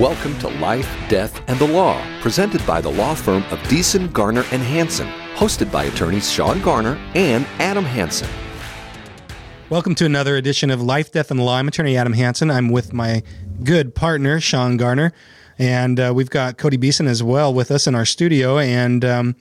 Welcome 0.00 0.38
to 0.40 0.48
Life, 0.48 0.94
Death, 1.08 1.42
and 1.48 1.58
the 1.58 1.66
Law, 1.66 1.98
presented 2.20 2.64
by 2.66 2.82
the 2.82 2.90
law 2.90 3.14
firm 3.14 3.42
of 3.44 3.58
Deason, 3.60 4.12
Garner, 4.12 4.44
and 4.52 4.62
Hansen, 4.62 5.08
hosted 5.36 5.72
by 5.72 5.84
attorneys 5.84 6.30
Shawn 6.30 6.60
Garner 6.60 7.00
and 7.14 7.46
Adam 7.58 7.82
Hansen. 7.82 8.28
Welcome 9.70 9.94
to 9.94 10.04
another 10.04 10.36
edition 10.36 10.68
of 10.68 10.82
Life, 10.82 11.12
Death, 11.12 11.30
and 11.30 11.40
the 11.40 11.44
Law. 11.44 11.56
I'm 11.56 11.66
attorney 11.66 11.96
Adam 11.96 12.12
Hansen. 12.12 12.50
I'm 12.50 12.68
with 12.68 12.92
my 12.92 13.22
good 13.64 13.94
partner, 13.94 14.38
Shawn 14.38 14.76
Garner. 14.76 15.14
And 15.58 15.98
uh, 15.98 16.12
we've 16.14 16.28
got 16.28 16.58
Cody 16.58 16.76
Beeson 16.76 17.06
as 17.06 17.22
well 17.22 17.54
with 17.54 17.70
us 17.70 17.86
in 17.86 17.94
our 17.94 18.04
studio. 18.04 18.58
And 18.58 19.02
um, 19.02 19.34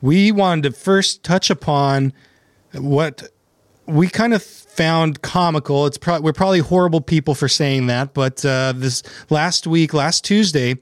we 0.00 0.32
wanted 0.32 0.62
to 0.62 0.70
first 0.70 1.22
touch 1.22 1.50
upon 1.50 2.14
what 2.72 3.30
we 3.84 4.08
kind 4.08 4.32
of 4.32 4.42
found 4.78 5.22
comical. 5.22 5.86
It's 5.86 5.98
pro- 5.98 6.20
we're 6.20 6.32
probably 6.32 6.60
horrible 6.60 7.00
people 7.00 7.34
for 7.34 7.48
saying 7.48 7.88
that, 7.88 8.14
but 8.14 8.44
uh, 8.44 8.72
this 8.76 9.02
last 9.28 9.66
week, 9.66 9.92
last 9.92 10.24
Tuesday, 10.24 10.76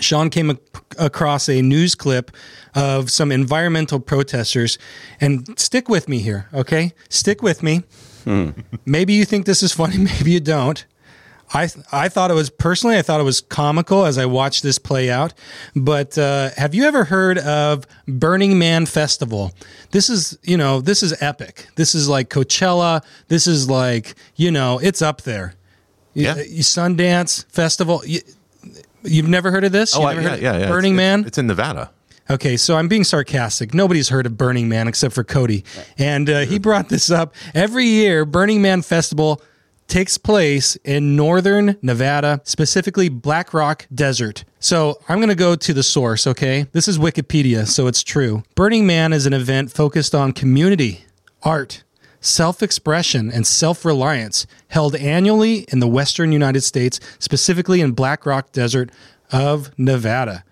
Shawn 0.00 0.30
came 0.30 0.50
ac- 0.50 0.58
across 0.98 1.48
a 1.48 1.62
news 1.62 1.94
clip 1.94 2.32
of 2.74 3.10
some 3.12 3.30
environmental 3.30 4.00
protesters, 4.00 4.78
and 5.20 5.56
stick 5.56 5.88
with 5.88 6.08
me 6.08 6.18
here, 6.18 6.48
okay? 6.52 6.92
Stick 7.08 7.40
with 7.40 7.62
me. 7.62 7.84
Maybe 8.84 9.12
you 9.12 9.24
think 9.24 9.46
this 9.46 9.62
is 9.62 9.72
funny, 9.72 9.98
maybe 10.10 10.32
you 10.32 10.40
don't. 10.40 10.84
I 11.54 11.68
I 11.92 12.08
thought 12.08 12.30
it 12.30 12.34
was 12.34 12.50
personally, 12.50 12.98
I 12.98 13.02
thought 13.02 13.20
it 13.20 13.24
was 13.24 13.40
comical 13.40 14.04
as 14.04 14.18
I 14.18 14.26
watched 14.26 14.62
this 14.62 14.78
play 14.78 15.10
out. 15.10 15.32
But 15.76 16.18
uh, 16.18 16.50
have 16.56 16.74
you 16.74 16.84
ever 16.84 17.04
heard 17.04 17.38
of 17.38 17.86
Burning 18.08 18.58
Man 18.58 18.86
Festival? 18.86 19.52
This 19.92 20.10
is 20.10 20.36
you 20.42 20.56
know 20.56 20.80
this 20.80 21.02
is 21.02 21.14
epic. 21.22 21.68
This 21.76 21.94
is 21.94 22.08
like 22.08 22.28
Coachella. 22.28 23.04
This 23.28 23.46
is 23.46 23.70
like 23.70 24.14
you 24.36 24.50
know 24.50 24.78
it's 24.78 25.00
up 25.00 25.22
there. 25.22 25.54
Yeah. 26.12 26.36
You- 26.36 26.62
Sundance 26.62 27.46
Festival. 27.50 28.02
You, 28.04 28.20
you've 29.02 29.28
never 29.28 29.50
heard 29.50 29.64
of 29.64 29.72
this? 29.72 29.96
Oh, 29.96 30.02
I- 30.02 30.14
yeah, 30.14 30.20
heard 30.20 30.40
yeah, 30.40 30.58
yeah. 30.58 30.68
Burning 30.68 30.94
it's, 30.94 30.96
Man. 30.96 31.20
It's, 31.20 31.28
it's 31.28 31.38
in 31.38 31.46
Nevada. 31.46 31.90
Okay, 32.30 32.56
so 32.56 32.76
I'm 32.76 32.88
being 32.88 33.04
sarcastic. 33.04 33.74
Nobody's 33.74 34.08
heard 34.08 34.24
of 34.24 34.38
Burning 34.38 34.66
Man 34.66 34.88
except 34.88 35.14
for 35.14 35.22
Cody. 35.22 35.62
And 35.98 36.30
uh, 36.30 36.40
he 36.40 36.58
brought 36.58 36.88
this 36.88 37.10
up. 37.10 37.34
Every 37.54 37.84
year, 37.84 38.24
Burning 38.24 38.62
Man 38.62 38.80
Festival 38.80 39.42
takes 39.86 40.18
place 40.18 40.76
in 40.84 41.16
northern 41.16 41.76
Nevada, 41.82 42.40
specifically 42.44 43.08
Black 43.08 43.52
Rock 43.54 43.86
Desert. 43.94 44.44
So 44.58 44.98
I'm 45.08 45.18
going 45.18 45.28
to 45.28 45.34
go 45.34 45.54
to 45.54 45.74
the 45.74 45.82
source, 45.82 46.26
okay? 46.26 46.66
This 46.72 46.88
is 46.88 46.98
Wikipedia, 46.98 47.66
so 47.66 47.86
it's 47.86 48.02
true. 48.02 48.42
Burning 48.54 48.86
Man 48.86 49.12
is 49.12 49.26
an 49.26 49.32
event 49.32 49.72
focused 49.72 50.14
on 50.14 50.32
community, 50.32 51.04
art, 51.42 51.84
self 52.20 52.62
expression, 52.62 53.30
and 53.30 53.46
self 53.46 53.84
reliance 53.84 54.46
held 54.68 54.96
annually 54.96 55.66
in 55.68 55.80
the 55.80 55.88
western 55.88 56.32
United 56.32 56.62
States, 56.62 56.98
specifically 57.18 57.80
in 57.80 57.92
Black 57.92 58.26
Rock 58.26 58.52
Desert 58.52 58.90
of 59.30 59.70
Nevada. 59.78 60.44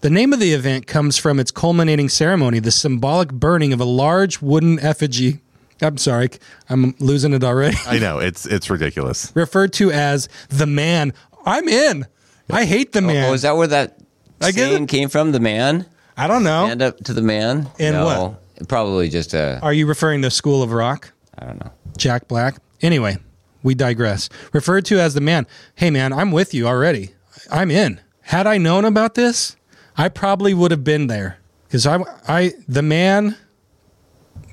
The 0.00 0.10
name 0.10 0.32
of 0.32 0.38
the 0.38 0.52
event 0.52 0.86
comes 0.86 1.16
from 1.18 1.40
its 1.40 1.50
culminating 1.50 2.08
ceremony, 2.08 2.60
the 2.60 2.70
symbolic 2.70 3.32
burning 3.32 3.72
of 3.72 3.80
a 3.80 3.84
large 3.84 4.40
wooden 4.40 4.78
effigy. 4.78 5.40
I'm 5.80 5.96
sorry, 5.96 6.30
I'm 6.68 6.94
losing 6.98 7.32
it 7.32 7.44
already. 7.44 7.76
I 7.86 7.98
know 7.98 8.18
it's 8.18 8.46
it's 8.46 8.68
ridiculous. 8.68 9.32
Referred 9.36 9.72
to 9.74 9.90
as 9.90 10.28
the 10.48 10.66
man. 10.66 11.12
I'm 11.46 11.68
in. 11.68 12.06
I 12.50 12.64
hate 12.64 12.92
the 12.92 13.00
oh, 13.00 13.04
oh, 13.04 13.06
man. 13.06 13.30
Oh, 13.30 13.34
is 13.34 13.42
that 13.42 13.56
where 13.56 13.66
that 13.68 13.98
I 14.40 14.46
get 14.46 14.70
saying 14.70 14.84
it. 14.84 14.88
came 14.88 15.08
from? 15.08 15.32
The 15.32 15.40
man? 15.40 15.86
I 16.16 16.26
don't 16.26 16.42
know. 16.42 16.66
Stand 16.66 16.82
up 16.82 16.98
to 17.04 17.12
the 17.12 17.22
man? 17.22 17.68
And 17.78 17.94
no, 17.94 18.38
Probably 18.66 19.08
just 19.08 19.34
a, 19.34 19.60
Are 19.62 19.72
you 19.72 19.86
referring 19.86 20.22
to 20.22 20.30
School 20.30 20.62
of 20.62 20.72
Rock? 20.72 21.12
I 21.38 21.46
don't 21.46 21.60
know. 21.64 21.70
Jack 21.96 22.26
Black. 22.26 22.56
Anyway, 22.82 23.18
we 23.62 23.74
digress. 23.74 24.28
Referred 24.52 24.84
to 24.86 24.98
as 24.98 25.14
the 25.14 25.20
man. 25.20 25.46
Hey, 25.76 25.90
man, 25.90 26.12
I'm 26.12 26.32
with 26.32 26.52
you 26.54 26.66
already. 26.66 27.10
I'm 27.52 27.70
in. 27.70 28.00
Had 28.22 28.46
I 28.46 28.58
known 28.58 28.84
about 28.84 29.14
this, 29.14 29.56
I 29.96 30.08
probably 30.08 30.54
would 30.54 30.72
have 30.72 30.82
been 30.82 31.06
there 31.06 31.38
because 31.66 31.86
I, 31.86 32.02
I, 32.26 32.52
the 32.66 32.82
man, 32.82 33.36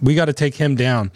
we 0.02 0.16
got 0.16 0.26
to 0.26 0.34
take 0.34 0.56
him 0.56 0.76
down. 0.76 1.12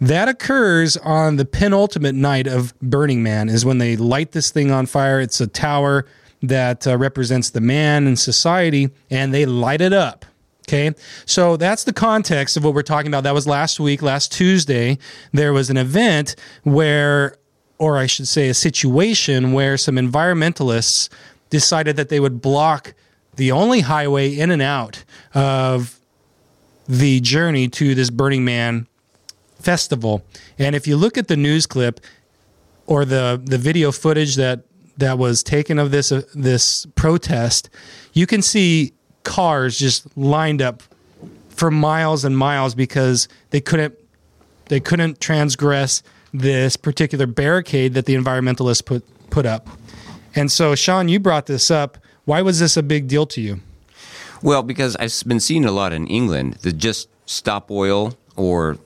That 0.00 0.28
occurs 0.28 0.96
on 0.96 1.36
the 1.36 1.44
penultimate 1.44 2.14
night 2.14 2.46
of 2.46 2.78
Burning 2.80 3.22
Man, 3.22 3.48
is 3.48 3.64
when 3.64 3.78
they 3.78 3.96
light 3.96 4.32
this 4.32 4.50
thing 4.50 4.70
on 4.70 4.86
fire. 4.86 5.20
It's 5.20 5.40
a 5.40 5.46
tower 5.46 6.06
that 6.42 6.86
uh, 6.86 6.98
represents 6.98 7.50
the 7.50 7.60
man 7.60 8.06
in 8.06 8.16
society, 8.16 8.90
and 9.10 9.32
they 9.32 9.46
light 9.46 9.80
it 9.80 9.92
up. 9.92 10.24
Okay. 10.68 10.92
So 11.26 11.56
that's 11.56 11.84
the 11.84 11.92
context 11.92 12.56
of 12.56 12.64
what 12.64 12.74
we're 12.74 12.82
talking 12.82 13.08
about. 13.08 13.24
That 13.24 13.34
was 13.34 13.46
last 13.46 13.80
week, 13.80 14.00
last 14.00 14.32
Tuesday. 14.32 14.98
There 15.32 15.52
was 15.52 15.70
an 15.70 15.76
event 15.76 16.36
where, 16.62 17.36
or 17.78 17.98
I 17.98 18.06
should 18.06 18.28
say, 18.28 18.48
a 18.48 18.54
situation 18.54 19.52
where 19.52 19.76
some 19.76 19.96
environmentalists 19.96 21.08
decided 21.50 21.96
that 21.96 22.08
they 22.08 22.20
would 22.20 22.40
block 22.40 22.94
the 23.36 23.52
only 23.52 23.80
highway 23.80 24.34
in 24.34 24.50
and 24.50 24.62
out 24.62 25.04
of 25.34 25.98
the 26.92 27.20
journey 27.20 27.68
to 27.68 27.94
this 27.94 28.10
Burning 28.10 28.44
Man 28.44 28.86
festival. 29.58 30.22
And 30.58 30.76
if 30.76 30.86
you 30.86 30.94
look 30.96 31.16
at 31.16 31.26
the 31.26 31.38
news 31.38 31.66
clip 31.66 32.00
or 32.86 33.06
the 33.06 33.40
the 33.42 33.56
video 33.56 33.92
footage 33.92 34.36
that 34.36 34.64
that 34.98 35.16
was 35.16 35.42
taken 35.42 35.78
of 35.78 35.90
this 35.90 36.12
uh, 36.12 36.20
this 36.34 36.86
protest, 36.94 37.70
you 38.12 38.26
can 38.26 38.42
see 38.42 38.92
cars 39.24 39.78
just 39.78 40.06
lined 40.18 40.60
up 40.60 40.82
for 41.48 41.70
miles 41.70 42.26
and 42.26 42.36
miles 42.36 42.74
because 42.74 43.26
they 43.50 43.60
couldn't 43.60 43.94
they 44.66 44.78
couldn't 44.78 45.18
transgress 45.18 46.02
this 46.34 46.76
particular 46.76 47.26
barricade 47.26 47.94
that 47.94 48.04
the 48.04 48.14
environmentalists 48.14 48.84
put 48.84 49.02
put 49.30 49.46
up. 49.46 49.66
And 50.34 50.52
so 50.52 50.74
Shawn, 50.74 51.08
you 51.08 51.18
brought 51.20 51.46
this 51.46 51.70
up. 51.70 51.96
Why 52.26 52.42
was 52.42 52.60
this 52.60 52.76
a 52.76 52.82
big 52.82 53.08
deal 53.08 53.24
to 53.26 53.40
you? 53.40 53.60
Well, 54.42 54.64
because 54.64 54.96
I've 54.96 55.12
been 55.26 55.38
seeing 55.38 55.64
a 55.64 55.70
lot 55.70 55.92
in 55.92 56.08
England, 56.08 56.54
the 56.62 56.72
just 56.72 57.08
stop 57.26 57.70
oil 57.70 58.16
or 58.34 58.76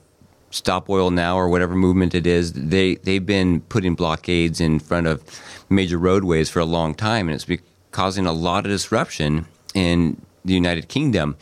stop 0.51 0.87
oil 0.87 1.09
now 1.09 1.37
or 1.37 1.49
whatever 1.49 1.75
movement 1.75 2.13
it 2.13 2.27
is, 2.27 2.53
they, 2.53 2.95
they've 2.95 3.25
been 3.25 3.61
putting 3.61 3.95
blockades 3.95 4.61
in 4.61 4.79
front 4.79 5.07
of 5.07 5.23
major 5.69 5.97
roadways 5.97 6.49
for 6.49 6.59
a 6.59 6.65
long 6.65 6.93
time, 6.93 7.27
and 7.27 7.35
it's 7.35 7.45
be 7.45 7.59
causing 7.91 8.27
a 8.27 8.31
lot 8.31 8.65
of 8.65 8.71
disruption 8.71 9.47
in 9.73 10.21
the 10.45 10.53
United 10.53 10.87
Kingdom. 10.89 11.35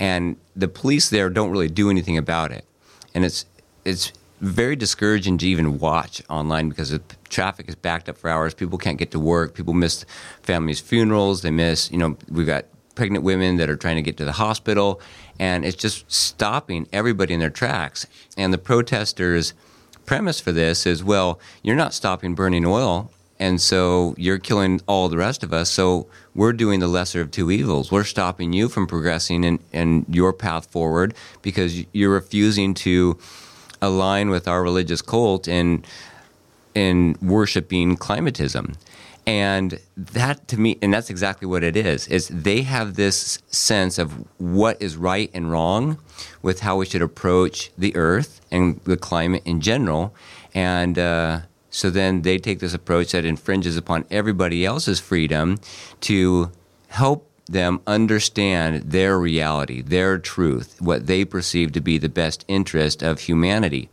And 0.00 0.36
the 0.56 0.68
police 0.68 1.08
there 1.10 1.30
don't 1.30 1.50
really 1.50 1.68
do 1.68 1.90
anything 1.90 2.18
about 2.18 2.50
it. 2.50 2.64
And 3.14 3.24
it's, 3.24 3.46
it's 3.84 4.12
very 4.40 4.74
discouraging 4.74 5.38
to 5.38 5.46
even 5.46 5.78
watch 5.78 6.22
online 6.28 6.68
because 6.68 6.90
the 6.90 7.02
traffic 7.28 7.68
is 7.68 7.76
backed 7.76 8.08
up 8.08 8.18
for 8.18 8.28
hours. 8.28 8.52
People 8.52 8.78
can't 8.78 8.98
get 8.98 9.12
to 9.12 9.20
work. 9.20 9.54
People 9.54 9.74
miss 9.74 10.04
families' 10.42 10.80
funerals. 10.80 11.42
They 11.42 11.50
miss, 11.50 11.90
you 11.92 11.98
know, 11.98 12.16
we've 12.28 12.46
got 12.46 12.64
pregnant 13.00 13.24
women 13.24 13.56
that 13.56 13.70
are 13.70 13.76
trying 13.76 13.96
to 13.96 14.02
get 14.02 14.18
to 14.18 14.26
the 14.26 14.32
hospital, 14.32 15.00
and 15.38 15.64
it's 15.64 15.74
just 15.74 16.04
stopping 16.12 16.86
everybody 16.92 17.32
in 17.32 17.40
their 17.40 17.48
tracks. 17.48 18.06
And 18.36 18.52
the 18.52 18.58
protesters' 18.58 19.54
premise 20.04 20.38
for 20.38 20.52
this 20.52 20.84
is, 20.84 21.02
well, 21.02 21.40
you're 21.62 21.76
not 21.76 21.94
stopping 21.94 22.34
burning 22.34 22.66
oil, 22.66 23.10
and 23.38 23.58
so 23.58 24.14
you're 24.18 24.36
killing 24.36 24.82
all 24.86 25.08
the 25.08 25.16
rest 25.16 25.42
of 25.42 25.50
us. 25.50 25.70
So 25.70 26.08
we're 26.34 26.52
doing 26.52 26.80
the 26.80 26.88
lesser 26.88 27.22
of 27.22 27.30
two 27.30 27.50
evils. 27.50 27.90
We're 27.90 28.04
stopping 28.04 28.52
you 28.52 28.68
from 28.68 28.86
progressing 28.86 29.44
in, 29.44 29.60
in 29.72 30.04
your 30.10 30.34
path 30.34 30.70
forward 30.70 31.14
because 31.40 31.82
you're 31.94 32.12
refusing 32.12 32.74
to 32.74 33.16
align 33.80 34.28
with 34.28 34.46
our 34.46 34.62
religious 34.62 35.00
cult 35.00 35.48
in 35.48 35.84
in 36.74 37.16
worshiping 37.22 37.96
climatism. 37.96 38.76
And 39.30 39.78
that 39.96 40.48
to 40.48 40.58
me, 40.58 40.76
and 40.82 40.92
that's 40.92 41.08
exactly 41.08 41.46
what 41.46 41.62
it 41.62 41.76
is, 41.76 42.08
is 42.08 42.26
they 42.26 42.62
have 42.62 42.94
this 42.94 43.38
sense 43.46 43.96
of 43.96 44.10
what 44.38 44.82
is 44.82 44.96
right 44.96 45.30
and 45.32 45.52
wrong 45.52 45.98
with 46.42 46.58
how 46.60 46.78
we 46.78 46.86
should 46.86 47.00
approach 47.00 47.70
the 47.78 47.94
earth 47.94 48.40
and 48.50 48.80
the 48.80 48.96
climate 48.96 49.42
in 49.44 49.60
general. 49.60 50.12
And 50.52 50.98
uh, 50.98 51.42
so 51.70 51.90
then 51.90 52.22
they 52.22 52.38
take 52.38 52.58
this 52.58 52.74
approach 52.74 53.12
that 53.12 53.24
infringes 53.24 53.76
upon 53.76 54.04
everybody 54.10 54.66
else's 54.66 54.98
freedom 54.98 55.58
to 56.00 56.50
help 56.88 57.30
them 57.46 57.82
understand 57.86 58.90
their 58.90 59.16
reality, 59.16 59.80
their 59.80 60.18
truth, 60.18 60.82
what 60.82 61.06
they 61.06 61.24
perceive 61.24 61.70
to 61.70 61.80
be 61.80 61.98
the 61.98 62.08
best 62.08 62.44
interest 62.48 63.00
of 63.00 63.20
humanity 63.20 63.90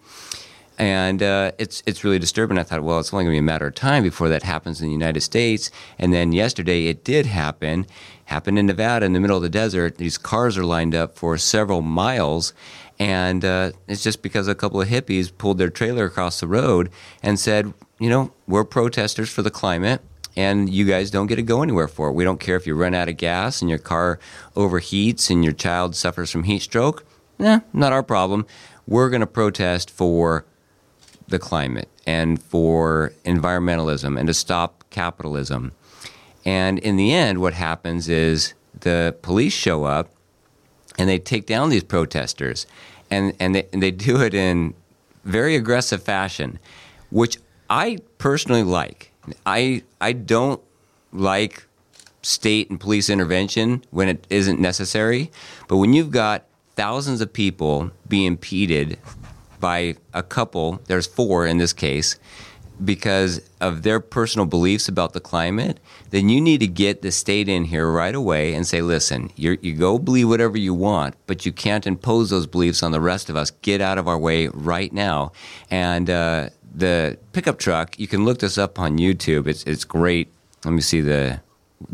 and 0.77 1.23
uh, 1.23 1.51
it's 1.57 1.81
it's 1.85 2.03
really 2.03 2.19
disturbing. 2.19 2.57
I 2.57 2.63
thought, 2.63 2.83
well, 2.83 2.99
it's 2.99 3.13
only 3.13 3.25
going 3.25 3.33
to 3.33 3.35
be 3.35 3.39
a 3.39 3.43
matter 3.43 3.67
of 3.67 3.75
time 3.75 4.03
before 4.03 4.29
that 4.29 4.43
happens 4.43 4.81
in 4.81 4.87
the 4.87 4.93
United 4.93 5.21
States. 5.21 5.71
And 5.97 6.13
then 6.13 6.33
yesterday, 6.33 6.87
it 6.87 7.03
did 7.03 7.25
happen. 7.25 7.87
Happened 8.25 8.59
in 8.59 8.65
Nevada, 8.65 9.05
in 9.05 9.13
the 9.13 9.19
middle 9.19 9.37
of 9.37 9.43
the 9.43 9.49
desert. 9.49 9.97
These 9.97 10.17
cars 10.17 10.57
are 10.57 10.65
lined 10.65 10.93
up 10.93 11.17
for 11.17 11.37
several 11.37 11.81
miles, 11.81 12.53
and 12.99 13.43
uh, 13.45 13.71
it's 13.87 14.03
just 14.03 14.21
because 14.21 14.47
a 14.47 14.55
couple 14.55 14.81
of 14.81 14.89
hippies 14.89 15.31
pulled 15.35 15.57
their 15.57 15.69
trailer 15.69 16.05
across 16.05 16.39
the 16.39 16.47
road 16.47 16.89
and 17.23 17.39
said, 17.39 17.73
you 17.99 18.09
know, 18.09 18.31
we're 18.47 18.65
protesters 18.65 19.29
for 19.29 19.41
the 19.41 19.51
climate. 19.51 20.01
And 20.35 20.69
you 20.69 20.85
guys 20.85 21.09
don't 21.09 21.25
get 21.25 21.37
to 21.37 21.41
go 21.41 21.63
anywhere 21.63 21.87
for 21.87 22.09
it. 22.09 22.11
We 22.11 22.23
don't 22.23 22.39
care 22.39 22.55
if 22.55 22.67
you 22.67 22.75
run 22.75 22.93
out 22.93 23.09
of 23.09 23.17
gas 23.17 23.59
and 23.59 23.71
your 23.71 23.79
car 23.79 24.19
overheats 24.55 25.31
and 25.31 25.43
your 25.43 25.53
child 25.53 25.95
suffers 25.95 26.29
from 26.29 26.43
heat 26.43 26.61
stroke. 26.61 27.03
Nah, 27.39 27.61
not 27.73 27.91
our 27.91 28.03
problem. 28.03 28.45
We're 28.85 29.09
going 29.09 29.21
to 29.21 29.27
protest 29.27 29.89
for 29.89 30.45
the 31.27 31.39
climate 31.39 31.89
and 32.05 32.41
for 32.41 33.13
environmentalism 33.25 34.17
and 34.17 34.27
to 34.27 34.33
stop 34.33 34.83
capitalism. 34.89 35.71
And 36.45 36.79
in 36.79 36.95
the 36.95 37.13
end, 37.13 37.39
what 37.39 37.53
happens 37.53 38.07
is 38.07 38.53
the 38.79 39.15
police 39.21 39.53
show 39.53 39.83
up 39.83 40.09
and 40.97 41.09
they 41.09 41.19
take 41.19 41.45
down 41.45 41.69
these 41.69 41.83
protesters, 41.83 42.65
and 43.11 43.33
and 43.39 43.55
they, 43.55 43.67
and 43.71 43.83
they 43.83 43.91
do 43.91 44.21
it 44.21 44.33
in 44.33 44.73
very 45.23 45.55
aggressive 45.55 46.01
fashion, 46.01 46.59
which 47.11 47.37
I 47.69 47.99
personally 48.17 48.63
like. 48.63 49.11
I 49.45 49.83
I 50.01 50.13
don't 50.13 50.61
like 51.11 51.65
state 52.23 52.69
and 52.69 52.79
police 52.79 53.09
intervention 53.09 53.83
when 53.91 54.09
it 54.09 54.25
isn't 54.29 54.59
necessary, 54.59 55.31
but 55.67 55.77
when 55.77 55.93
you've 55.93 56.11
got 56.11 56.45
thousands 56.75 57.21
of 57.21 57.31
people 57.31 57.91
being 58.07 58.25
impeded 58.25 58.97
by 59.59 59.95
a 60.13 60.23
couple, 60.23 60.81
there's 60.87 61.07
four 61.07 61.45
in 61.45 61.57
this 61.57 61.73
case, 61.73 62.17
because 62.83 63.41
of 63.59 63.83
their 63.83 63.99
personal 63.99 64.45
beliefs 64.45 64.87
about 64.87 65.13
the 65.13 65.19
climate, 65.19 65.79
then 66.11 66.29
you 66.29 66.39
need 66.39 66.59
to 66.59 66.67
get 66.67 67.01
the 67.01 67.11
state 67.11 67.49
in 67.49 67.65
here 67.65 67.89
right 67.91 68.13
away 68.13 68.53
and 68.53 68.67
say, 68.67 68.81
listen, 68.81 69.31
you 69.35 69.73
go 69.73 69.97
believe 69.97 70.29
whatever 70.29 70.57
you 70.57 70.73
want, 70.73 71.15
but 71.25 71.45
you 71.45 71.51
can't 71.51 71.87
impose 71.87 72.29
those 72.29 72.45
beliefs 72.45 72.83
on 72.83 72.91
the 72.91 73.01
rest 73.01 73.29
of 73.29 73.35
us. 73.35 73.51
Get 73.61 73.81
out 73.81 73.97
of 73.97 74.07
our 74.07 74.17
way 74.17 74.47
right 74.49 74.93
now. 74.93 75.31
And 75.71 76.09
uh, 76.09 76.49
the 76.73 77.17
pickup 77.33 77.57
truck, 77.57 77.99
you 77.99 78.07
can 78.07 78.25
look 78.25 78.39
this 78.39 78.57
up 78.57 78.79
on 78.79 78.97
YouTube. 78.99 79.47
It's 79.47 79.63
it's 79.63 79.83
great. 79.83 80.31
Let 80.63 80.71
me 80.71 80.81
see 80.81 81.01
the. 81.01 81.41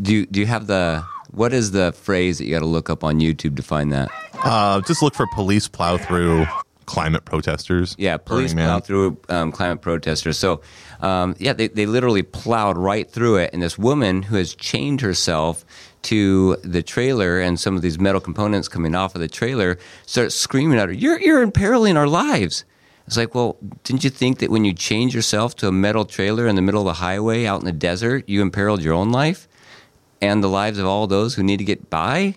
Do 0.00 0.14
you, 0.14 0.26
do 0.26 0.40
you 0.40 0.46
have 0.46 0.66
the 0.66 1.04
what 1.30 1.52
is 1.52 1.72
the 1.72 1.92
phrase 1.92 2.38
that 2.38 2.44
you 2.44 2.52
got 2.54 2.60
to 2.60 2.66
look 2.66 2.88
up 2.88 3.02
on 3.02 3.20
YouTube 3.20 3.56
to 3.56 3.62
find 3.62 3.92
that? 3.92 4.10
Uh, 4.34 4.80
just 4.82 5.02
look 5.02 5.14
for 5.14 5.26
police 5.34 5.68
plow 5.68 5.96
through 5.96 6.46
climate 6.86 7.24
protesters. 7.24 7.94
Yeah, 7.98 8.16
police 8.16 8.54
plowed 8.54 8.84
through 8.84 9.18
um, 9.28 9.52
climate 9.52 9.80
protesters. 9.80 10.38
So, 10.38 10.60
um, 11.00 11.34
yeah, 11.38 11.52
they, 11.52 11.68
they 11.68 11.86
literally 11.86 12.22
plowed 12.22 12.76
right 12.76 13.10
through 13.10 13.36
it. 13.36 13.50
And 13.52 13.62
this 13.62 13.78
woman 13.78 14.22
who 14.22 14.36
has 14.36 14.54
chained 14.54 15.00
herself 15.00 15.64
to 16.02 16.56
the 16.56 16.82
trailer 16.82 17.40
and 17.40 17.58
some 17.58 17.76
of 17.76 17.82
these 17.82 17.98
metal 17.98 18.20
components 18.20 18.68
coming 18.68 18.94
off 18.94 19.14
of 19.14 19.20
the 19.20 19.28
trailer 19.28 19.78
starts 20.06 20.34
screaming 20.34 20.78
at 20.78 20.88
her, 20.88 20.94
You're, 20.94 21.20
you're 21.20 21.42
imperiling 21.42 21.96
our 21.96 22.06
lives. 22.06 22.64
It's 23.06 23.16
like, 23.16 23.34
well, 23.34 23.58
didn't 23.82 24.04
you 24.04 24.10
think 24.10 24.38
that 24.38 24.50
when 24.50 24.64
you 24.64 24.72
change 24.72 25.14
yourself 25.14 25.56
to 25.56 25.68
a 25.68 25.72
metal 25.72 26.04
trailer 26.04 26.46
in 26.46 26.56
the 26.56 26.62
middle 26.62 26.80
of 26.80 26.86
the 26.86 26.94
highway 26.94 27.44
out 27.44 27.60
in 27.60 27.66
the 27.66 27.72
desert, 27.72 28.28
you 28.28 28.40
imperiled 28.40 28.82
your 28.82 28.94
own 28.94 29.10
life 29.10 29.46
and 30.24 30.42
the 30.42 30.48
lives 30.48 30.78
of 30.78 30.86
all 30.86 31.06
those 31.06 31.34
who 31.34 31.42
need 31.42 31.58
to 31.58 31.64
get 31.64 31.90
by? 31.90 32.34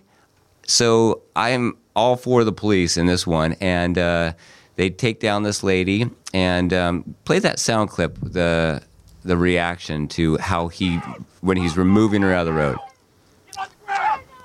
So 0.67 1.23
I'm 1.35 1.77
all 1.95 2.15
for 2.17 2.43
the 2.43 2.51
police 2.51 2.97
in 2.97 3.07
this 3.07 3.25
one, 3.25 3.53
and 3.59 3.97
uh, 3.97 4.33
they 4.75 4.89
take 4.89 5.19
down 5.19 5.43
this 5.43 5.63
lady 5.63 6.09
and 6.33 6.71
um, 6.73 7.15
play 7.25 7.39
that 7.39 7.57
sound 7.57 7.89
clip, 7.89 8.17
the 8.21 8.83
the 9.23 9.37
reaction 9.37 10.07
to 10.09 10.37
how 10.37 10.67
he 10.67 10.97
when 11.41 11.57
he's 11.57 11.75
removing 11.77 12.21
her 12.21 12.33
out 12.33 12.47
of 12.47 12.53
the 12.53 12.53
road. 12.53 12.77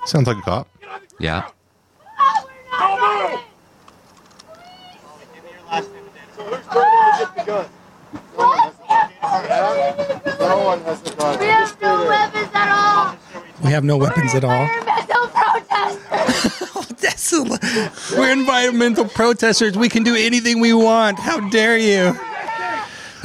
Sounds 0.05 0.27
like 0.27 0.37
a 0.37 0.41
cop. 0.41 0.67
Yeah, 1.19 1.47
No 10.39 10.63
one 10.65 10.81
has 10.81 11.01
the. 11.01 11.11
We 11.39 11.45
have 11.47 11.79
no 11.81 12.07
weapons 12.07 12.49
at 12.53 12.67
all. 12.69 13.17
We 13.63 13.71
have 13.71 13.83
no 13.83 13.97
weapons 13.97 14.35
at 14.35 14.43
all. 14.43 14.61
Environmental 14.63 15.27
protesters. 15.27 16.32
That's 16.99 17.33
a, 17.33 17.43
we're 18.17 18.31
environmental 18.31 19.05
protesters. 19.05 19.77
We 19.77 19.89
can 19.89 20.03
do 20.03 20.15
anything 20.15 20.59
we 20.59 20.73
want. 20.73 21.19
How 21.19 21.39
dare 21.49 21.77
you? 21.77 22.17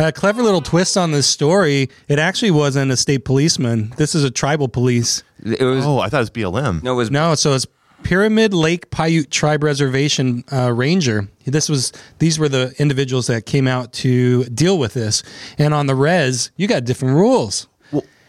A 0.00 0.12
clever 0.12 0.42
little 0.42 0.60
twist 0.60 0.96
on 0.96 1.10
this 1.10 1.26
story. 1.26 1.88
It 2.06 2.18
actually 2.20 2.52
wasn't 2.52 2.92
a 2.92 2.96
state 2.96 3.24
policeman. 3.24 3.92
This 3.96 4.14
is 4.14 4.22
a 4.24 4.30
tribal 4.30 4.68
police. 4.68 5.22
it 5.44 5.60
was 5.62 5.84
Oh, 5.84 5.98
I 5.98 6.08
thought 6.08 6.18
it 6.18 6.20
was 6.20 6.30
BLM. 6.30 6.82
no, 6.82 6.92
it 6.92 6.96
was 6.96 7.10
No, 7.10 7.34
so 7.34 7.52
it's 7.54 7.66
Pyramid 8.04 8.54
Lake 8.54 8.90
Paiute 8.90 9.28
Tribe 9.30 9.64
Reservation 9.64 10.44
uh, 10.52 10.72
Ranger. 10.72 11.28
This 11.46 11.68
was 11.68 11.92
these 12.20 12.38
were 12.38 12.48
the 12.48 12.72
individuals 12.78 13.26
that 13.26 13.44
came 13.44 13.66
out 13.66 13.92
to 13.94 14.44
deal 14.44 14.78
with 14.78 14.94
this. 14.94 15.24
And 15.58 15.74
on 15.74 15.86
the 15.86 15.96
res, 15.96 16.52
you 16.56 16.68
got 16.68 16.84
different 16.84 17.14
rules. 17.16 17.66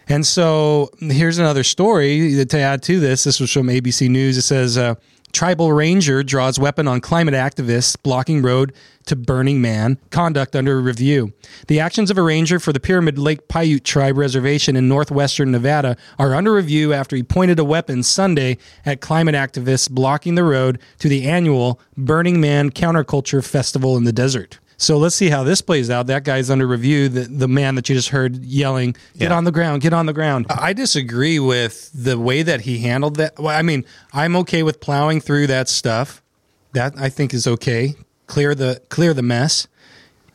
And 0.09 0.25
so 0.25 0.89
here's 0.99 1.37
another 1.37 1.63
story 1.63 2.43
to 2.43 2.59
add 2.59 2.81
to 2.83 2.99
this. 2.99 3.23
This 3.23 3.39
was 3.39 3.51
from 3.51 3.67
ABC 3.67 4.09
News. 4.09 4.37
It 4.37 4.41
says 4.41 4.77
uh, 4.77 4.95
tribal 5.31 5.71
ranger 5.71 6.23
draws 6.23 6.59
weapon 6.59 6.87
on 6.87 6.99
climate 6.99 7.35
activists 7.35 7.95
blocking 8.01 8.41
road 8.41 8.73
to 9.05 9.15
Burning 9.15 9.61
Man. 9.61 9.99
Conduct 10.09 10.55
under 10.55 10.81
review. 10.81 11.33
The 11.67 11.79
actions 11.79 12.09
of 12.09 12.17
a 12.17 12.23
ranger 12.23 12.59
for 12.59 12.73
the 12.73 12.79
Pyramid 12.79 13.19
Lake 13.19 13.47
Paiute 13.47 13.83
Tribe 13.83 14.17
Reservation 14.17 14.75
in 14.75 14.87
northwestern 14.87 15.51
Nevada 15.51 15.95
are 16.17 16.33
under 16.33 16.53
review 16.53 16.91
after 16.91 17.15
he 17.15 17.23
pointed 17.23 17.59
a 17.59 17.63
weapon 17.63 18.01
Sunday 18.03 18.57
at 18.85 19.01
climate 19.01 19.35
activists 19.35 19.89
blocking 19.89 20.35
the 20.35 20.43
road 20.43 20.79
to 20.99 21.07
the 21.07 21.27
annual 21.27 21.79
Burning 21.95 22.41
Man 22.41 22.71
Counterculture 22.71 23.45
Festival 23.45 23.95
in 23.95 24.05
the 24.05 24.13
desert. 24.13 24.59
So 24.81 24.97
let's 24.97 25.13
see 25.15 25.29
how 25.29 25.43
this 25.43 25.61
plays 25.61 25.89
out. 25.89 26.07
That 26.07 26.23
guy's 26.23 26.49
under 26.49 26.65
review. 26.65 27.09
The, 27.09 27.21
the 27.25 27.47
man 27.49 27.75
that 27.75 27.89
you 27.89 27.95
just 27.95 28.09
heard 28.09 28.37
yelling, 28.37 28.93
get 29.17 29.29
Yeah. 29.29 29.35
on 29.37 29.43
the 29.43 29.51
ground, 29.51 29.81
get 29.81 29.91
on 29.93 30.05
the 30.05 30.13
ground. 30.13 30.45
I 30.49 30.71
disagree 30.73 31.37
with 31.37 31.91
the 31.93 32.17
way 32.17 32.43
that 32.43 32.61
he 32.61 32.79
handled 32.79 33.17
that. 33.17 33.37
Well, 33.37 33.55
I 33.55 33.61
mean, 33.61 33.83
I'm 34.13 34.35
okay 34.37 34.63
with 34.63 34.79
plowing 34.79 35.19
through 35.19 35.47
that 35.47 35.67
stuff. 35.69 36.23
That 36.71 36.93
I 36.97 37.09
think 37.09 37.33
is 37.33 37.45
okay. 37.45 37.95
Clear 38.27 38.55
the 38.55 38.81
clear 38.89 39.13
the 39.13 39.21
mess. 39.23 39.67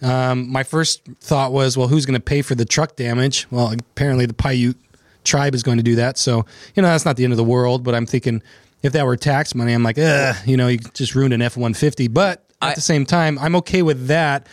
Um, 0.02 0.50
my 0.52 0.62
first 0.62 1.00
thought 1.20 1.52
was, 1.52 1.78
well, 1.78 1.88
who's 1.88 2.04
going 2.04 2.18
to 2.20 2.24
pay 2.24 2.42
for 2.42 2.54
the 2.54 2.66
truck 2.66 2.96
damage? 2.96 3.46
Well, 3.50 3.72
apparently 3.72 4.26
the 4.26 4.34
Paiute 4.34 4.76
tribe 5.24 5.54
is 5.54 5.62
going 5.62 5.78
to 5.78 5.82
do 5.82 5.94
that. 5.94 6.18
So, 6.18 6.44
you 6.74 6.82
know, 6.82 6.88
that's 6.88 7.06
not 7.06 7.16
the 7.16 7.24
end 7.24 7.32
of 7.32 7.38
the 7.38 7.44
world. 7.44 7.82
But 7.82 7.94
I'm 7.94 8.04
thinking 8.04 8.42
if 8.82 8.92
that 8.92 9.06
were 9.06 9.16
tax 9.16 9.54
money, 9.54 9.72
I'm 9.72 9.82
like, 9.82 9.96
ugh, 9.98 10.36
you 10.44 10.58
know, 10.58 10.68
you 10.68 10.78
just 10.92 11.14
ruined 11.14 11.32
an 11.32 11.40
F 11.40 11.56
150. 11.56 12.08
But 12.08 12.43
at 12.64 12.72
I- 12.72 12.74
the 12.74 12.80
same 12.80 13.04
time, 13.06 13.38
I'm 13.38 13.56
okay 13.56 13.82
with 13.82 14.06
that. 14.08 14.46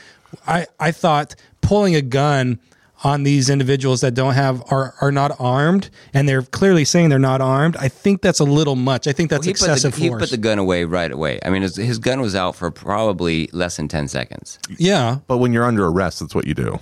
I, 0.48 0.68
I 0.80 0.92
thought 0.92 1.36
pulling 1.62 1.96
a 1.96 2.02
gun 2.02 2.60
on 3.04 3.24
these 3.24 3.50
individuals 3.50 4.02
that 4.02 4.14
don't 4.14 4.36
have 4.36 4.64
are 4.72 4.94
are 5.02 5.12
not 5.12 5.32
armed 5.40 5.90
and 6.14 6.30
they're 6.30 6.44
clearly 6.44 6.86
saying 6.86 7.10
they're 7.10 7.18
not 7.20 7.42
armed. 7.42 7.76
I 7.78 7.88
think 7.88 8.22
that's 8.22 8.40
a 8.40 8.44
little 8.44 8.76
much. 8.76 9.08
I 9.08 9.12
think 9.12 9.30
that's 9.32 9.46
he 9.46 9.54
put, 9.54 9.62
excessive 9.62 9.96
the, 9.96 10.02
he 10.02 10.10
put 10.12 10.30
the 10.30 10.38
gun 10.38 10.60
away 10.60 10.84
right 10.86 11.12
away. 11.12 11.40
I 11.44 11.50
mean, 11.50 11.64
his, 11.64 11.76
his 11.76 11.98
gun 11.98 12.22
was 12.22 12.36
out 12.36 12.56
for 12.56 12.70
probably 12.70 13.50
less 13.54 13.78
than 13.78 13.88
ten 13.88 14.08
seconds. 14.08 14.60
yeah, 14.78 15.18
But 15.28 15.38
when 15.40 15.52
you're 15.52 15.66
under 15.66 15.86
arrest, 15.88 16.20
that's 16.20 16.36
what 16.36 16.46
you 16.46 16.54
do. 16.54 16.80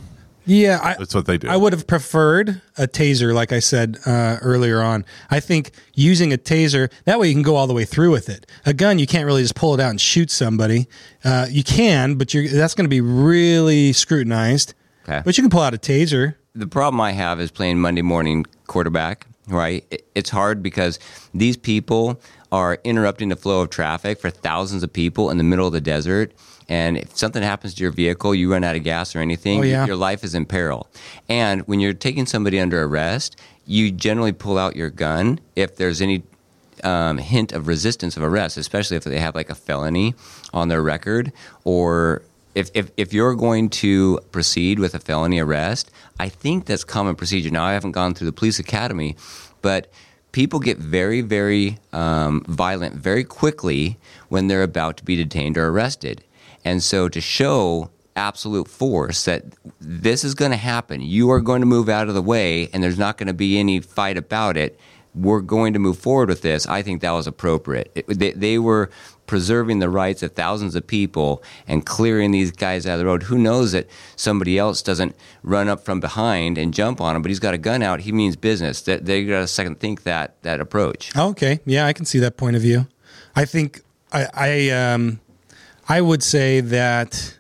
Yeah. 0.49 0.79
I, 0.81 0.95
That's 0.95 1.13
what 1.15 1.25
they 1.25 1.37
do. 1.37 1.47
I 1.47 1.55
would 1.55 1.71
have 1.73 1.85
preferred 1.87 2.61
a 2.77 2.87
taser, 2.87 3.33
like 3.33 3.51
I 3.53 3.59
said 3.59 3.97
uh, 4.05 4.37
earlier 4.41 4.81
on. 4.81 5.05
I 5.29 5.39
think 5.39 5.71
using 5.93 6.33
a 6.33 6.37
taser 6.37 6.91
that 7.05 7.19
way 7.19 7.27
you 7.29 7.33
can 7.33 7.43
go 7.43 7.55
all 7.55 7.67
the 7.67 7.73
way 7.73 7.85
through 7.85 8.11
with 8.11 8.27
it. 8.29 8.45
A 8.65 8.73
gun, 8.73 8.99
you 8.99 9.07
can't 9.07 9.25
really 9.25 9.41
just 9.43 9.55
pull 9.55 9.73
it 9.73 9.79
out 9.79 9.91
and 9.91 10.01
shoot 10.01 10.31
somebody. 10.31 10.87
Uh, 11.23 11.45
you 11.49 11.63
can, 11.63 12.15
but 12.15 12.33
you're, 12.33 12.47
that's 12.47 12.73
going 12.75 12.85
to 12.85 12.89
be 12.89 13.01
really 13.01 13.93
scrutinized. 13.93 14.73
Okay. 15.07 15.21
But 15.23 15.37
you 15.37 15.43
can 15.43 15.49
pull 15.49 15.61
out 15.61 15.73
a 15.73 15.77
taser. 15.77 16.35
the 16.55 16.67
problem 16.67 16.99
I 17.01 17.11
have 17.13 17.39
is 17.39 17.51
playing 17.51 17.79
Monday 17.79 18.01
morning 18.01 18.45
quarterback, 18.67 19.27
right? 19.47 19.85
It- 19.91 20.05
It's 20.15 20.29
hard 20.29 20.61
because 20.63 20.99
these 21.33 21.55
people 21.57 22.19
are 22.51 22.79
interrupting 22.83 23.29
the 23.29 23.35
flow 23.35 23.61
of 23.61 23.69
traffic 23.69 24.19
for 24.19 24.29
thousands 24.31 24.81
of 24.83 24.91
people 24.91 25.29
in 25.29 25.37
the 25.37 25.43
middle 25.43 25.67
of 25.67 25.73
the 25.73 25.81
desert. 25.81 26.33
And 26.69 26.97
if 26.97 27.17
something 27.17 27.41
happens 27.43 27.73
to 27.75 27.83
your 27.83 27.91
vehicle, 27.91 28.33
you 28.35 28.51
run 28.51 28.63
out 28.63 28.75
of 28.75 28.83
gas 28.83 29.15
or 29.15 29.19
anything, 29.19 29.59
Oh, 29.59 29.63
yeah. 29.63 29.85
your 29.87 29.95
life 29.95 30.23
is 30.23 30.35
in 30.35 30.45
peril. 30.45 30.87
And 31.27 31.61
when 31.67 31.79
you're 31.79 31.93
taking 31.93 32.25
somebody 32.27 32.59
under 32.59 32.83
arrest, 32.83 33.35
you 33.65 33.91
generally 33.91 34.31
pull 34.31 34.57
out 34.57 34.75
your 34.75 34.89
gun 34.91 35.39
if 35.55 35.75
there's 35.77 35.99
any 35.99 36.21
um, 36.83 37.17
hint 37.17 37.51
of 37.51 37.67
resistance 37.67 38.15
of 38.15 38.23
arrest, 38.23 38.55
especially 38.57 38.97
if 38.97 39.03
they 39.03 39.19
have 39.19 39.35
like 39.35 39.49
a 39.49 39.55
felony 39.55 40.13
on 40.53 40.69
their 40.69 40.81
record 40.81 41.31
or 41.63 42.21
if, 42.55 42.69
if, 42.73 42.91
if 42.97 43.13
you're 43.13 43.35
going 43.35 43.69
to 43.69 44.19
proceed 44.31 44.79
with 44.79 44.93
a 44.95 44.99
felony 44.99 45.39
arrest, 45.39 45.91
I 46.19 46.29
think 46.29 46.65
that's 46.65 46.83
common 46.83 47.15
procedure. 47.15 47.49
Now, 47.51 47.63
I 47.65 47.73
haven't 47.73 47.91
gone 47.91 48.13
through 48.13 48.25
the 48.27 48.31
police 48.33 48.59
academy, 48.59 49.15
but 49.61 49.91
people 50.31 50.59
get 50.59 50.77
very, 50.77 51.21
very 51.21 51.77
um, 51.93 52.41
violent 52.47 52.95
very 52.95 53.23
quickly 53.23 53.97
when 54.29 54.47
they're 54.47 54.63
about 54.63 54.97
to 54.97 55.03
be 55.05 55.15
detained 55.15 55.57
or 55.57 55.67
arrested. 55.69 56.23
And 56.69 56.83
so 56.83 57.09
to 57.09 57.19
show 57.19 57.89
absolute 58.15 58.67
force 58.67 59.25
that 59.25 59.43
this 59.81 60.23
is 60.23 60.35
going 60.35 60.51
to 60.51 60.57
happen, 60.57 61.01
you 61.01 61.31
are 61.31 61.41
going 61.41 61.61
to 61.61 61.65
move 61.65 61.89
out 61.89 62.07
of 62.09 62.13
the 62.13 62.21
way, 62.21 62.69
and 62.71 62.83
there's 62.83 62.99
not 62.99 63.17
going 63.17 63.25
to 63.25 63.33
be 63.33 63.57
any 63.57 63.79
fight 63.79 64.17
about 64.17 64.55
it. 64.55 64.79
We're 65.15 65.41
going 65.41 65.73
to 65.73 65.79
move 65.79 65.97
forward 65.97 66.29
with 66.29 66.43
this. 66.43 66.67
I 66.67 66.83
think 66.83 67.01
that 67.01 67.09
was 67.09 67.25
appropriate. 67.25 67.91
It, 67.95 68.05
they, 68.07 68.33
they 68.33 68.59
were 68.59 68.91
preserving 69.25 69.79
the 69.79 69.89
rights 69.89 70.21
of 70.21 70.33
thousands 70.33 70.75
of 70.75 70.85
people 70.85 71.41
and 71.67 71.87
clearing 71.87 72.29
these 72.29 72.51
guys 72.51 72.85
out 72.85 72.93
of 72.93 72.99
the 72.99 73.05
road. 73.07 73.23
Who 73.23 73.39
knows 73.39 73.71
that 73.71 73.87
somebody 74.15 74.59
else 74.59 74.83
doesn't 74.83 75.15
run 75.41 75.69
up 75.69 75.83
from 75.83 75.99
behind 75.99 76.59
and 76.59 76.71
jump 76.71 77.01
on 77.01 77.15
him, 77.15 77.23
but 77.23 77.29
he's 77.29 77.39
got 77.39 77.55
a 77.55 77.57
gun 77.57 77.81
out. 77.81 78.01
He 78.01 78.11
means 78.11 78.35
business. 78.35 78.83
That 78.83 79.05
they 79.05 79.25
got 79.25 79.39
to 79.39 79.47
second 79.47 79.79
think 79.79 80.03
that 80.03 80.39
that 80.43 80.61
approach. 80.61 81.17
Okay, 81.17 81.61
yeah, 81.65 81.87
I 81.87 81.93
can 81.93 82.05
see 82.05 82.19
that 82.19 82.37
point 82.37 82.55
of 82.55 82.61
view. 82.61 82.85
I 83.35 83.45
think 83.45 83.81
I 84.11 84.27
I 84.35 84.69
um 84.69 85.19
I 85.89 86.01
would 86.01 86.21
say 86.21 86.61
that 86.61 87.39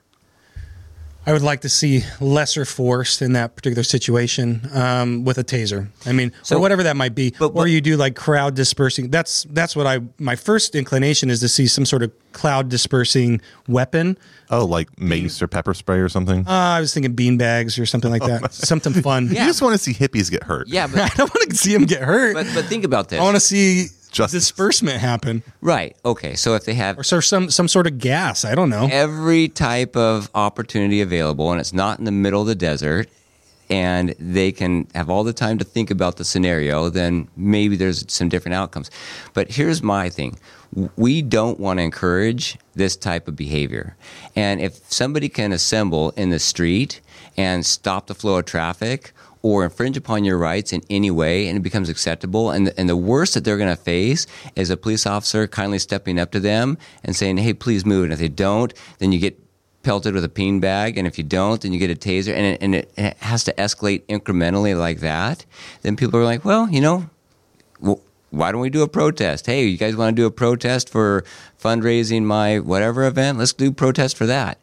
I 1.29 1.33
would 1.33 1.43
like 1.43 1.61
to 1.61 1.69
see 1.69 2.03
lesser 2.19 2.65
force 2.65 3.21
in 3.21 3.33
that 3.33 3.55
particular 3.55 3.83
situation 3.83 4.67
um, 4.73 5.23
with 5.25 5.37
a 5.37 5.43
taser. 5.43 5.87
I 6.07 6.11
mean, 6.11 6.31
So- 6.41 6.57
or 6.57 6.59
whatever 6.59 6.81
that 6.83 6.97
might 6.97 7.13
be. 7.13 7.35
But 7.37 7.49
or 7.49 7.67
you 7.67 7.81
do 7.81 7.95
like 7.97 8.15
crowd 8.15 8.55
dispersing. 8.55 9.11
That's 9.11 9.43
that's 9.51 9.75
what 9.75 9.85
I. 9.85 9.99
My 10.17 10.35
first 10.35 10.73
inclination 10.73 11.29
is 11.29 11.39
to 11.41 11.47
see 11.47 11.67
some 11.67 11.85
sort 11.85 12.01
of 12.01 12.11
cloud 12.31 12.69
dispersing 12.69 13.41
weapon. 13.67 14.17
Oh, 14.49 14.65
like 14.65 14.99
mace 14.99 15.39
or 15.43 15.47
pepper 15.47 15.75
spray 15.75 15.99
or 15.99 16.09
something. 16.09 16.47
Uh, 16.47 16.51
I 16.51 16.79
was 16.79 16.91
thinking 16.91 17.13
bean 17.13 17.37
bags 17.37 17.77
or 17.77 17.85
something 17.85 18.09
like 18.09 18.23
that. 18.23 18.51
something 18.53 18.93
fun. 18.93 19.27
you 19.27 19.35
just 19.35 19.61
want 19.61 19.73
to 19.73 19.77
see 19.77 19.93
hippies 19.93 20.31
get 20.31 20.41
hurt. 20.41 20.67
Yeah, 20.67 20.87
but, 20.91 20.99
I 21.01 21.09
don't 21.09 21.31
want 21.35 21.51
to 21.51 21.55
see 21.55 21.73
them 21.73 21.85
get 21.85 22.01
hurt. 22.01 22.33
but, 22.33 22.47
but 22.55 22.65
think 22.65 22.83
about 22.85 23.09
this. 23.09 23.19
I 23.19 23.23
want 23.23 23.35
to 23.35 23.39
see 23.41 23.85
Justice. 24.11 24.45
disbursement 24.47 24.99
happen, 24.99 25.43
right. 25.61 25.95
Okay. 26.03 26.35
So 26.35 26.55
if 26.55 26.65
they 26.65 26.73
have 26.73 26.97
or 26.97 27.03
so 27.03 27.19
some 27.19 27.49
some 27.49 27.67
sort 27.67 27.87
of 27.87 27.99
gas. 27.99 28.43
I 28.43 28.55
don't 28.55 28.69
know. 28.69 28.87
every 28.91 29.47
type 29.47 29.95
of 29.95 30.29
opportunity 30.35 31.01
available 31.01 31.51
and 31.51 31.59
it's 31.61 31.73
not 31.73 31.99
in 31.99 32.05
the 32.05 32.11
middle 32.11 32.41
of 32.41 32.47
the 32.47 32.55
desert 32.55 33.09
and 33.69 34.15
they 34.19 34.51
can 34.51 34.87
have 34.95 35.11
all 35.11 35.23
the 35.23 35.33
time 35.33 35.59
to 35.59 35.63
think 35.63 35.91
about 35.91 36.17
the 36.17 36.25
scenario 36.25 36.89
then 36.89 37.27
maybe 37.37 37.75
there's 37.75 38.03
some 38.11 38.27
different 38.29 38.55
outcomes 38.55 38.89
but 39.33 39.51
here's 39.51 39.83
my 39.83 40.09
thing 40.09 40.37
we 40.95 41.21
don't 41.21 41.59
want 41.59 41.77
to 41.77 41.83
encourage 41.83 42.57
this 42.75 42.95
type 42.95 43.27
of 43.27 43.35
behavior 43.35 43.95
and 44.35 44.59
if 44.59 44.73
somebody 44.91 45.29
can 45.29 45.51
assemble 45.51 46.09
in 46.11 46.29
the 46.31 46.39
street 46.39 46.99
and 47.37 47.63
stop 47.65 48.07
the 48.07 48.15
flow 48.15 48.37
of 48.39 48.45
traffic 48.45 49.11
or 49.41 49.63
infringe 49.63 49.97
upon 49.97 50.23
your 50.23 50.37
rights 50.37 50.73
in 50.73 50.81
any 50.89 51.11
way 51.11 51.47
and 51.47 51.57
it 51.57 51.61
becomes 51.61 51.89
acceptable 51.89 52.51
and, 52.51 52.73
and 52.77 52.89
the 52.89 52.97
worst 52.97 53.33
that 53.33 53.43
they're 53.43 53.57
going 53.57 53.75
to 53.75 53.81
face 53.81 54.27
is 54.55 54.69
a 54.69 54.77
police 54.77 55.05
officer 55.05 55.47
kindly 55.47 55.79
stepping 55.79 56.19
up 56.19 56.31
to 56.31 56.39
them 56.39 56.77
and 57.03 57.15
saying 57.15 57.37
hey 57.37 57.53
please 57.53 57.85
move 57.85 58.03
and 58.03 58.13
if 58.13 58.19
they 58.19 58.27
don't 58.27 58.73
then 58.99 59.11
you 59.11 59.19
get 59.19 59.39
pelted 59.81 60.13
with 60.13 60.23
a 60.25 60.29
bean 60.29 60.59
bag 60.59 60.97
and 60.97 61.07
if 61.07 61.17
you 61.17 61.23
don't 61.23 61.61
then 61.61 61.71
you 61.71 61.79
get 61.79 61.89
a 61.89 61.95
taser 61.95 62.33
and 62.33 62.45
it, 62.45 62.61
and 62.61 62.75
it, 62.75 62.91
it 62.97 63.17
has 63.17 63.43
to 63.45 63.53
escalate 63.53 64.01
incrementally 64.07 64.77
like 64.77 64.99
that 64.99 65.45
then 65.83 65.95
people 65.95 66.19
are 66.19 66.25
like 66.25 66.43
well 66.43 66.69
you 66.69 66.81
know 66.81 67.09
well, 67.79 68.01
why 68.31 68.51
don't 68.51 68.61
we 68.61 68.69
do 68.69 68.83
a 68.83 68.87
protest? 68.87 69.45
Hey, 69.45 69.65
you 69.65 69.77
guys 69.77 69.95
want 69.95 70.15
to 70.15 70.21
do 70.21 70.25
a 70.25 70.31
protest 70.31 70.89
for 70.89 71.23
fundraising 71.61 72.23
my 72.23 72.59
whatever 72.59 73.05
event? 73.05 73.37
Let's 73.37 73.53
do 73.53 73.71
protest 73.71 74.17
for 74.17 74.27
that. 74.27 74.59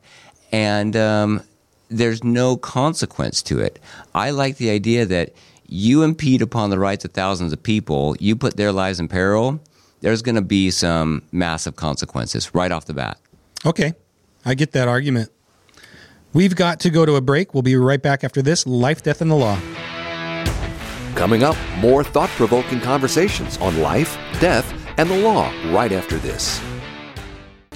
And 0.53 0.97
um, 0.97 1.43
there's 1.89 2.25
no 2.25 2.57
consequence 2.57 3.43
to 3.43 3.61
it. 3.61 3.79
I 4.15 4.31
like 4.31 4.57
the 4.57 4.71
idea 4.71 5.07
that 5.07 5.33
you 5.67 6.03
impede 6.03 6.43
upon 6.43 6.71
the 6.71 6.79
rights 6.79 7.05
of 7.05 7.13
thousands 7.13 7.53
of 7.53 7.63
people, 7.63 8.17
you 8.21 8.37
put 8.37 8.57
their 8.57 8.73
lives 8.73 9.01
in 9.01 9.09
peril, 9.09 9.61
there's 10.01 10.23
going 10.23 10.35
to 10.37 10.43
be 10.43 10.71
some 10.71 11.23
massive 11.33 11.77
consequences 11.77 12.55
right 12.55 12.71
off 12.71 12.85
the 12.85 12.95
bat. 12.95 13.19
Okay, 13.65 13.95
I 14.45 14.55
get 14.55 14.73
that 14.73 14.89
argument. 14.89 15.31
We've 16.33 16.55
got 16.55 16.81
to 16.81 16.91
go 16.91 17.07
to 17.07 17.17
a 17.17 17.21
break. 17.21 17.55
We'll 17.55 17.63
be 17.63 17.77
right 17.77 18.01
back 18.01 18.23
after 18.23 18.43
this. 18.43 18.67
Life, 18.67 19.03
death, 19.03 19.23
and 19.23 19.31
the 19.31 19.35
law. 19.35 19.59
Coming 21.15 21.43
up, 21.43 21.57
more 21.79 22.05
thought 22.05 22.29
provoking 22.31 22.81
conversations 22.81 23.57
on 23.57 23.81
life, 23.81 24.19
death, 24.39 24.71
and 24.99 25.09
the 25.09 25.19
law 25.19 25.51
right 25.73 25.93
after 25.93 26.19
this. 26.19 26.61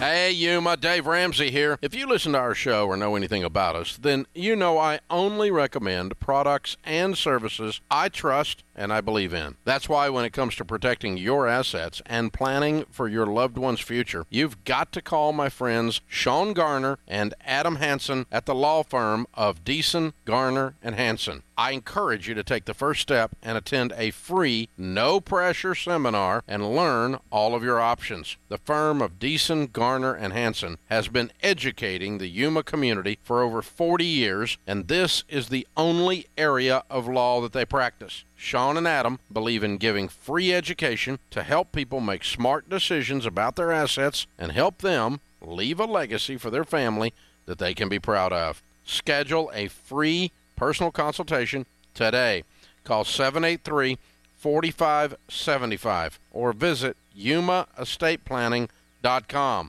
Hey, 0.00 0.30
Yuma, 0.30 0.78
Dave 0.78 1.06
Ramsey 1.06 1.50
here. 1.50 1.78
If 1.82 1.94
you 1.94 2.06
listen 2.06 2.32
to 2.32 2.38
our 2.38 2.54
show 2.54 2.86
or 2.86 2.96
know 2.96 3.16
anything 3.16 3.44
about 3.44 3.76
us, 3.76 3.98
then 3.98 4.24
you 4.34 4.56
know 4.56 4.78
I 4.78 5.00
only 5.10 5.50
recommend 5.50 6.18
products 6.18 6.78
and 6.86 7.18
services 7.18 7.82
I 7.90 8.08
trust 8.08 8.64
and 8.74 8.94
I 8.94 9.02
believe 9.02 9.34
in. 9.34 9.56
That's 9.66 9.90
why 9.90 10.08
when 10.08 10.24
it 10.24 10.32
comes 10.32 10.54
to 10.56 10.64
protecting 10.64 11.18
your 11.18 11.46
assets 11.46 12.00
and 12.06 12.32
planning 12.32 12.86
for 12.90 13.08
your 13.08 13.26
loved 13.26 13.58
one's 13.58 13.80
future, 13.80 14.24
you've 14.30 14.64
got 14.64 14.90
to 14.92 15.02
call 15.02 15.34
my 15.34 15.50
friends 15.50 16.00
Shawn 16.08 16.54
Garner 16.54 16.98
and 17.06 17.34
Adam 17.44 17.76
Hansen 17.76 18.24
at 18.32 18.46
the 18.46 18.54
law 18.54 18.82
firm 18.82 19.26
of 19.34 19.64
Deason, 19.64 20.14
Garner, 20.24 20.76
and 20.82 20.94
Hansen. 20.94 21.42
I 21.60 21.72
encourage 21.72 22.26
you 22.26 22.32
to 22.36 22.42
take 22.42 22.64
the 22.64 22.72
first 22.72 23.02
step 23.02 23.36
and 23.42 23.58
attend 23.58 23.92
a 23.94 24.12
free, 24.12 24.70
no 24.78 25.20
pressure 25.20 25.74
seminar 25.74 26.42
and 26.48 26.74
learn 26.74 27.18
all 27.30 27.54
of 27.54 27.62
your 27.62 27.78
options. 27.78 28.38
The 28.48 28.56
firm 28.56 29.02
of 29.02 29.18
Deason, 29.18 29.70
Garner, 29.70 30.14
and 30.14 30.32
Hansen 30.32 30.78
has 30.86 31.08
been 31.08 31.30
educating 31.42 32.16
the 32.16 32.28
Yuma 32.28 32.62
community 32.62 33.18
for 33.22 33.42
over 33.42 33.60
40 33.60 34.06
years, 34.06 34.56
and 34.66 34.88
this 34.88 35.22
is 35.28 35.50
the 35.50 35.66
only 35.76 36.28
area 36.38 36.82
of 36.88 37.06
law 37.06 37.42
that 37.42 37.52
they 37.52 37.66
practice. 37.66 38.24
Shawn 38.34 38.78
and 38.78 38.88
Adam 38.88 39.18
believe 39.30 39.62
in 39.62 39.76
giving 39.76 40.08
free 40.08 40.54
education 40.54 41.18
to 41.30 41.42
help 41.42 41.72
people 41.72 42.00
make 42.00 42.24
smart 42.24 42.70
decisions 42.70 43.26
about 43.26 43.56
their 43.56 43.70
assets 43.70 44.26
and 44.38 44.52
help 44.52 44.78
them 44.78 45.20
leave 45.42 45.78
a 45.78 45.84
legacy 45.84 46.38
for 46.38 46.48
their 46.48 46.64
family 46.64 47.12
that 47.44 47.58
they 47.58 47.74
can 47.74 47.90
be 47.90 47.98
proud 47.98 48.32
of. 48.32 48.62
Schedule 48.82 49.50
a 49.52 49.68
free 49.68 50.32
personal 50.60 50.92
consultation 50.92 51.66
today. 51.94 52.44
Call 52.84 53.04
783 53.04 53.96
4575 54.36 56.20
or 56.30 56.52
visit 56.52 56.98
yumaestateplanning.com. 57.18 59.68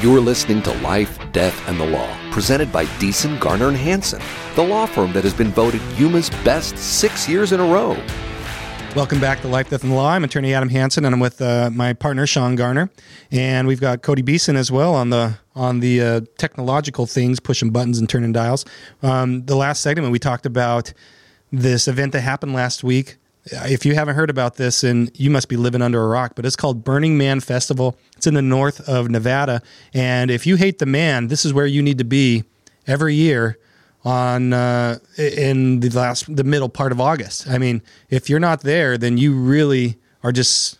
You're 0.00 0.20
listening 0.20 0.62
to 0.62 0.72
Life, 0.80 1.18
Death, 1.32 1.68
and 1.68 1.78
the 1.78 1.86
Law, 1.86 2.16
presented 2.32 2.72
by 2.72 2.86
Deason, 2.96 3.38
Garner, 3.38 3.68
and 3.68 3.76
Hansen, 3.76 4.22
the 4.56 4.64
law 4.64 4.86
firm 4.86 5.12
that 5.12 5.24
has 5.24 5.34
been 5.34 5.50
voted 5.50 5.82
Yuma's 5.98 6.30
best 6.42 6.78
six 6.78 7.28
years 7.28 7.52
in 7.52 7.60
a 7.60 7.66
row. 7.66 7.94
Welcome 8.94 9.20
back 9.20 9.40
to 9.40 9.48
Life, 9.48 9.70
Death, 9.70 9.84
and 9.84 9.92
the 9.92 9.96
Law. 9.96 10.10
I'm 10.10 10.22
attorney 10.22 10.52
Adam 10.52 10.68
Hansen, 10.68 11.06
and 11.06 11.14
I'm 11.14 11.20
with 11.20 11.40
uh, 11.40 11.70
my 11.72 11.94
partner 11.94 12.26
Shawn 12.26 12.56
Garner, 12.56 12.90
and 13.30 13.66
we've 13.66 13.80
got 13.80 14.02
Cody 14.02 14.20
Beeson 14.20 14.54
as 14.54 14.70
well 14.70 14.94
on 14.94 15.08
the 15.08 15.38
on 15.54 15.80
the 15.80 16.02
uh, 16.02 16.20
technological 16.36 17.06
things, 17.06 17.40
pushing 17.40 17.70
buttons 17.70 17.98
and 17.98 18.06
turning 18.06 18.32
dials. 18.32 18.66
Um, 19.02 19.46
the 19.46 19.56
last 19.56 19.80
segment 19.80 20.12
we 20.12 20.18
talked 20.18 20.44
about 20.44 20.92
this 21.50 21.88
event 21.88 22.12
that 22.12 22.20
happened 22.20 22.52
last 22.52 22.84
week. 22.84 23.16
If 23.46 23.86
you 23.86 23.94
haven't 23.94 24.14
heard 24.14 24.28
about 24.28 24.56
this, 24.56 24.84
and 24.84 25.10
you 25.18 25.30
must 25.30 25.48
be 25.48 25.56
living 25.56 25.80
under 25.80 26.04
a 26.04 26.06
rock, 26.06 26.34
but 26.36 26.44
it's 26.44 26.54
called 26.54 26.84
Burning 26.84 27.16
Man 27.16 27.40
Festival. 27.40 27.96
It's 28.18 28.26
in 28.26 28.34
the 28.34 28.42
north 28.42 28.86
of 28.86 29.08
Nevada, 29.08 29.62
and 29.94 30.30
if 30.30 30.46
you 30.46 30.56
hate 30.56 30.80
the 30.80 30.86
man, 30.86 31.28
this 31.28 31.46
is 31.46 31.54
where 31.54 31.66
you 31.66 31.80
need 31.80 31.96
to 31.96 32.04
be 32.04 32.44
every 32.86 33.14
year 33.14 33.58
on 34.04 34.52
uh, 34.52 34.98
in 35.16 35.80
the 35.80 35.90
last 35.90 36.34
the 36.34 36.44
middle 36.44 36.68
part 36.68 36.92
of 36.92 37.00
August. 37.00 37.48
I 37.48 37.58
mean, 37.58 37.82
if 38.10 38.28
you're 38.28 38.40
not 38.40 38.62
there, 38.62 38.98
then 38.98 39.18
you 39.18 39.34
really 39.34 39.98
are 40.22 40.32
just 40.32 40.78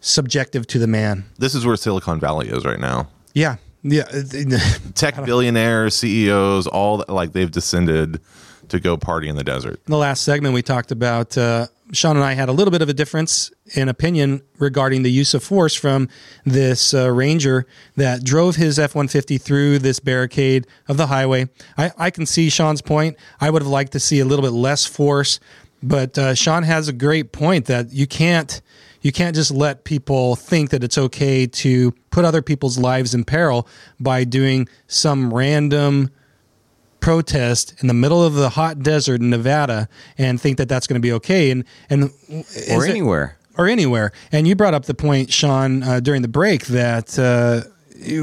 subjective 0.00 0.66
to 0.68 0.78
the 0.78 0.86
man. 0.86 1.24
This 1.38 1.54
is 1.54 1.64
where 1.66 1.76
Silicon 1.76 2.20
Valley 2.20 2.48
is 2.48 2.64
right 2.64 2.80
now. 2.80 3.08
Yeah, 3.34 3.56
yeah. 3.82 4.04
Tech 4.94 5.22
billionaires, 5.24 5.94
CEOs, 5.96 6.66
all 6.66 6.98
that, 6.98 7.08
like 7.08 7.32
they've 7.32 7.50
descended 7.50 8.20
to 8.68 8.80
go 8.80 8.96
party 8.96 9.28
in 9.28 9.36
the 9.36 9.44
desert. 9.44 9.80
In 9.86 9.90
the 9.90 9.98
last 9.98 10.22
segment, 10.22 10.54
we 10.54 10.62
talked 10.62 10.90
about 10.90 11.36
uh, 11.36 11.66
Shawn 11.92 12.16
and 12.16 12.24
I 12.24 12.32
had 12.32 12.48
a 12.48 12.52
little 12.52 12.72
bit 12.72 12.82
of 12.82 12.88
a 12.88 12.94
difference 12.94 13.50
in 13.74 13.88
opinion 13.88 14.42
regarding 14.58 15.02
the 15.02 15.10
use 15.10 15.32
of 15.32 15.42
force 15.42 15.74
from 15.74 16.08
this 16.44 16.92
uh, 16.92 17.10
ranger 17.10 17.66
that 17.96 18.22
drove 18.22 18.56
his 18.56 18.78
F 18.78 18.94
150 18.94 19.38
through 19.38 19.78
this 19.78 20.00
barricade 20.00 20.66
of 20.86 20.96
the 20.98 21.06
highway. 21.06 21.48
I, 21.78 21.90
I 21.96 22.10
can 22.10 22.26
see 22.26 22.50
Shawn's 22.50 22.82
point. 22.82 23.16
I 23.40 23.48
would 23.50 23.62
have 23.62 23.70
liked 23.70 23.92
to 23.92 24.00
see 24.00 24.20
a 24.20 24.24
little 24.26 24.42
bit 24.44 24.52
less 24.52 24.84
force, 24.84 25.40
but 25.82 26.18
uh, 26.18 26.34
Shawn 26.34 26.62
has 26.64 26.88
a 26.88 26.92
great 26.92 27.32
point 27.32 27.64
that 27.66 27.90
you 27.92 28.06
can't. 28.06 28.60
You 29.00 29.12
can't 29.12 29.34
just 29.36 29.50
let 29.50 29.84
people 29.84 30.34
think 30.34 30.70
that 30.70 30.82
it's 30.82 30.96
okay 30.96 31.46
to 31.46 31.92
put 32.10 32.24
other 32.24 32.40
people's 32.40 32.78
lives 32.78 33.12
in 33.14 33.24
peril 33.24 33.68
by 34.00 34.24
doing 34.24 34.66
some 34.86 35.32
random 35.32 36.10
protest 37.00 37.74
in 37.82 37.88
the 37.88 37.92
middle 37.94 38.24
of 38.24 38.32
the 38.34 38.48
hot 38.50 38.78
desert 38.82 39.20
in 39.20 39.28
Nevada 39.28 39.88
and 40.16 40.40
think 40.40 40.56
that 40.56 40.68
that's 40.70 40.86
going 40.86 40.94
to 41.00 41.06
be 41.06 41.12
okay 41.12 41.50
and 41.50 41.64
and 41.90 42.04
Or 42.70 42.84
it- 42.86 42.90
anywhere. 42.90 43.36
Or 43.56 43.68
anywhere. 43.68 44.12
And 44.32 44.48
you 44.48 44.56
brought 44.56 44.74
up 44.74 44.86
the 44.86 44.94
point, 44.94 45.32
Shawn, 45.32 45.82
uh, 45.82 46.00
during 46.00 46.22
the 46.22 46.28
break 46.28 46.66
that 46.66 47.16
uh, 47.18 47.62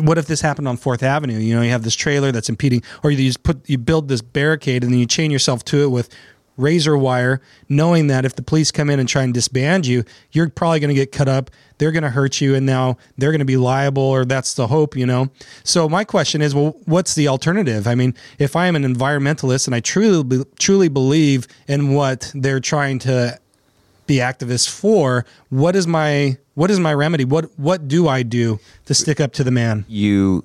what 0.01 0.17
if 0.17 0.27
this 0.27 0.41
happened 0.41 0.67
on 0.67 0.77
Fourth 0.77 1.03
Avenue? 1.03 1.37
You 1.37 1.55
know, 1.55 1.61
you 1.61 1.71
have 1.71 1.83
this 1.83 1.95
trailer 1.95 2.31
that's 2.31 2.49
impeding, 2.49 2.83
or 3.03 3.11
you 3.11 3.17
just 3.17 3.43
put 3.43 3.67
you 3.69 3.77
build 3.77 4.07
this 4.09 4.21
barricade 4.21 4.83
and 4.83 4.91
then 4.91 4.99
you 4.99 5.05
chain 5.05 5.31
yourself 5.31 5.63
to 5.65 5.83
it 5.83 5.87
with 5.87 6.09
razor 6.57 6.97
wire, 6.97 7.41
knowing 7.69 8.07
that 8.07 8.25
if 8.25 8.35
the 8.35 8.41
police 8.41 8.71
come 8.71 8.89
in 8.89 8.99
and 8.99 9.07
try 9.07 9.23
and 9.23 9.33
disband 9.33 9.87
you, 9.87 10.03
you're 10.31 10.49
probably 10.49 10.79
going 10.79 10.89
to 10.89 10.95
get 10.95 11.11
cut 11.11 11.27
up. 11.27 11.49
They're 11.77 11.91
going 11.91 12.03
to 12.03 12.09
hurt 12.09 12.39
you, 12.41 12.53
and 12.53 12.65
now 12.65 12.97
they're 13.17 13.31
going 13.31 13.39
to 13.39 13.45
be 13.45 13.57
liable, 13.57 14.03
or 14.03 14.25
that's 14.25 14.53
the 14.53 14.67
hope, 14.67 14.95
you 14.95 15.05
know. 15.05 15.29
So 15.63 15.89
my 15.89 16.03
question 16.03 16.41
is, 16.41 16.53
well, 16.53 16.75
what's 16.85 17.15
the 17.15 17.27
alternative? 17.27 17.87
I 17.87 17.95
mean, 17.95 18.13
if 18.37 18.55
I 18.55 18.67
am 18.67 18.75
an 18.75 18.83
environmentalist 18.83 19.67
and 19.67 19.75
I 19.75 19.79
truly 19.79 20.45
truly 20.59 20.89
believe 20.89 21.47
in 21.67 21.93
what 21.93 22.31
they're 22.35 22.59
trying 22.59 22.99
to 22.99 23.39
be 24.13 24.17
activists 24.31 24.69
for, 24.81 25.25
what 25.49 25.73
is 25.75 25.85
my 25.87 26.37
what 26.59 26.69
is 26.73 26.79
my 26.79 26.93
remedy? 27.03 27.25
What 27.33 27.45
what 27.67 27.79
do 27.95 27.99
I 28.17 28.23
do 28.23 28.59
to 28.87 28.93
stick 28.93 29.19
up 29.25 29.31
to 29.37 29.43
the 29.43 29.55
man? 29.61 29.85
you 29.87 30.43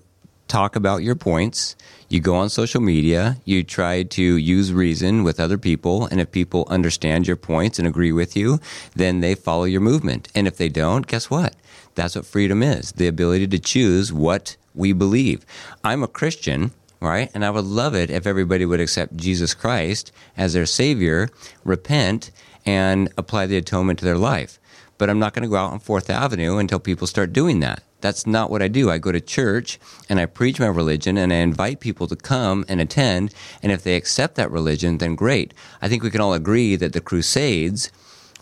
talk 0.48 0.76
about 0.76 1.02
your 1.02 1.16
points. 1.16 1.74
You 2.08 2.20
go 2.20 2.36
on 2.36 2.48
social 2.50 2.80
media. 2.80 3.36
You 3.44 3.64
try 3.64 4.04
to 4.04 4.22
use 4.56 4.72
reason 4.72 5.24
with 5.24 5.40
other 5.40 5.58
people. 5.58 6.06
And 6.06 6.20
if 6.20 6.30
people 6.30 6.62
understand 6.70 7.26
your 7.26 7.40
points 7.52 7.80
and 7.80 7.88
agree 7.88 8.12
with 8.12 8.36
you, 8.36 8.60
then 8.94 9.14
they 9.20 9.34
follow 9.34 9.64
your 9.64 9.80
movement. 9.80 10.28
And 10.36 10.46
if 10.46 10.56
they 10.56 10.68
don't, 10.68 11.08
guess 11.08 11.28
what? 11.28 11.56
That's 11.96 12.14
what 12.14 12.26
freedom 12.26 12.62
is 12.62 12.92
the 12.92 13.08
ability 13.08 13.48
to 13.48 13.58
choose 13.58 14.12
what 14.12 14.56
we 14.72 14.92
believe. 14.92 15.44
I'm 15.82 16.04
a 16.04 16.08
Christian. 16.20 16.70
right? 17.00 17.30
And 17.34 17.44
I 17.44 17.50
would 17.50 17.64
love 17.82 17.94
it 18.02 18.08
if 18.10 18.26
everybody 18.26 18.64
would 18.64 18.80
accept 18.80 19.16
Jesus 19.16 19.52
Christ 19.54 20.12
as 20.36 20.52
their 20.52 20.66
Savior, 20.66 21.28
repent, 21.64 22.30
and 22.66 23.12
apply 23.16 23.46
the 23.46 23.56
atonement 23.56 23.98
to 24.00 24.04
their 24.04 24.18
life. 24.18 24.58
But 24.98 25.08
I'm 25.08 25.18
not 25.18 25.34
going 25.34 25.42
to 25.44 25.48
go 25.48 25.56
out 25.56 25.72
on 25.72 25.78
Fourth 25.78 26.10
Avenue 26.10 26.58
until 26.58 26.78
people 26.78 27.06
start 27.06 27.32
doing 27.32 27.60
that. 27.60 27.82
That's 28.00 28.26
not 28.26 28.50
what 28.50 28.62
I 28.62 28.68
do. 28.68 28.90
I 28.90 28.98
go 28.98 29.12
to 29.12 29.20
church 29.20 29.78
and 30.08 30.20
I 30.20 30.26
preach 30.26 30.60
my 30.60 30.66
religion 30.66 31.16
and 31.16 31.32
I 31.32 31.36
invite 31.36 31.80
people 31.80 32.06
to 32.08 32.16
come 32.16 32.64
and 32.68 32.80
attend. 32.80 33.34
And 33.62 33.72
if 33.72 33.82
they 33.82 33.96
accept 33.96 34.34
that 34.36 34.50
religion, 34.50 34.98
then 34.98 35.14
great. 35.14 35.54
I 35.80 35.88
think 35.88 36.02
we 36.02 36.10
can 36.10 36.20
all 36.20 36.34
agree 36.34 36.76
that 36.76 36.92
the 36.92 37.00
Crusades 37.00 37.90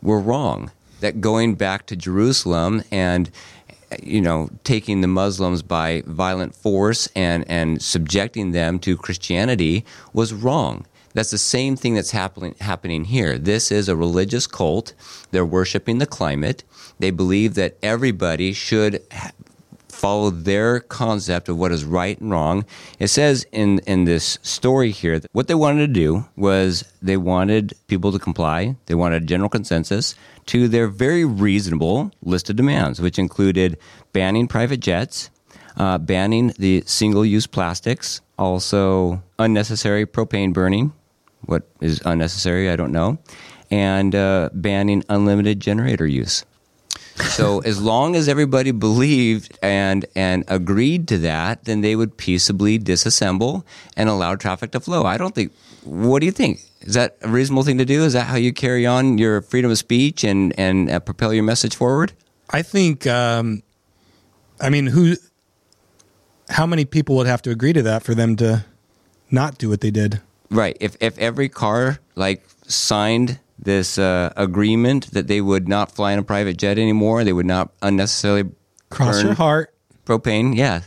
were 0.02 0.20
wrong. 0.20 0.70
That 1.00 1.20
going 1.20 1.54
back 1.54 1.86
to 1.86 1.96
Jerusalem 1.96 2.82
and 2.90 3.30
you 4.02 4.20
know, 4.20 4.50
taking 4.64 5.00
the 5.00 5.06
Muslims 5.08 5.62
by 5.62 6.02
violent 6.06 6.54
force 6.54 7.08
and, 7.14 7.44
and 7.48 7.80
subjecting 7.80 8.52
them 8.52 8.78
to 8.80 8.96
Christianity 8.96 9.84
was 10.12 10.32
wrong. 10.32 10.86
That's 11.14 11.30
the 11.30 11.38
same 11.38 11.76
thing 11.76 11.94
that's 11.94 12.10
happening 12.10 12.56
happening 12.60 13.04
here. 13.04 13.38
This 13.38 13.72
is 13.72 13.88
a 13.88 13.96
religious 13.96 14.46
cult. 14.46 14.94
They're 15.30 15.46
worshiping 15.46 15.98
the 15.98 16.06
climate. 16.06 16.64
They 16.98 17.10
believe 17.10 17.54
that 17.54 17.78
everybody 17.82 18.52
should 18.52 19.00
follow 19.88 20.28
their 20.28 20.80
concept 20.80 21.48
of 21.48 21.56
what 21.56 21.72
is 21.72 21.84
right 21.84 22.20
and 22.20 22.30
wrong. 22.30 22.64
It 22.98 23.08
says 23.08 23.46
in 23.52 23.78
in 23.86 24.04
this 24.04 24.38
story 24.42 24.90
here 24.90 25.20
that 25.20 25.30
what 25.32 25.46
they 25.46 25.54
wanted 25.54 25.86
to 25.86 25.92
do 25.92 26.26
was 26.36 26.84
they 27.00 27.16
wanted 27.16 27.74
people 27.86 28.10
to 28.12 28.18
comply. 28.18 28.76
They 28.86 28.94
wanted 28.94 29.22
a 29.22 29.26
general 29.26 29.48
consensus 29.48 30.16
to 30.46 30.68
their 30.68 30.88
very 30.88 31.24
reasonable 31.24 32.10
list 32.22 32.50
of 32.50 32.56
demands, 32.56 33.00
which 33.00 33.18
included 33.18 33.78
banning 34.12 34.48
private 34.48 34.80
jets, 34.80 35.30
uh, 35.76 35.98
banning 35.98 36.52
the 36.58 36.82
single-use 36.86 37.46
plastics, 37.46 38.20
also 38.36 39.22
unnecessary 39.38 40.04
propane 40.06 40.52
burning. 40.52 40.92
What 41.46 41.68
is 41.80 42.00
unnecessary? 42.04 42.70
I 42.70 42.76
don't 42.76 42.92
know. 42.92 43.18
And 43.70 44.14
uh, 44.14 44.50
banning 44.52 45.04
unlimited 45.08 45.60
generator 45.60 46.06
use. 46.06 46.44
So 47.16 47.60
as 47.64 47.80
long 47.80 48.16
as 48.16 48.28
everybody 48.28 48.70
believed 48.70 49.58
and 49.62 50.04
and 50.14 50.44
agreed 50.48 51.08
to 51.08 51.18
that, 51.18 51.64
then 51.64 51.80
they 51.80 51.96
would 51.96 52.16
peaceably 52.16 52.78
disassemble 52.78 53.64
and 53.96 54.08
allow 54.08 54.34
traffic 54.36 54.72
to 54.72 54.80
flow. 54.80 55.04
I 55.04 55.16
don't 55.16 55.34
think. 55.34 55.52
What 55.84 56.20
do 56.20 56.26
you 56.26 56.32
think? 56.32 56.60
Is 56.80 56.94
that 56.94 57.16
a 57.22 57.28
reasonable 57.28 57.62
thing 57.62 57.78
to 57.78 57.84
do? 57.84 58.04
Is 58.04 58.14
that 58.14 58.26
how 58.26 58.36
you 58.36 58.52
carry 58.52 58.86
on 58.86 59.18
your 59.18 59.42
freedom 59.42 59.70
of 59.70 59.78
speech 59.78 60.24
and 60.24 60.58
and 60.58 60.90
uh, 60.90 61.00
propel 61.00 61.32
your 61.32 61.44
message 61.44 61.76
forward? 61.76 62.12
I 62.50 62.62
think. 62.62 63.06
Um, 63.06 63.62
I 64.60 64.70
mean, 64.70 64.86
who? 64.86 65.16
How 66.50 66.66
many 66.66 66.84
people 66.84 67.16
would 67.16 67.26
have 67.26 67.42
to 67.42 67.50
agree 67.50 67.72
to 67.72 67.82
that 67.82 68.02
for 68.02 68.14
them 68.14 68.36
to 68.36 68.64
not 69.30 69.58
do 69.58 69.68
what 69.68 69.80
they 69.80 69.90
did? 69.90 70.20
Right. 70.54 70.76
If 70.80 70.96
if 71.00 71.18
every 71.18 71.48
car 71.48 71.98
like 72.14 72.44
signed 72.66 73.38
this 73.58 73.98
uh, 73.98 74.32
agreement 74.36 75.10
that 75.12 75.26
they 75.26 75.40
would 75.40 75.68
not 75.68 75.90
fly 75.90 76.12
in 76.12 76.18
a 76.18 76.22
private 76.22 76.56
jet 76.56 76.78
anymore, 76.78 77.24
they 77.24 77.32
would 77.32 77.46
not 77.46 77.72
unnecessarily 77.82 78.50
Cross 78.90 79.16
burn 79.16 79.26
your 79.26 79.34
heart. 79.34 79.74
propane. 80.06 80.56
Yeah. 80.56 80.82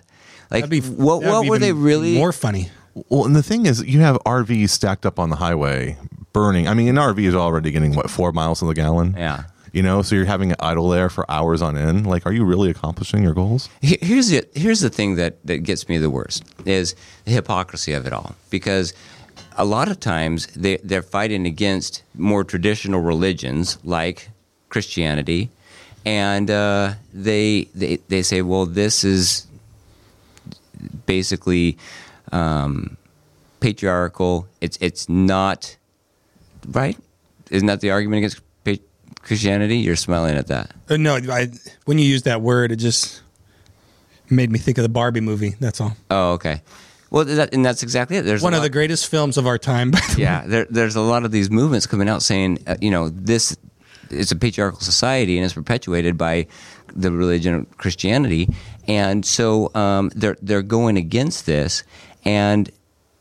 Like 0.50 0.70
be 0.70 0.82
what 0.82 1.24
what 1.24 1.44
be 1.44 1.50
were 1.50 1.60
they 1.60 1.74
really 1.74 2.16
more 2.16 2.32
funny? 2.32 2.70
Well, 3.10 3.26
and 3.26 3.36
the 3.36 3.44
thing 3.44 3.66
is, 3.66 3.84
you 3.84 4.00
have 4.00 4.18
RVs 4.26 4.70
stacked 4.70 5.06
up 5.06 5.20
on 5.20 5.30
the 5.30 5.36
highway 5.36 5.98
burning. 6.34 6.68
I 6.68 6.74
mean, 6.74 6.88
an 6.88 6.96
RV 6.96 7.20
is 7.20 7.36
already 7.36 7.72
getting 7.72 7.96
what 7.96 8.10
four 8.10 8.32
miles 8.32 8.60
to 8.60 8.66
the 8.66 8.74
gallon. 8.74 9.14
Yeah. 9.18 9.44
You 9.74 9.84
know, 9.84 10.02
so 10.02 10.16
you're 10.16 10.26
having 10.26 10.52
it 10.52 10.58
idle 10.60 10.90
there 10.90 11.10
for 11.10 11.30
hours 11.30 11.62
on 11.62 11.78
end. 11.78 12.08
Like, 12.08 12.26
are 12.26 12.32
you 12.32 12.46
really 12.46 12.72
accomplishing 12.72 13.22
your 13.22 13.34
goals? 13.34 13.70
Here's 13.82 14.30
the 14.30 14.48
here's 14.56 14.80
the 14.80 14.90
thing 14.90 15.16
that 15.16 15.46
that 15.46 15.60
gets 15.60 15.88
me 15.90 15.98
the 15.98 16.10
worst 16.10 16.44
is 16.66 16.96
the 17.26 17.32
hypocrisy 17.32 17.94
of 17.94 18.08
it 18.08 18.14
all 18.14 18.36
because 18.50 18.94
a 19.58 19.66
lot 19.66 19.90
of 19.90 20.00
times 20.00 20.48
they 20.56 20.78
they're 20.78 21.02
fighting 21.02 21.46
against 21.46 22.04
more 22.16 22.44
traditional 22.44 23.02
religions 23.02 23.78
like 23.84 24.30
Christianity, 24.70 25.50
and 26.06 26.50
uh, 26.50 26.94
they 27.14 27.68
they 27.76 27.98
they 28.08 28.22
say, 28.22 28.42
well, 28.42 28.66
this 28.66 29.04
is 29.04 29.48
basically 31.06 31.78
um, 32.32 32.98
patriarchal. 33.60 34.48
It's 34.62 34.78
it's 34.80 35.10
not 35.10 35.76
right. 36.68 36.98
Isn't 37.50 37.68
that 37.68 37.82
the 37.82 37.92
argument 37.92 38.20
against 38.20 38.42
pa- 38.64 38.84
Christianity? 39.22 39.78
You're 39.78 39.96
smiling 39.96 40.36
at 40.36 40.48
that. 40.48 40.72
Uh, 40.90 40.98
no, 40.98 41.16
I, 41.16 41.48
when 41.86 41.98
you 41.98 42.06
use 42.06 42.24
that 42.24 42.42
word, 42.42 42.72
it 42.72 42.78
just 42.78 43.22
made 44.30 44.52
me 44.52 44.60
think 44.60 44.78
of 44.78 44.84
the 44.84 44.90
Barbie 44.90 45.22
movie. 45.22 45.56
That's 45.60 45.80
all. 45.82 45.96
Oh, 46.12 46.34
okay. 46.34 46.62
Well, 47.10 47.26
that, 47.26 47.54
and 47.54 47.66
that's 47.66 47.84
exactly 47.84 48.18
it. 48.18 48.24
There's 48.24 48.42
One 48.42 48.54
of 48.54 48.62
the 48.62 48.70
greatest 48.70 49.08
films 49.08 49.38
of 49.38 49.48
our 49.48 49.58
time. 49.58 49.92
By 49.92 50.00
the 50.00 50.16
way. 50.18 50.24
yeah, 50.24 50.44
there, 50.46 50.68
there's 50.70 50.96
a 50.96 51.02
lot 51.02 51.26
of 51.26 51.32
these 51.32 51.50
movements 51.50 51.88
coming 51.88 52.10
out 52.10 52.22
saying, 52.22 52.60
uh, 52.68 52.76
you 52.82 52.92
know, 52.92 53.10
this 53.10 53.56
is 54.10 54.32
a 54.32 54.36
patriarchal 54.36 54.80
society 54.80 55.38
and 55.38 55.46
it's 55.46 55.54
perpetuated 55.54 56.18
by 56.18 56.48
the 56.96 57.12
religion 57.12 57.54
of 57.54 57.78
Christianity, 57.78 58.50
and 58.88 59.26
so 59.26 59.72
um, 59.76 60.10
they're 60.16 60.38
they're 60.42 60.62
going 60.62 60.98
against 60.98 61.46
this, 61.46 61.84
and 62.26 62.70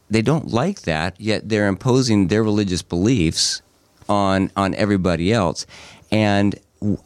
they 0.08 0.22
don't 0.22 0.48
like 0.48 0.82
that. 0.82 1.20
Yet 1.20 1.48
they're 1.48 1.66
imposing 1.66 2.28
their 2.28 2.42
religious 2.42 2.82
beliefs 2.82 3.62
on 4.08 4.50
on 4.56 4.74
everybody 4.74 5.32
else, 5.32 5.66
and. 6.10 6.58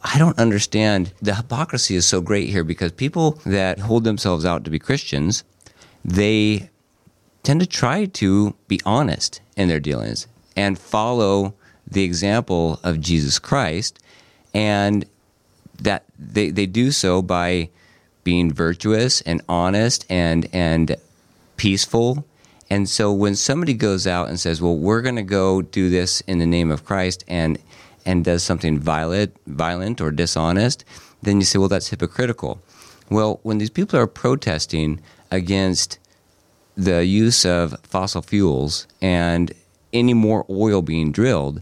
I 0.03 0.19
don't 0.19 0.37
understand. 0.37 1.13
The 1.21 1.33
hypocrisy 1.33 1.95
is 1.95 2.05
so 2.05 2.19
great 2.19 2.49
here 2.49 2.65
because 2.65 2.91
people 2.91 3.39
that 3.45 3.79
hold 3.79 4.03
themselves 4.03 4.43
out 4.43 4.65
to 4.65 4.69
be 4.69 4.79
Christians, 4.79 5.45
they 6.03 6.69
tend 7.43 7.59
to 7.59 7.65
try 7.65 8.05
to 8.05 8.55
be 8.67 8.79
honest 8.85 9.41
in 9.55 9.67
their 9.67 9.79
dealings 9.79 10.27
and 10.55 10.77
follow 10.77 11.53
the 11.87 12.03
example 12.03 12.79
of 12.83 12.99
Jesus 12.99 13.39
Christ 13.39 13.99
and 14.53 15.05
that 15.79 16.03
they, 16.17 16.49
they 16.51 16.65
do 16.65 16.91
so 16.91 17.21
by 17.21 17.69
being 18.23 18.53
virtuous 18.53 19.21
and 19.21 19.41
honest 19.49 20.05
and 20.09 20.47
and 20.53 20.95
peaceful. 21.57 22.25
And 22.69 22.87
so 22.87 23.11
when 23.11 23.35
somebody 23.35 23.73
goes 23.73 24.05
out 24.05 24.29
and 24.29 24.39
says 24.39 24.61
well 24.61 24.77
we're 24.77 25.01
going 25.01 25.15
to 25.15 25.23
go 25.23 25.61
do 25.61 25.89
this 25.89 26.21
in 26.21 26.39
the 26.39 26.45
name 26.45 26.71
of 26.71 26.85
Christ 26.85 27.23
and 27.27 27.57
and 28.05 28.23
does 28.23 28.43
something 28.43 28.79
violent 28.79 29.35
violent 29.47 29.99
or 30.01 30.11
dishonest 30.11 30.85
then 31.21 31.37
you 31.37 31.45
say 31.45 31.57
well 31.57 31.67
that's 31.67 31.89
hypocritical. 31.89 32.61
Well 33.09 33.39
when 33.43 33.57
these 33.57 33.69
people 33.69 33.99
are 33.99 34.07
protesting 34.07 35.01
against 35.31 35.97
the 36.75 37.05
use 37.05 37.45
of 37.45 37.75
fossil 37.83 38.21
fuels 38.21 38.87
and 39.01 39.51
any 39.93 40.13
more 40.13 40.45
oil 40.49 40.81
being 40.81 41.11
drilled, 41.11 41.61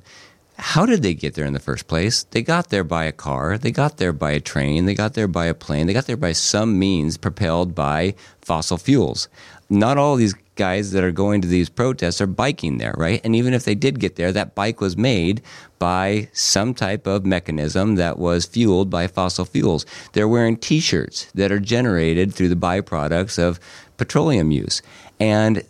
how 0.59 0.85
did 0.85 1.01
they 1.03 1.13
get 1.13 1.35
there 1.35 1.45
in 1.45 1.53
the 1.53 1.59
first 1.59 1.87
place? 1.87 2.23
They 2.31 2.41
got 2.41 2.69
there 2.69 2.83
by 2.83 3.05
a 3.05 3.13
car, 3.13 3.57
they 3.57 3.71
got 3.71 3.97
there 3.97 4.11
by 4.11 4.31
a 4.31 4.39
train, 4.41 4.85
they 4.85 4.93
got 4.93 5.13
there 5.13 5.27
by 5.27 5.45
a 5.45 5.53
plane, 5.53 5.87
they 5.87 5.93
got 5.93 6.05
there 6.05 6.17
by 6.17 6.33
some 6.33 6.77
means 6.77 7.17
propelled 7.17 7.73
by 7.73 8.15
fossil 8.41 8.77
fuels. 8.77 9.29
Not 9.69 9.97
all 9.97 10.15
these 10.15 10.35
guys 10.55 10.91
that 10.91 11.03
are 11.05 11.11
going 11.11 11.41
to 11.41 11.47
these 11.47 11.69
protests 11.69 12.19
are 12.19 12.27
biking 12.27 12.77
there, 12.77 12.93
right? 12.97 13.21
And 13.23 13.35
even 13.35 13.53
if 13.53 13.63
they 13.63 13.75
did 13.75 13.99
get 13.99 14.17
there, 14.17 14.33
that 14.33 14.53
bike 14.53 14.81
was 14.81 14.97
made 14.97 15.41
by 15.79 16.27
some 16.33 16.73
type 16.73 17.07
of 17.07 17.25
mechanism 17.25 17.95
that 17.95 18.19
was 18.19 18.45
fueled 18.45 18.89
by 18.89 19.07
fossil 19.07 19.45
fuels. 19.45 19.85
They're 20.11 20.27
wearing 20.27 20.57
t 20.57 20.81
shirts 20.81 21.31
that 21.33 21.53
are 21.53 21.59
generated 21.59 22.33
through 22.33 22.49
the 22.49 22.55
byproducts 22.55 23.39
of 23.39 23.59
petroleum 23.99 24.49
use. 24.49 24.81
And 25.19 25.63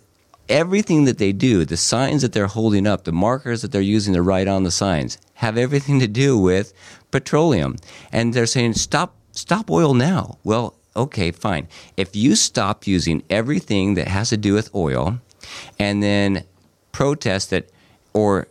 everything 0.48 1.04
that 1.06 1.18
they 1.18 1.34
do, 1.34 1.66
the 1.66 1.76
signs 1.76 2.22
that 2.22 2.32
they're 2.32 2.48
holding 2.48 2.88
up, 2.88 3.04
the 3.04 3.12
markers 3.12 3.62
that 3.62 3.74
they're 3.74 3.82
using 3.82 4.14
to 4.14 4.22
write 4.22 4.48
on 4.48 4.64
the 4.64 4.72
signs, 4.72 5.18
have 5.34 5.58
everything 5.58 6.00
to 6.00 6.08
do 6.08 6.38
with 6.38 6.74
petroleum. 7.12 7.76
And 8.14 8.34
they're 8.34 8.46
saying, 8.46 8.74
stop, 8.76 9.16
stop 9.34 9.70
oil 9.70 9.94
now. 9.94 10.38
Well, 10.46 10.76
okay, 10.96 11.32
fine. 11.32 11.68
If 11.98 12.16
you 12.16 12.36
stop 12.36 12.88
using 12.88 13.24
everything 13.30 13.96
that 13.96 14.08
has 14.08 14.30
to 14.30 14.38
do 14.38 14.54
with 14.54 14.74
oil 14.74 15.20
and 15.78 16.02
then 16.02 16.46
protest 16.94 17.50
that 17.50 17.70
or 18.14 18.48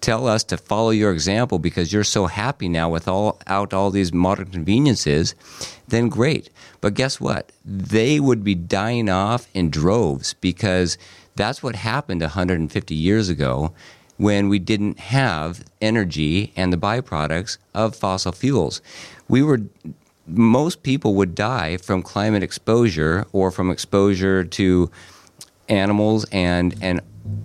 tell 0.00 0.26
us 0.26 0.44
to 0.44 0.56
follow 0.56 0.90
your 0.90 1.12
example 1.12 1.58
because 1.58 1.92
you're 1.92 2.04
so 2.04 2.26
happy 2.26 2.68
now 2.68 2.88
with 2.88 3.06
all 3.06 3.40
out 3.46 3.72
all 3.74 3.90
these 3.90 4.12
modern 4.12 4.46
conveniences, 4.46 5.34
then 5.88 6.08
great. 6.08 6.50
But 6.80 6.94
guess 6.94 7.20
what? 7.20 7.52
They 7.64 8.20
would 8.20 8.42
be 8.42 8.54
dying 8.54 9.08
off 9.08 9.48
in 9.54 9.70
droves 9.70 10.34
because 10.34 10.96
that's 11.36 11.62
what 11.62 11.76
happened 11.76 12.22
150 12.22 12.94
years 12.94 13.28
ago 13.28 13.72
when 14.16 14.48
we 14.48 14.58
didn't 14.58 14.98
have 14.98 15.64
energy 15.80 16.52
and 16.54 16.72
the 16.72 16.76
byproducts 16.76 17.58
of 17.74 17.96
fossil 17.96 18.32
fuels. 18.32 18.82
We 19.28 19.42
were 19.42 19.62
most 20.26 20.82
people 20.82 21.14
would 21.14 21.34
die 21.34 21.76
from 21.76 22.02
climate 22.02 22.42
exposure 22.42 23.26
or 23.32 23.50
from 23.50 23.70
exposure 23.70 24.44
to 24.44 24.90
animals 25.68 26.26
and 26.30 26.74
and 26.80 27.00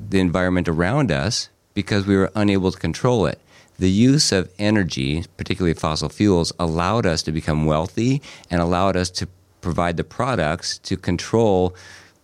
the 0.10 0.20
environment 0.20 0.68
around 0.68 1.12
us 1.12 1.50
because 1.76 2.08
we 2.08 2.16
were 2.16 2.32
unable 2.34 2.72
to 2.72 2.80
control 2.80 3.28
it. 3.28 3.40
The 3.78 3.92
use 3.92 4.32
of 4.32 4.50
energy, 4.58 5.26
particularly 5.38 5.76
fossil 5.76 6.10
fuels, 6.10 6.52
allowed 6.58 7.06
us 7.06 7.22
to 7.24 7.32
become 7.32 7.68
wealthy 7.68 8.22
and 8.50 8.60
allowed 8.62 8.96
us 8.96 9.12
to 9.12 9.28
provide 9.62 9.98
the 9.98 10.04
products 10.04 10.80
to 10.80 10.98
control 10.98 11.76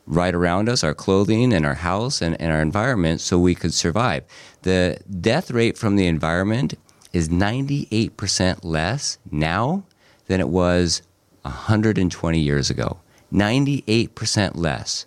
right 0.07 0.33
around 0.33 0.69
us, 0.69 0.83
our 0.83 0.93
clothing 0.93 1.53
and 1.53 1.65
our 1.65 1.75
house 1.75 2.21
and, 2.21 2.39
and 2.41 2.51
our 2.51 2.61
environment, 2.61 3.21
so 3.21 3.37
we 3.37 3.53
could 3.53 3.73
survive. 3.73 4.23
The 4.63 4.97
death 5.19 5.51
rate 5.51 5.77
from 5.77 5.95
the 5.95 6.07
environment 6.07 6.73
is 7.13 7.29
98% 7.29 8.63
less 8.63 9.17
now 9.29 9.83
than 10.27 10.39
it 10.39 10.49
was 10.49 11.01
120 11.43 12.39
years 12.39 12.69
ago. 12.69 12.99
98% 13.33 14.51
less. 14.55 15.05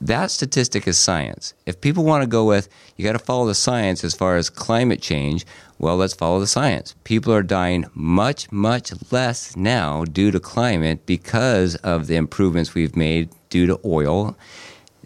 That 0.00 0.30
statistic 0.30 0.86
is 0.86 0.98
science. 0.98 1.54
If 1.64 1.80
people 1.80 2.04
want 2.04 2.22
to 2.22 2.28
go 2.28 2.44
with, 2.44 2.68
you 2.96 3.04
got 3.04 3.12
to 3.12 3.18
follow 3.18 3.46
the 3.46 3.54
science 3.54 4.04
as 4.04 4.14
far 4.14 4.36
as 4.36 4.50
climate 4.50 5.00
change, 5.00 5.46
well, 5.78 5.96
let's 5.96 6.14
follow 6.14 6.40
the 6.40 6.46
science. 6.46 6.94
People 7.04 7.32
are 7.32 7.42
dying 7.42 7.86
much, 7.94 8.50
much 8.52 8.92
less 9.10 9.56
now 9.56 10.04
due 10.04 10.30
to 10.30 10.40
climate 10.40 11.06
because 11.06 11.76
of 11.76 12.06
the 12.06 12.16
improvements 12.16 12.74
we've 12.74 12.96
made 12.96 13.30
due 13.48 13.66
to 13.66 13.80
oil 13.84 14.36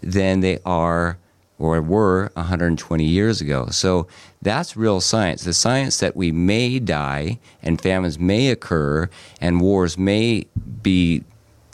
than 0.01 0.41
they 0.41 0.59
are 0.65 1.17
or 1.57 1.79
were 1.81 2.31
120 2.33 3.05
years 3.05 3.39
ago. 3.39 3.67
So 3.67 4.07
that's 4.41 4.75
real 4.75 4.99
science. 4.99 5.43
The 5.43 5.53
science 5.53 5.99
that 5.99 6.15
we 6.15 6.31
may 6.31 6.79
die 6.79 7.39
and 7.61 7.79
famines 7.79 8.17
may 8.17 8.49
occur 8.49 9.09
and 9.39 9.61
wars 9.61 9.97
may 9.97 10.47
be 10.81 11.23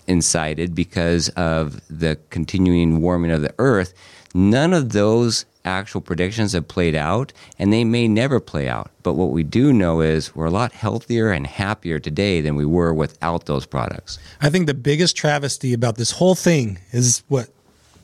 incited 0.07 0.73
because 0.75 1.29
of 1.29 1.81
the 1.89 2.17
continuing 2.29 3.01
warming 3.01 3.31
of 3.31 3.41
the 3.41 3.53
earth. 3.59 3.93
None 4.33 4.73
of 4.73 4.91
those 4.91 5.45
actual 5.65 5.99
predictions 5.99 6.53
have 6.53 6.67
played 6.67 6.95
out 6.95 7.33
and 7.59 7.73
they 7.73 7.83
may 7.83 8.07
never 8.07 8.39
play 8.39 8.69
out. 8.69 8.89
But 9.03 9.13
what 9.13 9.31
we 9.31 9.43
do 9.43 9.73
know 9.73 9.99
is 10.01 10.33
we're 10.35 10.45
a 10.45 10.51
lot 10.51 10.71
healthier 10.71 11.31
and 11.31 11.45
happier 11.45 11.99
today 11.99 12.39
than 12.41 12.55
we 12.55 12.65
were 12.65 12.93
without 12.93 13.45
those 13.47 13.65
products. 13.65 14.17
I 14.41 14.49
think 14.49 14.67
the 14.67 14.73
biggest 14.73 15.17
travesty 15.17 15.73
about 15.73 15.97
this 15.97 16.11
whole 16.11 16.35
thing 16.35 16.79
is 16.91 17.23
what 17.27 17.49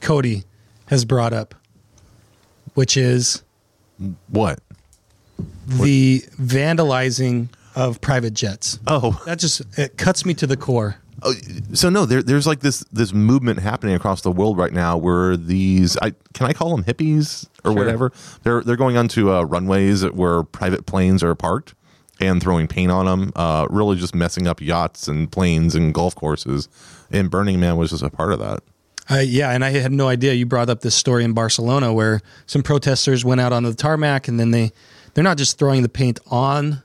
Cody 0.02 0.44
has 0.88 1.06
brought 1.06 1.32
up, 1.34 1.56
which 2.74 2.98
is 2.98 3.44
What? 4.28 4.60
the 5.66 6.20
vandalizing 6.40 7.48
of 7.76 8.02
private 8.02 8.34
jets. 8.34 8.78
Oh, 8.88 9.22
That 9.26 9.40
just 9.40 9.62
it 9.78 9.98
cuts 9.98 10.26
me 10.26 10.34
to 10.36 10.48
the 10.48 10.58
core. 10.58 10.98
So 11.74 11.90
no, 11.90 12.06
there, 12.06 12.22
there's 12.22 12.48
like 12.48 12.60
this 12.60 12.80
this 12.92 13.14
movement 13.14 13.60
happening 13.60 13.96
across 13.96 14.22
the 14.22 14.32
world 14.32 14.58
right 14.58 14.74
now 14.74 14.98
where 14.98 15.38
these 15.38 15.98
I 15.98 16.14
can 16.34 16.48
I 16.48 16.54
call 16.54 16.76
them 16.76 16.84
hippies 16.84 17.48
or 17.64 17.74
whatever. 17.74 18.12
They're 18.44 18.62
they're 18.62 18.76
going 18.76 18.98
onto 18.98 19.32
uh, 19.32 19.44
runways 19.44 20.04
where 20.12 20.44
private 20.44 20.86
planes 20.86 21.24
are 21.24 21.36
parked 21.36 21.76
and 22.20 22.42
throwing 22.42 22.68
paint 22.68 22.92
on 22.92 23.06
them, 23.06 23.32
uh, 23.36 23.68
really 23.70 23.98
just 23.98 24.14
messing 24.14 24.48
up 24.48 24.62
yachts 24.62 25.08
and 25.08 25.32
planes 25.32 25.76
and 25.76 25.94
golf 25.94 26.16
courses. 26.16 26.70
And 27.12 27.30
Burning 27.30 27.60
Man 27.60 27.78
was 27.78 27.92
just 27.92 28.04
a 28.04 28.10
part 28.10 28.34
of 28.34 28.40
that. 28.40 28.64
Uh, 29.10 29.18
yeah, 29.18 29.52
and 29.52 29.66
I 29.66 29.72
had 29.72 29.92
no 29.92 30.08
idea 30.08 30.34
you 30.34 30.46
brought 30.46 30.70
up 30.70 30.82
this 30.82 30.96
story 30.96 31.24
in 31.24 31.34
Barcelona 31.34 31.94
where 31.94 32.22
some 32.46 32.64
protesters 32.64 33.26
went 33.26 33.42
out 33.42 33.52
on 33.52 33.64
the 33.64 33.74
tarmac 33.74 34.28
and 34.28 34.40
then 34.40 34.52
they 34.52 34.72
they're 35.14 35.24
not 35.24 35.38
just 35.38 35.60
throwing 35.60 35.84
the 35.84 35.90
paint 35.90 36.20
on 36.28 36.82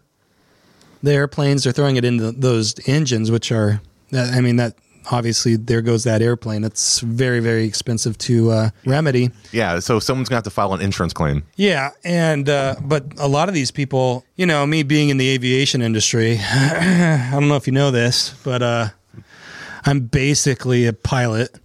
the 1.03 1.13
airplanes, 1.13 1.65
they're 1.65 1.73
throwing 1.73 1.97
it 1.97 2.05
into 2.05 2.33
those 2.33 2.75
engines, 2.89 3.31
which 3.31 3.53
are 3.53 3.81
that- 4.11 4.35
I 4.35 4.41
mean 4.41 4.57
that 4.57 4.75
obviously 5.11 5.57
there 5.57 5.81
goes 5.81 6.05
that 6.05 6.21
airplane. 6.21 6.65
It's 6.65 7.01
very 7.01 7.41
very 7.41 7.65
expensive 7.65 8.19
to 8.19 8.51
uh, 8.51 8.71
remedy. 8.85 9.31
Yeah, 9.53 9.79
so 9.81 9.99
someone's 10.01 10.29
gonna 10.29 10.37
have 10.39 10.45
to 10.45 10.51
file 10.51 10.75
an 10.75 10.81
insurance 10.83 11.13
claim. 11.15 11.45
Yeah, 11.57 11.91
and 12.05 12.49
uh, 12.49 12.77
but 12.83 13.05
a 13.19 13.27
lot 13.29 13.49
of 13.49 13.55
these 13.55 13.71
people, 13.71 14.25
you 14.37 14.45
know, 14.47 14.67
me 14.67 14.83
being 14.83 15.09
in 15.09 15.17
the 15.17 15.29
aviation 15.31 15.81
industry, 15.83 16.39
I 16.41 17.29
don't 17.33 17.49
know 17.49 17.57
if 17.57 17.67
you 17.67 17.73
know 17.73 17.91
this, 17.91 18.35
but 18.45 18.63
uh, 18.63 18.89
I'm 19.87 20.01
basically 20.01 20.85
a 20.87 20.93
pilot. 20.93 21.59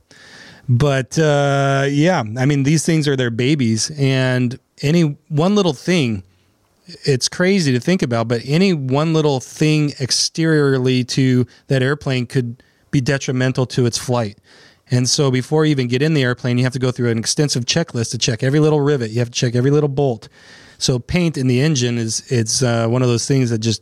But 0.70 1.20
uh, 1.20 1.86
yeah, 1.90 2.24
I 2.38 2.46
mean, 2.46 2.64
these 2.64 2.86
things 2.86 3.08
are 3.10 3.18
their 3.18 3.32
babies, 3.32 3.92
and 3.98 4.58
any 4.82 5.18
one 5.28 5.56
little 5.56 5.74
thing, 5.74 6.24
it's 6.86 7.30
crazy 7.30 7.72
to 7.72 7.80
think 7.80 8.02
about. 8.02 8.28
But 8.28 8.42
any 8.46 8.74
one 8.74 9.14
little 9.14 9.40
thing 9.40 9.94
exteriorly 10.00 11.04
to 11.06 11.46
that 11.68 11.82
airplane 11.82 12.26
could 12.26 12.62
be 12.92 13.02
detrimental 13.02 13.66
to 13.68 13.86
its 13.86 13.98
flight. 13.98 14.38
And 14.92 15.10
so 15.10 15.32
before 15.32 15.66
you 15.66 15.72
even 15.72 15.88
get 15.88 16.02
in 16.02 16.14
the 16.14 16.24
airplane, 16.24 16.58
you 16.58 16.64
have 16.66 16.74
to 16.74 16.80
go 16.80 16.92
through 16.92 17.10
an 17.10 17.18
extensive 17.18 17.66
checklist 17.66 18.12
to 18.12 18.18
check 18.18 18.44
every 18.44 18.60
little 18.60 18.82
rivet. 18.82 19.12
You 19.12 19.20
have 19.20 19.30
to 19.30 19.34
check 19.34 19.56
every 19.56 19.72
little 19.72 19.90
bolt. 19.90 20.30
So 20.78 21.00
paint 21.00 21.38
in 21.38 21.48
the 21.48 21.62
engine 21.62 21.98
is 21.98 22.30
it's 22.32 22.62
uh, 22.62 22.88
one 22.88 23.02
of 23.02 23.08
those 23.08 23.28
things 23.28 23.50
that 23.50 23.60
just 23.60 23.82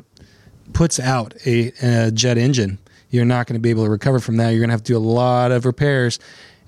puts 0.74 1.00
out 1.00 1.34
a, 1.46 1.72
a 1.82 2.12
jet 2.12 2.38
engine. 2.38 2.78
You're 3.10 3.26
not 3.26 3.48
going 3.48 3.56
to 3.56 3.60
be 3.60 3.72
able 3.72 3.84
to 3.84 3.90
recover 3.90 4.20
from 4.20 4.38
that. 4.38 4.50
You're 4.52 4.60
going 4.60 4.70
to 4.70 4.74
have 4.74 4.84
to 4.84 4.94
do 4.94 4.98
a 4.98 5.00
lot 5.00 5.52
of 5.52 5.66
repairs, 5.66 6.20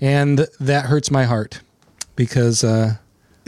and 0.02 0.46
that 0.60 0.86
hurts 0.86 1.10
my 1.10 1.24
heart 1.24 1.62
because 2.15 2.63
uh, 2.63 2.96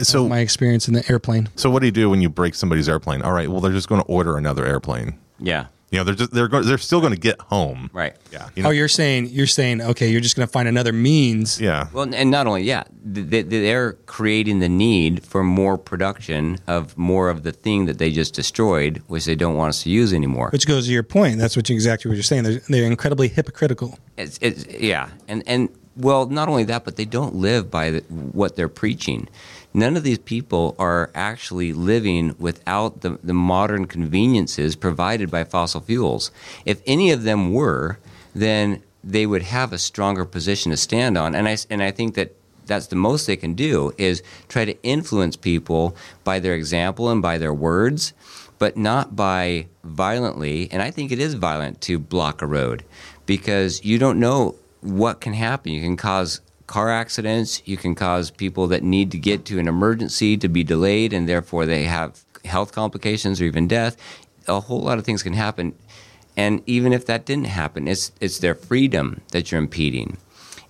So 0.00 0.28
my 0.28 0.40
experience 0.40 0.88
in 0.88 0.94
the 0.94 1.04
airplane. 1.10 1.48
so 1.56 1.70
what 1.70 1.80
do 1.80 1.86
you 1.86 1.92
do 1.92 2.10
when 2.10 2.20
you 2.20 2.28
break 2.28 2.54
somebody's 2.54 2.88
airplane? 2.88 3.22
All 3.22 3.32
right, 3.32 3.48
well 3.48 3.60
they're 3.60 3.72
just 3.72 3.88
going 3.88 4.00
to 4.02 4.06
order 4.08 4.36
another 4.36 4.66
airplane. 4.66 5.18
Yeah, 5.38 5.66
You 5.90 5.98
know, 5.98 6.04
they're 6.04 6.14
just 6.14 6.32
they're 6.32 6.48
go- 6.48 6.62
they're 6.62 6.78
still 6.78 7.00
going 7.00 7.12
to 7.12 7.18
get 7.18 7.38
home. 7.40 7.90
right. 7.92 8.14
Yeah. 8.32 8.48
You 8.54 8.62
know, 8.62 8.68
Oh, 8.68 8.72
you're 8.72 8.88
saying 8.88 9.28
you're 9.30 9.46
saying 9.46 9.80
okay, 9.82 10.08
you're 10.10 10.20
just 10.22 10.34
going 10.36 10.46
to 10.48 10.52
find 10.52 10.66
another 10.68 10.92
means. 10.92 11.60
yeah. 11.60 11.88
Well, 11.92 12.08
and 12.14 12.30
not 12.30 12.46
only 12.46 12.62
yeah, 12.62 12.84
th- 13.14 13.30
th- 13.30 13.46
they're 13.46 13.92
creating 14.06 14.60
the 14.60 14.68
need 14.68 15.24
for 15.24 15.42
more 15.44 15.76
production 15.78 16.58
of 16.66 16.96
more 16.98 17.28
of 17.30 17.42
the 17.42 17.52
thing 17.52 17.86
that 17.86 17.98
they 17.98 18.10
just 18.10 18.34
destroyed, 18.34 19.02
which 19.08 19.24
they 19.26 19.34
don't 19.34 19.56
want 19.56 19.68
us 19.70 19.82
to 19.84 19.90
use 19.90 20.12
anymore. 20.14 20.48
Which 20.50 20.66
goes 20.66 20.86
to 20.86 20.92
your 20.92 21.02
point. 21.02 21.38
That's 21.38 21.56
what 21.56 21.68
you, 21.68 21.74
exactly 21.74 22.08
what 22.08 22.14
you're 22.16 22.22
saying. 22.22 22.44
They're, 22.44 22.60
they're 22.68 22.84
incredibly 22.86 23.28
hypocritical. 23.28 23.98
It's, 24.16 24.38
it's 24.42 24.66
yeah, 24.66 25.08
and 25.28 25.42
and 25.46 25.68
well, 25.98 26.26
not 26.26 26.48
only 26.48 26.64
that, 26.64 26.84
but 26.84 26.96
they 26.96 27.06
don't 27.06 27.34
live 27.36 27.70
by 27.70 27.90
the, 27.90 28.00
what 28.32 28.56
they're 28.56 28.68
preaching. 28.68 29.28
None 29.76 29.94
of 29.94 30.04
these 30.04 30.18
people 30.18 30.74
are 30.78 31.10
actually 31.14 31.74
living 31.74 32.34
without 32.38 33.02
the, 33.02 33.18
the 33.22 33.34
modern 33.34 33.84
conveniences 33.84 34.74
provided 34.74 35.30
by 35.30 35.44
fossil 35.44 35.82
fuels. 35.82 36.30
If 36.64 36.80
any 36.86 37.10
of 37.10 37.24
them 37.24 37.52
were, 37.52 37.98
then 38.34 38.82
they 39.04 39.26
would 39.26 39.42
have 39.42 39.74
a 39.74 39.78
stronger 39.78 40.24
position 40.24 40.70
to 40.70 40.78
stand 40.78 41.18
on. 41.18 41.34
And 41.34 41.46
I 41.46 41.58
and 41.68 41.82
I 41.82 41.90
think 41.90 42.14
that 42.14 42.34
that's 42.64 42.86
the 42.86 42.96
most 42.96 43.26
they 43.26 43.36
can 43.36 43.52
do 43.52 43.92
is 43.98 44.22
try 44.48 44.64
to 44.64 44.82
influence 44.82 45.36
people 45.36 45.94
by 46.24 46.40
their 46.40 46.54
example 46.54 47.10
and 47.10 47.20
by 47.20 47.36
their 47.36 47.52
words 47.52 48.14
but 48.58 48.78
not 48.78 49.14
by 49.14 49.66
violently. 49.84 50.70
And 50.72 50.80
I 50.80 50.90
think 50.90 51.12
it 51.12 51.18
is 51.18 51.34
violent 51.34 51.82
to 51.82 51.98
block 51.98 52.40
a 52.40 52.46
road 52.46 52.82
because 53.26 53.84
you 53.84 53.98
don't 53.98 54.18
know 54.18 54.54
what 54.80 55.20
can 55.20 55.34
happen. 55.34 55.72
You 55.72 55.82
can 55.82 55.98
cause 55.98 56.40
car 56.66 56.90
accidents, 56.90 57.62
you 57.64 57.76
can 57.76 57.94
cause 57.94 58.30
people 58.30 58.66
that 58.68 58.82
need 58.82 59.10
to 59.12 59.18
get 59.18 59.44
to 59.46 59.58
an 59.58 59.68
emergency 59.68 60.36
to 60.36 60.48
be 60.48 60.64
delayed 60.64 61.12
and 61.12 61.28
therefore 61.28 61.66
they 61.66 61.84
have 61.84 62.24
health 62.44 62.72
complications 62.72 63.40
or 63.40 63.44
even 63.44 63.68
death. 63.68 63.96
A 64.48 64.60
whole 64.60 64.80
lot 64.80 64.98
of 64.98 65.04
things 65.04 65.22
can 65.22 65.32
happen. 65.32 65.74
And 66.36 66.62
even 66.66 66.92
if 66.92 67.06
that 67.06 67.24
didn't 67.24 67.46
happen, 67.46 67.88
it's 67.88 68.12
it's 68.20 68.38
their 68.38 68.54
freedom 68.54 69.22
that 69.32 69.50
you're 69.50 69.60
impeding. 69.60 70.18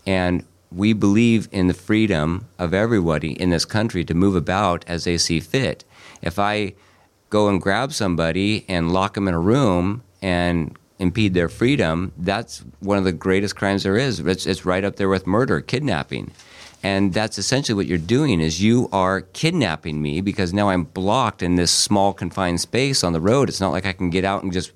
And 0.06 0.44
we 0.70 0.92
believe 0.92 1.48
in 1.52 1.66
the 1.66 1.74
freedom 1.74 2.46
of 2.58 2.72
everybody 2.72 3.32
in 3.32 3.50
this 3.50 3.64
country 3.64 4.04
to 4.04 4.14
move 4.14 4.36
about 4.36 4.84
as 4.86 5.04
they 5.04 5.18
see 5.18 5.40
fit. 5.40 5.84
If 6.22 6.38
I 6.38 6.74
go 7.30 7.48
and 7.48 7.60
grab 7.60 7.92
somebody 7.92 8.64
and 8.68 8.92
lock 8.92 9.14
them 9.14 9.28
in 9.28 9.34
a 9.34 9.40
room 9.40 10.02
and 10.22 10.76
impede 10.98 11.34
their 11.34 11.48
freedom, 11.48 12.12
that's 12.16 12.64
one 12.80 12.98
of 12.98 13.04
the 13.04 13.12
greatest 13.12 13.56
crimes 13.56 13.82
there 13.82 13.96
is. 13.96 14.20
It's, 14.20 14.46
it's 14.46 14.64
right 14.64 14.84
up 14.84 14.96
there 14.96 15.08
with 15.08 15.26
murder, 15.26 15.60
kidnapping. 15.60 16.30
And 16.82 17.12
that's 17.12 17.38
essentially 17.38 17.74
what 17.74 17.86
you're 17.86 17.98
doing 17.98 18.40
is 18.40 18.62
you 18.62 18.88
are 18.92 19.22
kidnapping 19.22 20.00
me 20.00 20.20
because 20.20 20.52
now 20.52 20.68
I'm 20.68 20.84
blocked 20.84 21.42
in 21.42 21.56
this 21.56 21.70
small 21.70 22.12
confined 22.12 22.60
space 22.60 23.02
on 23.02 23.12
the 23.12 23.20
road. 23.20 23.48
It's 23.48 23.60
not 23.60 23.72
like 23.72 23.86
I 23.86 23.92
can 23.92 24.10
get 24.10 24.24
out 24.24 24.42
and 24.42 24.52
just 24.52 24.72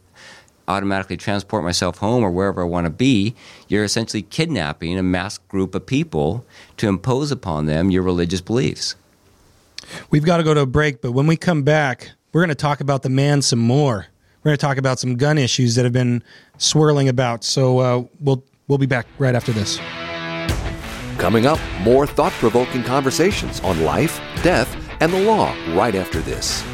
automatically 0.67 1.17
transport 1.17 1.65
myself 1.65 1.99
home 1.99 2.23
or 2.23 2.31
wherever 2.31 2.63
I 2.63 2.65
want 2.65 2.87
to 2.87 2.91
be. 2.91 3.35
You're 3.69 3.85
essentially 3.85 4.23
kidnapping 4.23 4.99
a 4.99 5.03
masked 5.03 5.49
group 5.49 5.75
of 5.75 5.87
people 5.87 6.45
to 6.79 6.89
impose 6.89 7.31
upon 7.31 7.67
them 7.67 7.91
your 7.91 8.03
religious 8.03 8.41
beliefs. 8.41 8.95
We've 10.11 10.25
got 10.25 10.39
to 10.39 10.43
go 10.43 10.55
to 10.55 10.61
a 10.61 10.67
break, 10.67 11.01
but 11.01 11.13
when 11.13 11.27
we 11.27 11.37
come 11.37 11.63
back, 11.63 12.13
we're 12.33 12.43
going 12.43 12.51
to 12.51 12.55
talk 12.55 12.81
about 12.81 13.03
the 13.03 13.09
man 13.09 13.43
some 13.43 13.59
more. 13.59 14.07
We're 14.43 14.51
going 14.51 14.59
to 14.59 14.61
talk 14.61 14.79
about 14.79 14.99
some 14.99 15.17
gun 15.17 15.37
issues 15.37 15.75
that 15.75 15.85
have 15.85 15.93
been 15.93 16.23
swirling 16.57 17.09
about. 17.09 17.45
So 17.45 17.79
uh, 17.79 18.05
we'll 18.21 18.43
we'll 18.69 18.79
be 18.79 18.87
back 18.87 19.07
right 19.19 19.35
after 19.35 19.53
this. 19.53 19.79
Coming 21.19 21.45
up, 21.45 21.61
more 21.83 22.07
thought 22.07 22.33
provoking 22.33 22.83
conversations 22.83 23.61
on 23.61 23.85
life, 23.85 24.19
death, 24.43 24.75
and 25.01 25.13
the 25.13 25.21
law 25.21 25.55
right 25.75 25.95
after 25.95 26.21
this. 26.21 26.65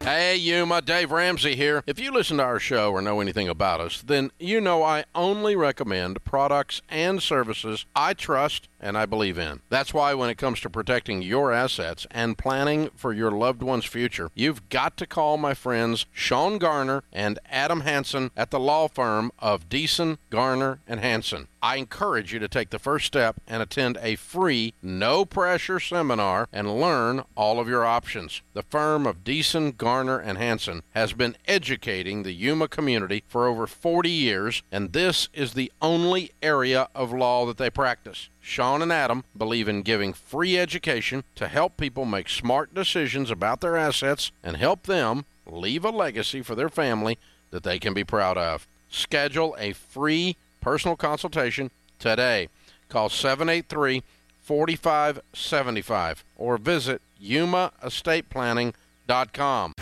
Hey, 0.00 0.36
Yuma, 0.36 0.82
Dave 0.82 1.10
Ramsey 1.10 1.56
here. 1.56 1.82
If 1.86 1.98
you 1.98 2.12
listen 2.12 2.36
to 2.36 2.44
our 2.44 2.60
show 2.60 2.92
or 2.92 3.02
know 3.02 3.20
anything 3.20 3.48
about 3.48 3.80
us, 3.80 4.02
then 4.02 4.30
you 4.38 4.60
know 4.60 4.82
I 4.82 5.04
only 5.16 5.56
recommend 5.56 6.24
products 6.24 6.80
and 6.88 7.20
services 7.20 7.86
I 7.94 8.14
trust 8.14 8.68
and 8.80 8.96
I 8.96 9.06
believe 9.06 9.38
in. 9.38 9.60
That's 9.68 9.94
why 9.94 10.14
when 10.14 10.30
it 10.30 10.38
comes 10.38 10.60
to 10.60 10.70
protecting 10.70 11.22
your 11.22 11.52
assets 11.52 12.06
and 12.10 12.38
planning 12.38 12.90
for 12.94 13.12
your 13.12 13.30
loved 13.30 13.62
one's 13.62 13.84
future, 13.84 14.30
you've 14.34 14.68
got 14.68 14.96
to 14.98 15.06
call 15.06 15.36
my 15.36 15.54
friends 15.54 16.06
Shawn 16.12 16.58
Garner 16.58 17.02
and 17.12 17.38
Adam 17.50 17.80
Hansen 17.80 18.30
at 18.36 18.50
the 18.50 18.60
law 18.60 18.88
firm 18.88 19.32
of 19.38 19.68
Deason, 19.68 20.18
Garner, 20.30 20.80
and 20.86 21.00
Hansen. 21.00 21.48
I 21.62 21.76
encourage 21.76 22.32
you 22.32 22.38
to 22.38 22.48
take 22.48 22.70
the 22.70 22.78
first 22.78 23.06
step 23.06 23.40
and 23.48 23.60
attend 23.60 23.98
a 24.00 24.14
free, 24.14 24.74
no 24.82 25.24
pressure 25.24 25.80
seminar 25.80 26.48
and 26.52 26.80
learn 26.80 27.24
all 27.34 27.58
of 27.58 27.68
your 27.68 27.84
options. 27.84 28.42
The 28.54 28.62
firm 28.62 29.04
of 29.04 29.24
Deason, 29.24 29.76
Garner, 29.76 30.18
and 30.20 30.38
Hansen 30.38 30.84
has 30.90 31.12
been 31.12 31.36
educating 31.48 32.22
the 32.22 32.32
Yuma 32.32 32.68
community 32.68 33.24
for 33.26 33.48
over 33.48 33.66
40 33.66 34.08
years, 34.08 34.62
and 34.70 34.92
this 34.92 35.28
is 35.32 35.54
the 35.54 35.72
only 35.82 36.30
area 36.40 36.88
of 36.94 37.12
law 37.12 37.46
that 37.46 37.56
they 37.56 37.70
practice. 37.70 38.28
Shawn 38.46 38.80
and 38.80 38.92
Adam 38.92 39.24
believe 39.36 39.66
in 39.66 39.82
giving 39.82 40.12
free 40.12 40.56
education 40.56 41.24
to 41.34 41.48
help 41.48 41.76
people 41.76 42.04
make 42.04 42.28
smart 42.28 42.72
decisions 42.72 43.28
about 43.28 43.60
their 43.60 43.76
assets 43.76 44.30
and 44.40 44.56
help 44.56 44.84
them 44.84 45.24
leave 45.46 45.84
a 45.84 45.90
legacy 45.90 46.42
for 46.42 46.54
their 46.54 46.68
family 46.68 47.18
that 47.50 47.64
they 47.64 47.80
can 47.80 47.92
be 47.92 48.04
proud 48.04 48.38
of. 48.38 48.68
Schedule 48.88 49.56
a 49.58 49.72
free 49.72 50.36
personal 50.60 50.94
consultation 50.94 51.72
today. 51.98 52.48
Call 52.88 53.08
783 53.08 54.04
4575 54.40 56.24
or 56.36 56.56
visit 56.56 57.02
yumaestateplanning.com. 57.20 59.72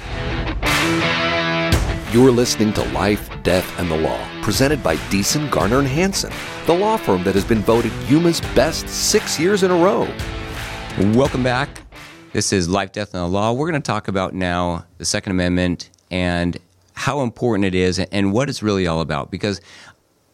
You're 2.14 2.31
listening 2.31 2.72
to 2.74 2.85
Life, 2.92 3.29
Death, 3.42 3.77
and 3.77 3.90
the 3.90 3.96
Law, 3.96 4.24
presented 4.40 4.85
by 4.85 4.94
Deason, 5.11 5.50
Garner, 5.50 5.81
and 5.81 5.88
Hansen, 5.88 6.33
the 6.64 6.72
law 6.72 6.96
firm 6.96 7.24
that 7.24 7.35
has 7.35 7.44
been 7.44 7.59
voted 7.59 7.90
Yuma's 8.09 8.40
best 8.55 8.88
six 8.88 9.40
years 9.40 9.64
in 9.64 9.72
a 9.72 9.77
row. 9.77 10.09
Welcome 11.16 11.42
back. 11.42 11.83
This 12.33 12.53
is 12.53 12.68
Life, 12.68 12.92
Death, 12.92 13.14
and 13.14 13.24
the 13.24 13.27
Law. 13.27 13.53
We're 13.53 13.68
going 13.68 13.83
to 13.83 13.85
talk 13.85 14.07
about 14.07 14.33
now 14.33 14.87
the 14.98 15.05
Second 15.05 15.33
Amendment 15.33 15.90
and 16.09 16.57
how 16.92 17.22
important 17.22 17.64
it 17.64 17.74
is 17.74 17.98
and 17.98 18.33
what 18.33 18.48
it's 18.48 18.62
really 18.62 18.87
all 18.87 19.00
about. 19.00 19.33
Because 19.33 19.61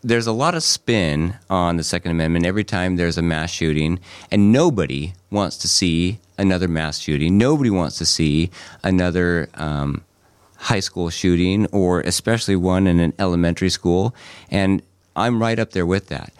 there's 0.02 0.26
a 0.26 0.32
lot 0.32 0.54
of 0.54 0.62
spin 0.62 1.38
on 1.48 1.78
the 1.78 1.82
Second 1.82 2.10
Amendment 2.10 2.44
every 2.44 2.62
time 2.62 2.96
there's 2.96 3.16
a 3.16 3.22
mass 3.22 3.50
shooting, 3.50 4.00
and 4.30 4.52
nobody 4.52 5.14
wants 5.30 5.56
to 5.56 5.66
see 5.66 6.20
another 6.36 6.68
mass 6.68 6.98
shooting. 6.98 7.38
Nobody 7.38 7.70
wants 7.70 7.96
to 7.96 8.04
see 8.04 8.50
another 8.84 9.48
um, 9.54 10.04
high 10.60 10.80
school 10.80 11.10
shooting, 11.10 11.66
or 11.66 12.00
especially 12.00 12.56
one 12.56 12.86
in 12.86 13.00
an 13.00 13.14
elementary 13.18 13.70
school. 13.70 14.14
And 14.50 14.82
I'm 15.16 15.40
right 15.40 15.58
up 15.58 15.70
there 15.70 15.86
with 15.86 16.08
that. 16.08 16.32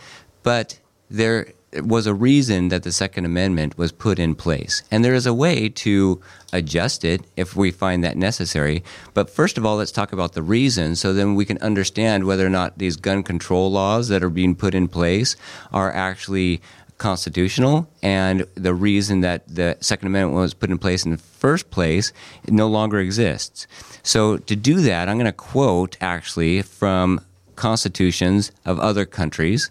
But 0.42 0.78
there 1.10 1.52
was 1.84 2.06
a 2.06 2.14
reason 2.14 2.68
that 2.68 2.82
the 2.82 2.92
Second 2.92 3.24
Amendment 3.24 3.78
was 3.78 3.92
put 3.92 4.18
in 4.18 4.34
place. 4.34 4.82
And 4.90 5.04
there 5.04 5.14
is 5.14 5.26
a 5.26 5.34
way 5.34 5.68
to 5.68 6.20
adjust 6.52 7.04
it 7.04 7.22
if 7.36 7.54
we 7.54 7.70
find 7.70 8.02
that 8.02 8.16
necessary. 8.16 8.82
But 9.14 9.30
first 9.30 9.56
of 9.56 9.64
all, 9.64 9.76
let's 9.76 9.92
talk 9.92 10.12
about 10.12 10.32
the 10.32 10.42
reason 10.42 10.96
so 10.96 11.12
then 11.12 11.36
we 11.36 11.44
can 11.44 11.58
understand 11.58 12.24
whether 12.24 12.44
or 12.44 12.50
not 12.50 12.78
these 12.78 12.96
gun 12.96 13.22
control 13.22 13.70
laws 13.70 14.08
that 14.08 14.22
are 14.24 14.30
being 14.30 14.56
put 14.56 14.74
in 14.74 14.88
place 14.88 15.36
are 15.72 15.92
actually 15.92 16.60
constitutional 17.00 17.88
and 18.02 18.46
the 18.54 18.74
reason 18.74 19.22
that 19.22 19.42
the 19.48 19.76
Second 19.80 20.06
Amendment 20.06 20.38
was 20.38 20.54
put 20.54 20.70
in 20.70 20.78
place 20.78 21.04
in 21.04 21.10
the 21.10 21.18
first 21.18 21.70
place 21.70 22.12
no 22.46 22.68
longer 22.68 23.00
exists. 23.00 23.66
So, 24.04 24.36
to 24.36 24.54
do 24.54 24.80
that, 24.82 25.08
I'm 25.08 25.16
going 25.16 25.26
to 25.26 25.32
quote 25.32 25.96
actually 26.00 26.62
from 26.62 27.20
constitutions 27.56 28.52
of 28.64 28.78
other 28.78 29.04
countries. 29.04 29.70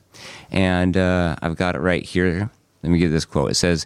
And 0.52 0.98
uh, 0.98 1.38
I've 1.42 1.56
got 1.56 1.76
it 1.76 1.80
right 1.80 2.04
here. 2.04 2.50
Let 2.84 2.92
me 2.92 3.00
give 3.00 3.12
this 3.12 3.26
quote. 3.26 3.52
It 3.52 3.56
says, 3.56 3.86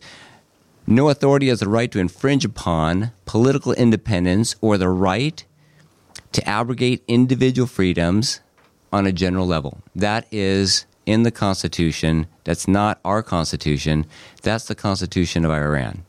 No 0.87 1.09
authority 1.09 1.49
has 1.49 1.59
the 1.59 1.69
right 1.69 1.91
to 1.91 1.99
infringe 1.99 2.45
upon 2.45 3.11
political 3.25 3.73
independence 3.73 4.55
or 4.61 4.77
the 4.77 4.89
right 4.89 5.43
to 6.31 6.47
abrogate 6.47 7.03
individual 7.07 7.67
freedoms 7.67 8.39
on 8.91 9.05
a 9.05 9.11
general 9.11 9.45
level. 9.45 9.79
That 9.95 10.27
is 10.31 10.85
in 11.05 11.23
the 11.23 11.31
Constitution. 11.31 12.27
That's 12.43 12.67
not 12.67 12.99
our 13.03 13.23
Constitution. 13.23 14.05
That's 14.41 14.65
the 14.65 14.75
Constitution 14.75 15.45
of 15.45 15.51
Iran. 15.51 16.03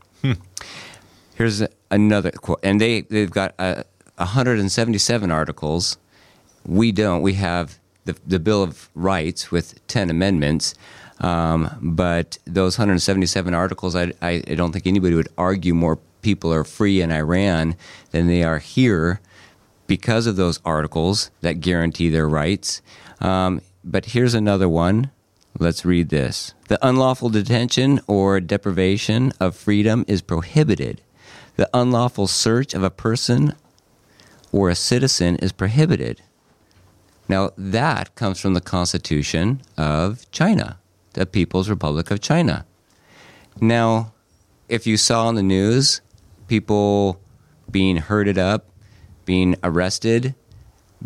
Here's 1.35 1.63
another 1.91 2.31
quote. 2.31 2.61
And 2.63 2.81
they, 2.81 3.03
they've 3.03 3.31
got 3.31 3.55
uh, 3.59 3.83
177 4.17 5.31
articles. 5.31 5.99
We 6.65 6.93
don't. 6.93 7.23
We 7.23 7.35
have 7.35 7.79
the, 8.05 8.17
the 8.27 8.39
Bill 8.39 8.63
of 8.63 8.89
Rights 8.95 9.51
with 9.51 9.85
10 9.89 10.11
amendments. 10.11 10.75
Um, 11.21 11.77
but 11.81 12.39
those 12.45 12.79
177 12.79 13.55
articles, 13.55 13.97
I, 13.97 14.13
I, 14.21 14.43
I 14.49 14.55
don't 14.55 14.73
think 14.73 14.87
anybody 14.87 15.15
would 15.15 15.29
argue 15.39 15.75
more 15.75 15.99
people 16.23 16.53
are 16.53 16.65
free 16.65 17.01
in 17.01 17.13
Iran 17.13 17.77
than 18.11 18.27
they 18.27 18.43
are 18.43 18.59
here 18.59 19.21
because 19.87 20.27
of 20.27 20.37
those 20.37 20.61
articles 20.65 21.31
that 21.43 21.61
guarantee 21.61 22.09
their 22.09 22.29
rights. 22.29 22.81
Um, 23.21 23.61
but 23.85 24.07
here's 24.07 24.35
another 24.35 24.68
one. 24.68 25.11
Let's 25.59 25.85
read 25.85 26.09
this. 26.09 26.55
The 26.68 26.85
unlawful 26.85 27.29
detention 27.29 28.01
or 28.07 28.40
deprivation 28.40 29.33
of 29.38 29.55
freedom 29.55 30.05
is 30.09 30.23
prohibited. 30.23 31.03
The 31.57 31.70
unlawful 31.73 32.27
search 32.27 32.75
of 32.75 32.83
a 32.83 32.90
person 32.90 33.55
or 34.51 34.70
a 34.70 34.75
citizen 34.75 35.37
is 35.37 35.53
prohibited. 35.53 36.23
Now, 37.29 37.51
that 37.57 38.14
comes 38.16 38.40
from 38.40 38.55
the 38.55 38.61
Constitution 38.61 39.62
of 39.77 40.31
China, 40.31 40.79
the 41.12 41.27
People's 41.27 41.68
Republic 41.68 42.11
of 42.11 42.20
China. 42.20 42.66
Now, 43.61 44.12
if 44.68 44.87
you 44.87 44.97
saw 44.97 45.29
on 45.29 45.37
the 45.37 45.42
news 45.42 46.01
people 46.49 47.20
being 47.70 47.97
herded 47.97 48.38
up, 48.38 48.66
being 49.25 49.57
arrested, 49.62 50.35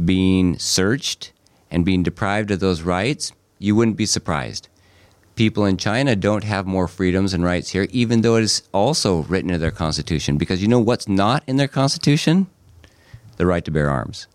being 0.05 0.59
searched, 0.59 1.33
and 1.71 1.85
being 1.85 2.03
deprived 2.03 2.51
of 2.51 2.61
those 2.61 2.83
rights, 2.83 3.33
you 3.59 3.75
wouldn't 3.75 3.97
be 3.97 4.07
surprised. 4.07 4.69
People 5.35 5.65
in 5.65 5.77
China 5.77 6.17
don't 6.17 6.45
have 6.45 6.67
more 6.67 6.89
freedoms 6.89 7.33
and 7.33 7.45
rights 7.45 7.71
here, 7.71 7.87
even 7.91 8.23
though 8.23 8.37
it 8.37 8.43
is 8.43 8.63
also 8.73 9.23
written 9.25 9.51
in 9.51 9.61
their 9.61 9.71
constitution. 9.71 10.37
Because 10.37 10.61
you 10.61 10.69
know 10.69 10.81
what's 10.81 11.07
not 11.07 11.45
in 11.47 11.57
their 11.57 11.69
constitution? 11.69 12.49
The 13.37 13.47
right 13.47 13.65
to 13.65 13.71
bear 13.71 13.89
arms. 13.89 14.27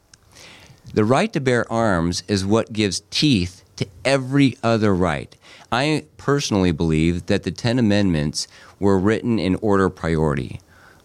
The 0.94 1.04
right 1.04 1.32
to 1.34 1.42
bear 1.42 1.70
arms 1.72 2.24
is 2.28 2.46
what 2.46 2.72
gives 2.72 3.02
teeth 3.10 3.64
to 3.78 3.88
every 4.06 4.58
other 4.64 4.94
right. 4.96 5.36
I 5.72 6.06
personally 6.18 6.72
believe 6.72 7.26
that 7.26 7.44
the 7.44 7.52
Ten 7.52 7.80
Amendments 7.80 8.48
were 8.80 9.00
written 9.00 9.40
in 9.40 9.56
order 9.56 9.90
priority. 9.90 10.62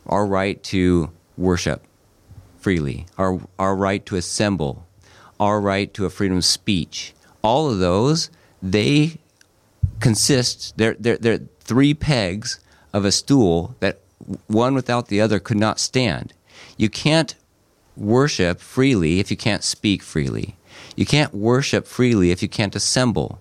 Our 0.07 0.27
right 0.27 0.63
to 0.65 1.11
worship 1.37 1.83
freely, 2.59 3.07
our, 3.17 3.41
our 3.59 3.75
right 3.75 4.05
to 4.07 4.17
assemble, 4.17 4.87
our 5.41 5.61
right 5.61 5.93
to 5.95 6.05
a 6.05 6.11
freedom 6.11 6.39
of 6.39 6.45
speech. 6.45 7.15
All 7.43 7.71
of 7.71 7.79
those, 7.79 8.31
they 8.63 9.19
consist, 10.01 10.77
they're, 10.77 10.97
they're, 10.99 11.19
they're 11.19 11.41
three 11.61 11.95
pegs 11.95 12.61
of 12.93 13.05
a 13.05 13.13
stool 13.13 13.77
that 13.81 14.01
one 14.47 14.75
without 14.75 15.09
the 15.09 15.21
other 15.21 15.39
could 15.39 15.57
not 15.57 15.79
stand. 15.79 16.33
You 16.77 16.89
can't 16.89 17.35
worship 17.97 18.61
freely 18.61 19.21
if 19.21 19.31
you 19.31 19.37
can't 19.37 19.65
speak 19.65 20.03
freely. 20.03 20.57
You 20.97 21.07
can't 21.07 21.35
worship 21.35 21.87
freely 21.87 22.31
if 22.31 22.43
you 22.43 22.49
can't 22.49 22.77
assemble. 22.77 23.41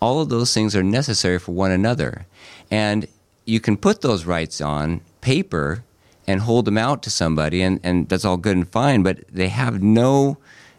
All 0.00 0.20
of 0.20 0.28
those 0.28 0.52
things 0.52 0.76
are 0.76 0.82
necessary 0.82 1.38
for 1.38 1.52
one 1.52 1.70
another. 1.70 2.26
And 2.70 3.06
you 3.44 3.60
can 3.60 3.76
put 3.76 4.00
those 4.00 4.24
rights 4.24 4.60
on 4.60 5.00
paper 5.20 5.84
and 6.26 6.40
hold 6.40 6.64
them 6.64 6.76
out 6.76 7.02
to 7.04 7.10
somebody, 7.10 7.62
and, 7.62 7.78
and 7.84 8.08
that's 8.08 8.24
all 8.24 8.36
good 8.36 8.56
and 8.56 8.68
fine, 8.68 9.02
but 9.02 9.20
they 9.28 9.48
have 9.48 9.82
no 9.82 10.38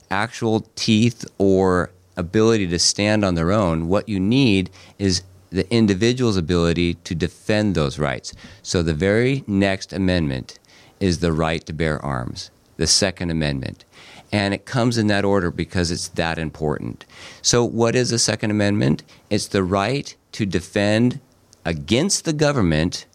actual 0.09 0.61
teeth 0.75 1.25
or 1.37 1.91
ability 2.15 2.67
to 2.67 2.79
stand 2.79 3.23
on 3.23 3.35
their 3.35 3.51
own. 3.51 3.87
What 3.87 4.09
you 4.09 4.19
need 4.19 4.69
is 4.97 5.23
the 5.49 5.71
individual's 5.73 6.37
ability 6.37 6.95
to 6.95 7.15
defend 7.15 7.75
those 7.75 7.99
rights. 7.99 8.33
So 8.61 8.83
the 8.83 8.93
very 8.93 9.43
next 9.47 9.93
amendment 9.93 10.59
is 10.99 11.19
the 11.19 11.31
right 11.31 11.65
to 11.65 11.73
bear 11.73 12.03
arms, 12.03 12.51
the 12.77 12.87
Second 12.87 13.29
Amendment. 13.29 13.85
And 14.31 14.53
it 14.53 14.65
comes 14.65 14.97
in 14.97 15.07
that 15.07 15.23
order 15.23 15.51
because 15.51 15.89
it's 15.89 16.09
that 16.09 16.37
important. 16.37 17.05
So, 17.41 17.63
what 17.63 17.95
is 17.95 18.09
the 18.09 18.19
Second 18.19 18.51
Amendment? 18.51 19.03
It's 19.29 19.47
the 19.47 19.63
right 19.63 20.13
to 20.33 20.45
defend 20.45 21.21
against 21.63 22.25
the 22.25 22.33
government 22.33 23.05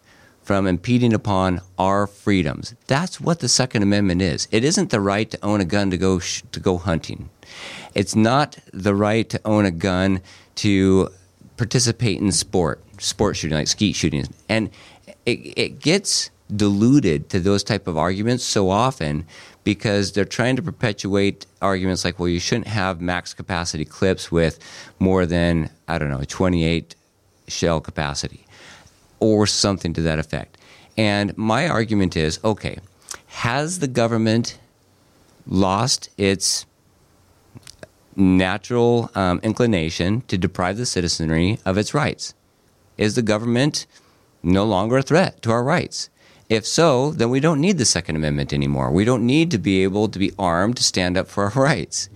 from 0.42 0.66
impeding 0.66 1.12
upon 1.12 1.61
our 1.78 2.07
freedoms. 2.07 2.74
That's 2.87 3.20
what 3.20 3.40
the 3.40 3.48
Second 3.48 3.83
Amendment 3.83 4.22
is. 4.22 4.48
It 4.50 4.64
isn't 4.64 4.90
the 4.90 5.00
right 5.00 5.31
to 5.31 5.38
own 5.44 5.61
a 5.61 5.64
gun 5.64 5.90
to 5.90 5.96
go 5.96 6.18
sh- 6.18 6.42
to 6.52 6.61
go 6.61 6.78
hunting. 6.78 7.31
It's 7.94 8.16
not 8.16 8.59
the 8.72 8.94
right 8.94 9.28
to 9.31 9.40
own 9.44 9.64
a 9.64 9.70
gun 9.70 10.20
to 10.57 11.11
participate 11.57 12.20
in 12.20 12.33
sport, 12.33 12.83
sport 12.98 13.37
shooting 13.37 13.57
like 13.57 13.68
skeet 13.68 13.94
shooting, 13.94 14.26
and 14.48 14.70
it, 15.26 15.59
it 15.59 15.81
gets 15.81 16.31
diluted 16.55 17.31
to 17.31 17.40
those 17.40 17.64
type 17.64 17.87
of 17.87 17.96
arguments 17.96 18.44
so 18.44 18.68
often 18.68 19.24
because 19.64 20.12
they're 20.12 20.24
trying 20.24 20.57
to 20.57 20.62
perpetuate 20.62 21.46
arguments 21.62 22.05
like, 22.05 22.18
well, 22.18 22.28
you 22.28 22.40
shouldn't 22.40 22.66
have 22.66 23.00
max 23.00 23.33
capacity 23.33 23.85
clips 23.85 24.31
with 24.31 24.59
more 24.98 25.24
than 25.24 25.70
I 25.88 25.98
don't 25.98 26.11
know 26.11 26.22
28 26.26 26.94
shell 27.48 27.81
capacity 27.81 28.44
or 29.22 29.46
something 29.46 29.92
to 29.94 30.02
that 30.02 30.18
effect. 30.18 30.58
And 30.96 31.37
my 31.38 31.68
argument 31.68 32.16
is 32.16 32.40
okay, 32.42 32.78
has 33.26 33.78
the 33.78 33.87
government 33.87 34.58
lost 35.46 36.11
its 36.18 36.66
natural 38.16 39.11
um, 39.14 39.40
inclination 39.42 40.22
to 40.22 40.37
deprive 40.37 40.76
the 40.76 40.87
citizenry 40.87 41.58
of 41.64 41.78
its 41.78 41.94
rights? 41.94 42.35
Is 42.98 43.14
the 43.14 43.22
government 43.22 43.87
no 44.42 44.64
longer 44.64 44.98
a 44.98 45.02
threat 45.02 45.40
to 45.42 45.50
our 45.52 45.62
rights? 45.62 46.11
If 46.48 46.66
so, 46.66 47.12
then 47.12 47.30
we 47.30 47.40
don't 47.40 47.61
need 47.61 47.78
the 47.78 47.87
Second 47.87 48.16
Amendment 48.16 48.52
anymore. 48.52 48.90
We 48.90 49.04
don't 49.04 49.24
need 49.24 49.50
to 49.52 49.58
be 49.58 49.85
able 49.85 50.08
to 50.08 50.18
be 50.18 50.32
armed 50.38 50.76
to 50.76 50.82
stand 50.82 51.16
up 51.16 51.28
for 51.28 51.44
our 51.44 51.62
rights. 51.70 52.11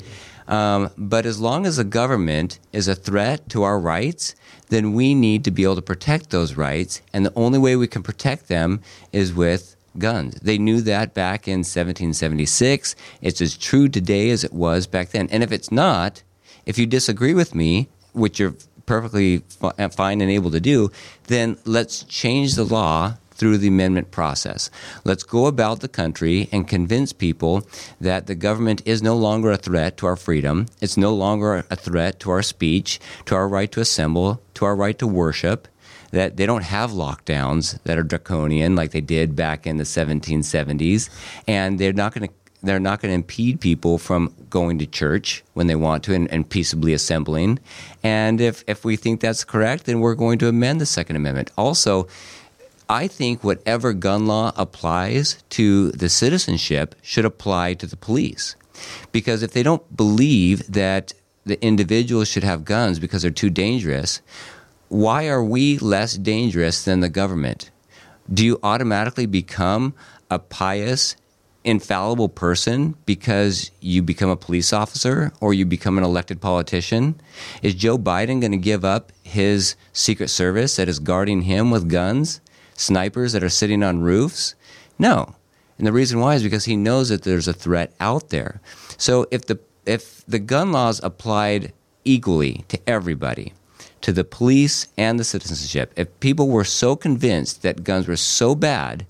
Um, 0.49 0.91
but 0.99 1.25
as 1.25 1.41
long 1.41 1.67
as 1.67 1.77
the 1.77 1.85
government 1.85 2.59
is 2.73 2.89
a 2.89 2.95
threat 2.95 3.49
to 3.51 3.63
our 3.63 3.81
rights, 3.81 4.35
then 4.69 4.93
we 4.93 5.15
need 5.15 5.45
to 5.45 5.51
be 5.51 5.65
able 5.65 5.77
to 5.77 5.83
protect 5.83 6.31
those 6.31 6.55
rights. 6.55 7.03
And 7.13 7.25
the 7.25 7.33
only 7.37 7.59
way 7.59 7.77
we 7.77 7.87
can 7.87 8.03
protect 8.03 8.49
them 8.49 8.81
is 9.13 9.33
with 9.33 9.77
guns. 9.99 10.35
They 10.41 10.59
knew 10.59 10.81
that 10.83 11.15
back 11.15 11.49
in 11.49 11.61
1776. 11.61 12.95
It's 13.23 13.41
as 13.41 13.57
true 13.57 13.89
today 13.89 14.31
as 14.31 14.45
it 14.45 14.53
was 14.53 14.87
back 14.87 15.11
then. 15.11 15.29
And 15.31 15.43
if 15.43 15.53
it's 15.53 15.73
not, 15.73 16.23
if 16.65 16.79
you 16.79 16.87
disagree 16.87 17.35
with 17.35 17.55
me, 17.55 17.89
which 18.13 18.39
you're 18.39 18.55
perfectly 18.87 19.39
fi- 19.49 19.89
fine 19.89 20.21
and 20.21 20.31
able 20.31 20.51
to 20.51 20.61
do, 20.61 20.91
then 21.27 21.57
let's 21.65 22.03
change 22.05 22.55
the 22.55 22.65
law 22.65 23.17
through 23.37 23.59
the 23.59 23.69
amendment 23.69 24.11
process. 24.11 24.71
Let's 25.05 25.23
go 25.23 25.47
about 25.47 25.81
the 25.81 25.89
country 25.89 26.49
and 26.53 26.67
convince 26.67 27.13
people 27.13 27.67
that 28.01 28.27
the 28.27 28.35
government 28.35 28.83
is 28.85 29.03
no 29.03 29.17
longer 29.17 29.51
a 29.51 29.57
threat 29.57 29.97
to 29.99 30.07
our 30.07 30.17
freedom. 30.17 30.67
It's 30.81 30.97
no 30.97 31.15
longer 31.15 31.65
a 31.71 31.77
threat 31.77 32.19
to 32.21 32.31
our 32.31 32.43
speech, 32.43 32.99
to 33.27 33.35
our 33.35 33.49
right 33.49 33.71
to 33.73 33.81
assemble, 33.81 34.41
to 34.55 34.65
our 34.65 34.77
right 34.77 34.99
to 34.99 35.07
worship. 35.07 35.69
That 36.13 36.37
they 36.37 36.47
don't 36.47 36.63
have 36.63 36.93
lockdowns 36.93 37.83
that 37.83 37.99
are 37.99 38.05
draconian 38.05 38.77
like 38.77 38.93
they 38.93 39.01
did 39.01 39.35
back 39.35 39.67
in 39.67 39.77
the 39.77 39.85
1770s, 39.85 41.11
and 41.47 41.79
they're 41.79 41.93
not 41.93 42.15
going 42.15 42.29
to 42.29 42.35
they're 42.63 42.81
not 42.81 43.01
going 43.01 43.11
to 43.11 43.15
impede 43.15 43.61
people 43.61 43.99
from 43.99 44.35
going 44.51 44.79
to 44.79 44.87
church 44.87 45.45
when 45.55 45.67
they 45.67 45.77
want 45.77 46.03
to 46.05 46.15
and, 46.15 46.31
and, 46.31 46.49
peaceably 46.49 46.93
assembling. 46.93 47.59
And 48.03 48.41
if, 48.41 48.65
if 48.67 48.85
we 48.85 48.97
think 48.97 49.21
that's 49.21 49.45
correct, 49.45 49.85
then 49.85 50.01
we're 50.01 50.15
going 50.15 50.39
to 50.41 50.49
amend 50.49 50.81
the 50.81 50.87
Second 50.87 51.17
Amendment. 51.17 51.51
Also, 51.57 52.09
I 52.89 53.09
think 53.09 53.43
whatever 53.43 53.93
gun 53.93 54.27
law 54.27 54.53
applies 54.57 55.43
to 55.51 55.91
the 55.91 56.09
citizenship 56.09 56.95
should 57.03 57.25
apply 57.25 57.75
to 57.75 57.87
the 57.87 57.97
police. 57.97 58.55
Because 59.11 59.43
if 59.43 59.53
they 59.53 59.63
don't 59.63 59.97
believe 59.97 60.67
that 60.73 61.13
the 61.45 61.63
individuals 61.65 62.29
should 62.29 62.45
have 62.45 62.65
guns 62.65 62.99
because 62.99 63.23
they're 63.23 63.31
too 63.31 63.51
dangerous, 63.51 64.21
why 64.89 65.29
are 65.29 65.43
we 65.43 65.79
less 65.79 66.15
dangerous 66.15 66.85
than 66.85 67.01
the 67.01 67.09
government? 67.09 67.71
Do 68.33 68.45
you 68.45 68.59
automatically 68.63 69.27
become 69.27 69.95
a 70.31 70.39
pious, 70.39 71.17
infallible 71.65 72.29
person 72.29 72.95
because 73.05 73.73
you 73.81 74.03
become 74.03 74.31
a 74.31 74.37
police 74.37 74.73
officer 74.73 75.33
or 75.41 75.53
you 75.53 75.67
become 75.67 75.99
an 75.99 76.05
elected 76.05 76.41
politician? 76.41 77.21
Is 77.63 77.75
Joe 77.75 77.99
Biden 77.99 78.41
going 78.41 78.53
to 78.53 78.59
give 78.59 78.85
up 78.85 79.13
his 79.25 79.75
Secret 79.93 80.29
Service 80.29 80.77
that 80.77 80.89
is 80.89 81.01
guarding 81.01 81.43
him 81.43 81.71
with 81.73 81.89
guns? 81.89 82.41
Snipers 82.77 83.33
that 83.33 83.43
are 83.43 83.49
sitting 83.49 83.83
on 83.83 84.01
roofs? 84.01 84.55
No. 84.99 85.35
And 85.79 85.87
the 85.87 85.93
reason 85.93 86.21
why 86.21 86.35
is 86.35 86.43
because 86.43 86.65
he 86.65 86.77
knows 86.77 87.09
that 87.11 87.23
there's 87.23 87.49
a 87.49 87.53
threat 87.53 87.93
out 88.01 88.31
there. 88.31 88.61
So 88.97 89.27
if 89.31 89.47
the 89.47 89.59
if 89.85 90.25
the 90.27 90.39
gun 90.39 90.73
laws 90.73 91.01
applied 91.03 91.73
equally 92.05 92.65
to 92.69 92.81
everybody, 92.89 93.53
to 94.01 94.13
the 94.13 94.25
police 94.25 94.89
and 94.97 95.19
the 95.19 95.25
citizenship, 95.25 95.93
if 95.97 96.21
people 96.21 96.49
were 96.49 96.65
so 96.65 96.97
convinced 96.97 97.63
that 97.63 97.85
guns 97.85 98.09
were 98.09 98.17
so 98.17 98.55
bad 98.55 99.07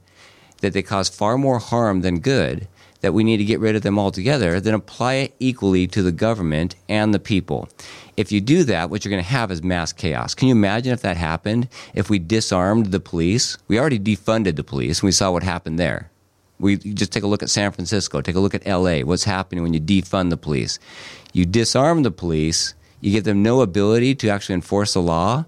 that 0.61 0.72
they 0.72 0.83
cause 0.83 1.09
far 1.09 1.38
more 1.38 1.59
harm 1.59 2.00
than 2.02 2.20
good, 2.20 2.68
that 3.00 3.12
we 3.12 3.24
need 3.24 3.37
to 3.38 3.44
get 3.44 3.61
rid 3.61 3.76
of 3.76 3.83
them 3.83 3.98
altogether, 3.98 4.61
then 4.61 4.74
apply 4.74 5.14
it 5.14 5.35
equally 5.38 5.87
to 5.87 6.02
the 6.02 6.12
government 6.12 6.74
and 6.88 7.14
the 7.14 7.18
people. 7.18 7.68
If 8.16 8.33
you 8.33 8.40
do 8.40 8.64
that, 8.64 8.88
what 8.88 9.05
you're 9.05 9.11
going 9.11 9.22
to 9.22 9.29
have 9.29 9.50
is 9.50 9.62
mass 9.62 9.92
chaos. 9.92 10.35
Can 10.35 10.48
you 10.48 10.52
imagine 10.52 10.92
if 10.92 11.02
that 11.02 11.16
happened? 11.16 11.68
If 11.94 12.09
we 12.09 12.18
disarmed 12.18 12.87
the 12.87 13.00
police? 13.00 13.59
We 13.68 13.79
already 13.79 13.98
defunded 13.98 14.57
the 14.57 14.64
police, 14.64 15.00
and 15.00 15.07
we 15.07 15.12
saw 15.12 15.31
what 15.31 15.42
happened 15.42 15.79
there. 15.79 16.11
We 16.59 16.76
just 16.79 17.12
take 17.12 17.22
a 17.22 17.26
look 17.26 17.42
at 17.42 17.50
San 17.50 17.72
Francisco, 17.72 18.22
take 18.22 18.37
a 18.37 18.40
look 18.40 18.55
at 18.55 18.66
LA. 18.66 19.00
What's 19.00 19.24
happening 19.24 19.62
when 19.62 19.74
you 19.74 19.81
defund 19.81 20.31
the 20.31 20.38
police? 20.38 20.79
You 21.35 21.44
disarm 21.44 22.02
the 22.02 22.11
police, 22.11 22.74
you 23.02 23.12
give 23.12 23.24
them 23.24 23.42
no 23.42 23.61
ability 23.61 24.14
to 24.16 24.29
actually 24.31 24.55
enforce 24.55 24.94
the 24.94 25.02
law, 25.02 25.44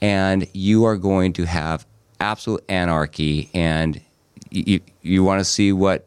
and 0.00 0.46
you 0.54 0.84
are 0.84 0.96
going 0.96 1.34
to 1.34 1.44
have 1.44 1.86
absolute 2.20 2.64
anarchy. 2.70 3.50
And 3.52 4.00
you, 4.50 4.80
you 5.02 5.22
want 5.22 5.40
to 5.40 5.44
see 5.44 5.72
what 5.72 6.06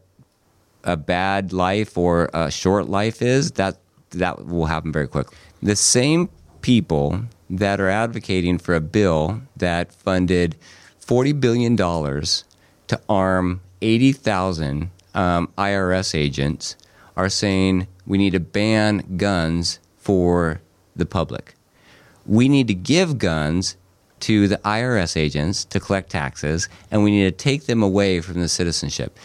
a 0.84 0.98
bad 0.98 1.54
life 1.54 1.96
or 1.96 2.32
a 2.34 2.50
short 2.50 2.90
life 2.90 3.22
is, 3.22 3.52
that 3.52 3.78
that 4.12 4.46
will 4.46 4.66
happen 4.66 4.92
very 4.92 5.08
quickly 5.08 5.36
the 5.62 5.76
same 5.76 6.30
people 6.62 7.22
that 7.50 7.80
are 7.80 7.90
advocating 7.90 8.58
for 8.58 8.76
a 8.76 8.82
bill 8.82 9.42
that 9.58 9.92
funded 9.92 10.56
$40 11.06 11.40
billion 11.40 11.76
to 11.76 13.02
arm 13.10 13.62
80,000 13.82 14.90
um, 15.14 15.50
IRS 15.58 16.16
agents 16.16 16.76
are 17.18 17.30
saying 17.30 17.88
we 18.06 18.18
need 18.18 18.32
to 18.32 18.40
ban 18.40 19.18
guns 19.18 19.80
for 19.98 20.62
the 20.96 21.06
public. 21.06 21.56
We 22.26 22.48
need 22.48 22.68
to 22.68 22.74
give 22.74 23.18
guns 23.18 23.76
to 24.22 24.48
the 24.48 24.58
IRS 24.58 25.18
agents 25.18 25.66
to 25.66 25.80
collect 25.80 26.12
taxes, 26.12 26.70
and 26.92 27.04
we 27.04 27.12
need 27.12 27.24
to 27.24 27.32
take 27.32 27.66
them 27.66 27.82
away 27.82 28.22
from 28.22 28.40
the 28.40 28.48
citizenship. 28.48 29.18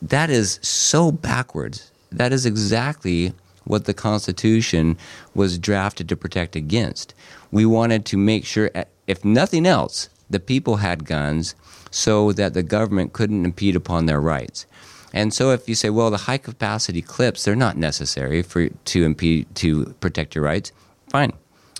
That 0.00 0.30
is 0.30 0.58
so 0.62 1.12
backwards. 1.12 1.92
That 2.10 2.32
is 2.32 2.46
exactly 2.46 3.34
what 3.64 3.84
the 3.84 3.94
Constitution 3.94 4.96
was 5.34 5.58
drafted 5.58 6.08
to 6.08 6.16
protect 6.16 6.56
against. 6.56 7.14
We 7.50 7.66
wanted 7.66 8.04
to 8.06 8.16
make 8.16 8.44
sure, 8.44 8.70
if 9.06 9.24
nothing 9.24 9.66
else, 9.66 10.08
the 10.30 10.40
people 10.40 10.76
had 10.76 11.04
guns 11.04 11.54
so 11.90 12.32
that 12.32 12.54
the 12.54 12.62
government 12.62 13.12
couldn't 13.12 13.44
impede 13.44 13.76
upon 13.76 14.06
their 14.06 14.20
rights. 14.20 14.66
And 15.12 15.34
so 15.34 15.50
if 15.50 15.68
you 15.68 15.74
say, 15.74 15.90
well, 15.90 16.10
the 16.10 16.16
high 16.16 16.38
capacity 16.38 17.02
clips, 17.02 17.44
they're 17.44 17.54
not 17.54 17.76
necessary 17.76 18.42
for 18.42 18.68
to 18.68 19.04
impede 19.04 19.54
to 19.56 19.94
protect 20.00 20.34
your 20.34 20.44
rights, 20.44 20.72
fine. 21.10 21.34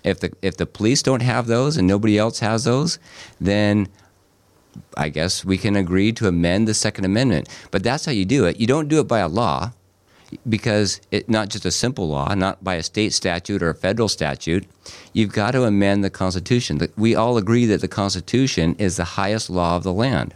If 0.05 0.21
the 0.21 0.33
if 0.43 0.57
the 0.57 0.67
police 0.67 1.03
don't 1.03 1.23
have 1.23 1.47
those 1.47 1.77
and 1.77 1.87
nobody 1.87 2.19
else 2.19 2.41
has 2.41 2.65
those, 2.65 2.99
then 3.41 3.89
I 4.97 5.09
guess 5.09 5.45
we 5.45 5.59
can 5.59 5.77
agree 5.77 6.13
to 6.13 6.29
amend 6.29 6.69
the 6.69 6.75
Second 6.75 7.05
Amendment. 7.05 7.49
But 7.71 7.83
that's 7.83 8.05
how 8.05 8.13
you 8.13 8.25
do 8.25 8.45
it. 8.45 8.59
You 8.59 8.67
don't 8.67 8.89
do 8.89 9.01
it 9.01 9.09
by 9.09 9.21
a 9.21 9.29
law 9.29 9.73
because 10.49 11.01
it's 11.11 11.29
not 11.29 11.49
just 11.49 11.65
a 11.65 11.71
simple 11.71 12.09
law, 12.09 12.33
not 12.35 12.63
by 12.63 12.75
a 12.75 12.83
state 12.83 13.13
statute 13.13 13.63
or 13.63 13.71
a 13.71 13.75
federal 13.75 14.09
statute. 14.09 14.67
You've 15.13 15.33
got 15.33 15.53
to 15.53 15.65
amend 15.65 16.05
the 16.05 16.11
Constitution. 16.11 16.81
We 16.97 17.15
all 17.15 17.37
agree 17.37 17.67
that 17.67 17.81
the 17.81 17.89
Constitution 17.89 18.75
is 18.79 18.97
the 18.97 19.05
highest 19.05 19.51
law 19.51 19.77
of 19.77 19.83
the 19.83 19.93
land. 19.93 20.35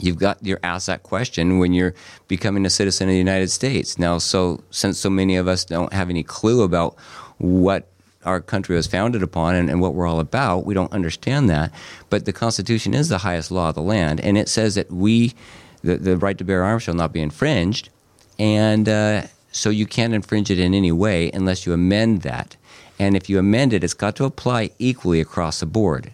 You've 0.00 0.18
got 0.18 0.38
you're 0.42 0.60
asked 0.62 0.88
that 0.88 1.04
question 1.04 1.58
when 1.58 1.72
you're 1.72 1.94
becoming 2.26 2.66
a 2.66 2.70
citizen 2.70 3.08
of 3.08 3.12
the 3.12 3.18
United 3.18 3.50
States. 3.50 3.98
Now, 3.98 4.18
so 4.18 4.62
since 4.70 4.98
so 4.98 5.08
many 5.08 5.36
of 5.36 5.46
us 5.46 5.64
don't 5.64 5.92
have 5.92 6.10
any 6.10 6.24
clue 6.24 6.62
about 6.62 6.96
what 7.38 7.88
our 8.24 8.40
country 8.40 8.74
was 8.74 8.86
founded 8.86 9.22
upon 9.22 9.54
and, 9.54 9.68
and, 9.68 9.82
what 9.82 9.92
we're 9.92 10.06
all 10.06 10.18
about. 10.18 10.64
We 10.64 10.72
don't 10.72 10.92
understand 10.92 11.50
that. 11.50 11.70
But 12.08 12.24
the 12.24 12.32
Constitution 12.32 12.94
is 12.94 13.10
the 13.10 13.18
highest 13.18 13.50
law 13.50 13.68
of 13.68 13.74
the 13.74 13.82
land, 13.82 14.18
and 14.18 14.38
it 14.38 14.48
says 14.48 14.76
that 14.76 14.90
we, 14.90 15.34
the, 15.82 15.98
the 15.98 16.16
right 16.16 16.38
to 16.38 16.44
bear 16.44 16.64
arms 16.64 16.84
shall 16.84 16.94
not 16.94 17.12
be 17.12 17.20
infringed 17.20 17.90
and 18.38 18.88
uh, 18.88 19.22
so 19.52 19.70
you 19.70 19.86
can't 19.86 20.14
infringe 20.14 20.50
it 20.50 20.58
in 20.58 20.74
any 20.74 20.92
way 20.92 21.30
unless 21.32 21.66
you 21.66 21.72
amend 21.72 22.22
that. 22.22 22.56
And 22.98 23.16
if 23.16 23.28
you 23.28 23.38
amend 23.38 23.72
it, 23.72 23.84
it's 23.84 23.94
got 23.94 24.16
to 24.16 24.24
apply 24.24 24.70
equally 24.78 25.20
across 25.20 25.60
the 25.60 25.66
board. 25.66 26.12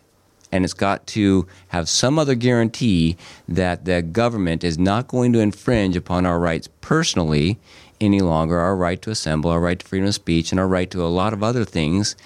And 0.52 0.64
it's 0.64 0.74
got 0.74 1.06
to 1.08 1.46
have 1.68 1.88
some 1.88 2.18
other 2.18 2.34
guarantee 2.34 3.16
that 3.48 3.84
the 3.84 4.02
government 4.02 4.64
is 4.64 4.78
not 4.78 5.06
going 5.06 5.32
to 5.32 5.38
infringe 5.38 5.96
upon 5.96 6.26
our 6.26 6.40
rights 6.40 6.68
personally 6.80 7.58
any 8.00 8.20
longer 8.20 8.58
our 8.58 8.74
right 8.74 9.00
to 9.02 9.10
assemble, 9.10 9.50
our 9.50 9.60
right 9.60 9.78
to 9.78 9.86
freedom 9.86 10.08
of 10.08 10.14
speech, 10.14 10.50
and 10.50 10.58
our 10.58 10.66
right 10.66 10.90
to 10.90 11.04
a 11.04 11.06
lot 11.06 11.32
of 11.32 11.42
other 11.42 11.64
things. 11.64 12.16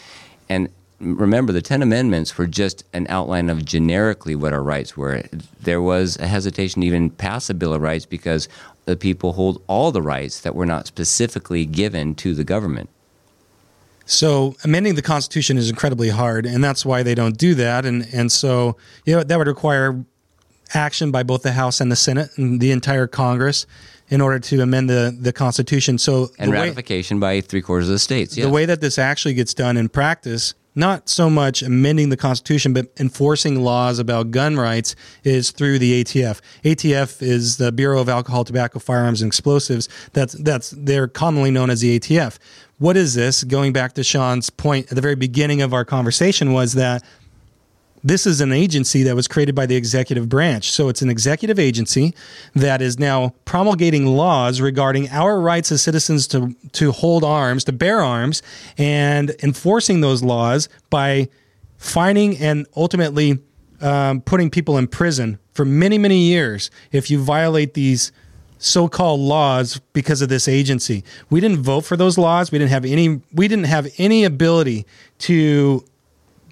And 0.48 0.68
remember, 1.01 1.53
the 1.53 1.62
Ten 1.62 1.82
Amendments 1.82 2.38
were 2.38 2.47
just 2.47 2.84
an 2.92 3.07
outline 3.09 3.51
of 3.51 3.64
generically 3.64 4.36
what 4.36 4.53
our 4.53 4.62
rights 4.62 4.97
were. 4.97 5.22
There 5.61 5.82
was 5.82 6.16
a 6.18 6.26
hesitation 6.26 6.80
to 6.80 6.86
even 6.86 7.11
pass 7.11 7.51
a 7.51 7.55
Bill 7.55 7.74
of 7.74 7.82
Rights 7.82 8.07
because 8.07 8.49
the 8.85 8.97
people 8.97 9.32
hold 9.32 9.62
all 9.66 9.93
the 9.93 10.03
rights 10.03 10.41
that 10.41 10.55
were 10.55 10.66
not 10.66 10.87
specifically 10.87 11.64
given 11.64 12.14
to 12.16 12.35
the 12.35 12.45
government. 12.45 12.91
So 14.07 14.55
amending 14.64 14.97
the 14.97 15.03
Constitution 15.03 15.57
is 15.57 15.70
incredibly 15.70 16.11
hard, 16.11 16.45
and 16.45 16.62
that's 16.62 16.85
why 16.85 17.03
they 17.03 17.14
don't 17.14 17.39
do 17.39 17.55
that. 17.55 17.87
And 17.87 18.07
and 18.12 18.30
so 18.30 18.76
you 19.05 19.14
know 19.14 19.22
that 19.22 19.39
would 19.39 19.47
require 19.47 20.05
action 20.74 21.11
by 21.11 21.22
both 21.22 21.43
the 21.43 21.53
House 21.53 21.80
and 21.80 21.91
the 21.91 21.97
Senate 21.97 22.30
and 22.37 22.61
the 22.61 22.70
entire 22.70 23.07
Congress 23.07 23.66
in 24.09 24.20
order 24.20 24.39
to 24.39 24.61
amend 24.61 24.91
the, 24.91 25.16
the 25.18 25.32
Constitution. 25.32 25.97
So 25.99 26.30
and 26.39 26.53
ratification 26.53 27.18
way, 27.18 27.41
by 27.41 27.47
three 27.47 27.62
quarters 27.62 27.89
of 27.89 27.95
the 27.95 27.99
states. 27.99 28.37
Yes. 28.37 28.47
The 28.47 28.53
way 28.53 28.66
that 28.66 28.80
this 28.80 28.99
actually 28.99 29.35
gets 29.35 29.55
done 29.55 29.76
in 29.76 29.89
practice 29.89 30.55
not 30.75 31.09
so 31.09 31.31
much 31.31 31.62
amending 31.62 32.09
the 32.09 32.16
Constitution, 32.16 32.72
but 32.72 32.91
enforcing 32.99 33.62
laws 33.62 33.99
about 33.99 34.31
gun 34.31 34.57
rights 34.57 34.97
is 35.22 35.51
through 35.51 35.79
the 35.79 36.03
ATF. 36.03 36.41
ATF 36.64 37.22
is 37.22 37.57
the 37.57 37.72
Bureau 37.72 38.01
of 38.01 38.09
Alcohol, 38.09 38.45
Tobacco, 38.45 38.79
Firearms, 38.79 39.22
and 39.22 39.29
Explosives. 39.29 39.89
That's 40.12 40.33
that's 40.35 40.70
they're 40.70 41.09
commonly 41.09 41.51
known 41.51 41.70
as 41.70 41.81
the 41.81 41.99
ATF. 41.99 42.39
What 42.79 42.97
is 42.97 43.14
this? 43.14 43.45
Going 43.45 43.72
back 43.72 43.93
to 43.95 44.05
Shawn's 44.05 44.51
point 44.51 44.89
at 44.91 44.95
the 44.97 45.01
very 45.01 45.14
beginning 45.14 45.62
of 45.62 45.72
our 45.72 45.85
conversation 45.85 46.53
was 46.53 46.72
that 46.72 47.05
this 48.05 48.26
is 48.26 48.42
an 48.42 48.52
agency 48.52 49.02
that 49.02 49.16
was 49.16 49.26
created 49.26 49.55
by 49.55 49.64
the 49.64 49.76
executive 49.76 50.28
branch. 50.28 50.70
So 50.70 50.90
it's 50.90 51.00
an 51.00 51.09
executive 51.09 51.59
agency 51.59 52.14
that 52.55 52.82
is 52.82 52.98
now 52.98 53.32
promulgating 53.46 54.05
laws 54.05 54.61
regarding 54.61 55.09
our 55.09 55.40
rights 55.40 55.72
as 55.72 55.80
citizens 55.80 56.26
to, 56.28 56.55
to 56.72 56.92
hold 56.92 57.24
arms, 57.24 57.64
to 57.64 57.72
bear 57.72 58.02
arms, 58.02 58.42
and 58.76 59.34
enforcing 59.42 60.02
those 60.02 60.22
laws 60.22 60.68
by 60.90 61.30
finding 61.78 62.36
and 62.36 62.66
ultimately 62.76 63.38
um, 63.80 64.20
putting 64.20 64.50
people 64.50 64.76
in 64.76 64.86
prison 64.86 65.38
for 65.52 65.64
many, 65.64 65.96
many 65.96 66.18
years 66.18 66.70
if 66.92 67.11
you 67.11 67.22
violate 67.22 67.72
these 67.72 68.12
so-called 68.59 69.20
laws 69.20 69.80
because 69.92 70.22
of 70.22 70.28
this 70.28 70.46
agency. 70.46 71.05
We 71.30 71.40
didn't 71.40 71.62
vote 71.62 71.82
for 71.82 71.96
those 71.96 72.18
laws. 72.18 72.52
We 72.52 72.59
didn't 72.59 72.70
have 72.70 72.84
any 72.84 73.20
we 73.32 73.48
didn't 73.48 73.66
have 73.66 73.88
any 73.98 74.24
ability 74.24 74.86
to 75.20 75.84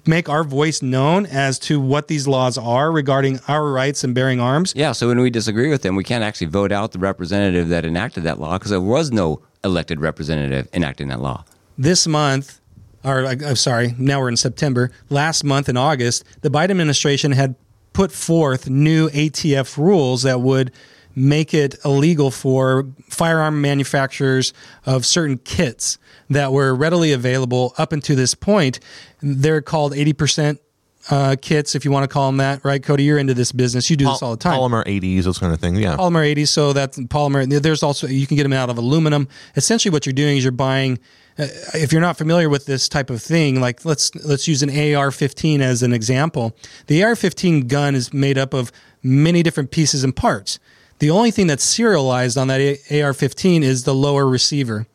make 0.05 0.29
our 0.29 0.43
voice 0.43 0.81
known 0.81 1.25
as 1.25 1.59
to 1.59 1.79
what 1.79 2.07
these 2.07 2.27
laws 2.27 2.57
are 2.57 2.91
regarding 2.91 3.39
our 3.47 3.71
rights 3.71 4.03
and 4.03 4.13
bearing 4.13 4.39
arms. 4.39 4.73
Yeah, 4.75 4.91
so 4.91 5.07
when 5.07 5.19
we 5.19 5.29
disagree 5.29 5.69
with 5.69 5.81
them, 5.81 5.95
we 5.95 6.03
can't 6.03 6.23
actually 6.23 6.47
vote 6.47 6.71
out 6.71 6.91
the 6.91 6.99
representative 6.99 7.69
that 7.69 7.85
enacted 7.85 8.23
that 8.23 8.39
law 8.39 8.57
because 8.57 8.71
there 8.71 8.81
was 8.81 9.11
no 9.11 9.41
elected 9.63 10.01
representative 10.01 10.67
enacting 10.73 11.07
that 11.07 11.21
law. 11.21 11.45
This 11.77 12.05
month, 12.05 12.59
or 13.03 13.25
uh, 13.25 13.35
I'm 13.45 13.55
sorry, 13.55 13.95
now 13.97 14.19
we're 14.19 14.29
in 14.29 14.37
September. 14.37 14.91
Last 15.09 15.43
month 15.43 15.69
in 15.69 15.77
August, 15.77 16.23
the 16.41 16.49
Biden 16.49 16.71
administration 16.71 17.31
had 17.31 17.55
put 17.93 18.11
forth 18.11 18.69
new 18.69 19.09
ATF 19.09 19.77
rules 19.77 20.23
that 20.23 20.41
would 20.41 20.71
make 21.15 21.53
it 21.53 21.75
illegal 21.85 22.31
for 22.31 22.87
firearm 23.07 23.61
manufacturers 23.61 24.51
of 24.85 25.05
certain 25.05 25.37
kits 25.37 25.99
that 26.33 26.51
were 26.51 26.73
readily 26.75 27.11
available 27.11 27.73
up 27.77 27.91
until 27.91 28.15
this 28.15 28.35
point. 28.35 28.79
They're 29.21 29.61
called 29.61 29.93
80% 29.93 30.59
uh, 31.09 31.35
kits, 31.41 31.75
if 31.75 31.83
you 31.83 31.91
want 31.91 32.03
to 32.03 32.07
call 32.07 32.27
them 32.27 32.37
that, 32.37 32.63
right? 32.63 32.81
Cody, 32.81 33.03
you're 33.03 33.17
into 33.17 33.33
this 33.33 33.51
business. 33.51 33.89
You 33.89 33.97
do 33.97 34.05
this 34.05 34.21
all 34.21 34.31
the 34.31 34.37
time. 34.37 34.57
Polymer 34.57 34.85
80s, 34.85 35.23
those 35.23 35.37
kind 35.37 35.53
of 35.53 35.59
things. 35.59 35.79
Yeah. 35.79 35.97
Polymer 35.97 36.33
80s. 36.33 36.47
So 36.49 36.73
that's 36.73 36.97
polymer. 36.97 37.61
There's 37.61 37.83
also, 37.83 38.07
you 38.07 38.25
can 38.27 38.37
get 38.37 38.43
them 38.43 38.53
out 38.53 38.69
of 38.69 38.77
aluminum. 38.77 39.27
Essentially, 39.55 39.91
what 39.91 40.05
you're 40.05 40.13
doing 40.13 40.37
is 40.37 40.43
you're 40.43 40.51
buying, 40.51 40.99
uh, 41.37 41.47
if 41.73 41.91
you're 41.91 42.01
not 42.01 42.17
familiar 42.17 42.49
with 42.49 42.65
this 42.65 42.87
type 42.87 43.09
of 43.09 43.21
thing, 43.21 43.59
like 43.59 43.83
let's, 43.83 44.13
let's 44.15 44.47
use 44.47 44.63
an 44.63 44.69
AR-15 44.69 45.59
as 45.59 45.83
an 45.83 45.93
example. 45.93 46.55
The 46.87 47.03
AR-15 47.03 47.67
gun 47.67 47.95
is 47.95 48.13
made 48.13 48.37
up 48.37 48.53
of 48.53 48.71
many 49.01 49.43
different 49.43 49.71
pieces 49.71 50.03
and 50.03 50.15
parts. 50.15 50.59
The 50.99 51.09
only 51.09 51.31
thing 51.31 51.47
that's 51.47 51.65
serialized 51.65 52.37
on 52.37 52.47
that 52.47 52.61
AR-15 52.61 53.61
is 53.61 53.83
the 53.83 53.93
lower 53.93 54.25
receiver. 54.25 54.87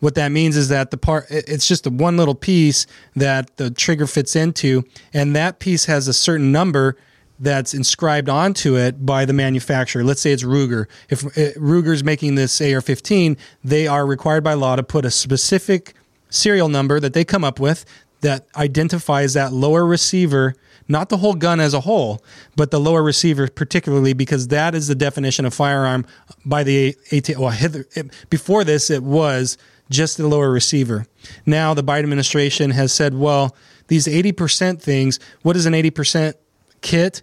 What 0.00 0.14
that 0.16 0.32
means 0.32 0.56
is 0.56 0.68
that 0.68 0.90
the 0.90 0.96
part 0.96 1.26
it's 1.30 1.68
just 1.68 1.84
the 1.84 1.90
one 1.90 2.16
little 2.16 2.34
piece 2.34 2.86
that 3.14 3.56
the 3.56 3.70
trigger 3.70 4.06
fits 4.06 4.34
into, 4.34 4.84
and 5.12 5.36
that 5.36 5.58
piece 5.58 5.84
has 5.84 6.08
a 6.08 6.12
certain 6.12 6.50
number 6.52 6.96
that's 7.38 7.72
inscribed 7.72 8.28
onto 8.28 8.76
it 8.76 9.06
by 9.06 9.24
the 9.24 9.32
manufacturer. 9.32 10.04
Let's 10.04 10.20
say 10.20 10.32
it's 10.32 10.42
Ruger. 10.42 10.86
If 11.08 11.24
uh, 11.24 11.58
Ruger's 11.58 12.04
making 12.04 12.34
this 12.34 12.60
AR-15, 12.60 13.38
they 13.64 13.86
are 13.86 14.04
required 14.04 14.44
by 14.44 14.54
law 14.54 14.76
to 14.76 14.82
put 14.82 15.06
a 15.06 15.10
specific 15.10 15.94
serial 16.28 16.68
number 16.68 17.00
that 17.00 17.14
they 17.14 17.24
come 17.24 17.42
up 17.42 17.58
with 17.58 17.86
that 18.20 18.46
identifies 18.56 19.32
that 19.32 19.54
lower 19.54 19.86
receiver 19.86 20.54
not 20.90 21.08
the 21.08 21.18
whole 21.18 21.34
gun 21.34 21.60
as 21.60 21.72
a 21.72 21.80
whole, 21.80 22.22
but 22.56 22.72
the 22.72 22.80
lower 22.80 23.02
receiver 23.02 23.48
particularly, 23.48 24.12
because 24.12 24.48
that 24.48 24.74
is 24.74 24.88
the 24.88 24.94
definition 24.96 25.46
of 25.46 25.54
firearm 25.54 26.04
by 26.44 26.64
the 26.64 26.94
ATF. 27.10 27.38
Well, 27.38 28.04
before 28.28 28.64
this, 28.64 28.90
it 28.90 29.04
was 29.04 29.56
just 29.90 30.16
the 30.16 30.26
lower 30.26 30.50
receiver. 30.50 31.06
Now 31.44 31.74
the 31.74 31.82
Biden 31.82 32.04
administration 32.04 32.70
has 32.70 32.92
said, 32.92 33.14
well, 33.14 33.54
these 33.88 34.06
80% 34.06 34.80
things, 34.80 35.18
what 35.42 35.56
is 35.56 35.66
an 35.66 35.74
80% 35.74 36.34
kit? 36.80 37.22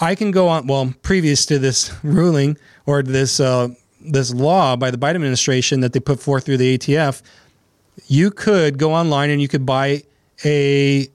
I 0.00 0.14
can 0.14 0.30
go 0.30 0.48
on, 0.48 0.66
well, 0.66 0.94
previous 1.02 1.46
to 1.46 1.58
this 1.58 1.92
ruling 2.02 2.56
or 2.86 3.02
this, 3.02 3.38
uh, 3.38 3.68
this 4.00 4.32
law 4.32 4.76
by 4.76 4.90
the 4.90 4.98
Biden 4.98 5.16
administration 5.16 5.80
that 5.80 5.92
they 5.92 6.00
put 6.00 6.20
forth 6.20 6.44
through 6.44 6.56
the 6.56 6.76
ATF, 6.76 7.22
you 8.06 8.30
could 8.30 8.78
go 8.78 8.92
online 8.92 9.30
and 9.30 9.40
you 9.40 9.48
could 9.48 9.64
buy 9.64 10.02
a 10.44 11.08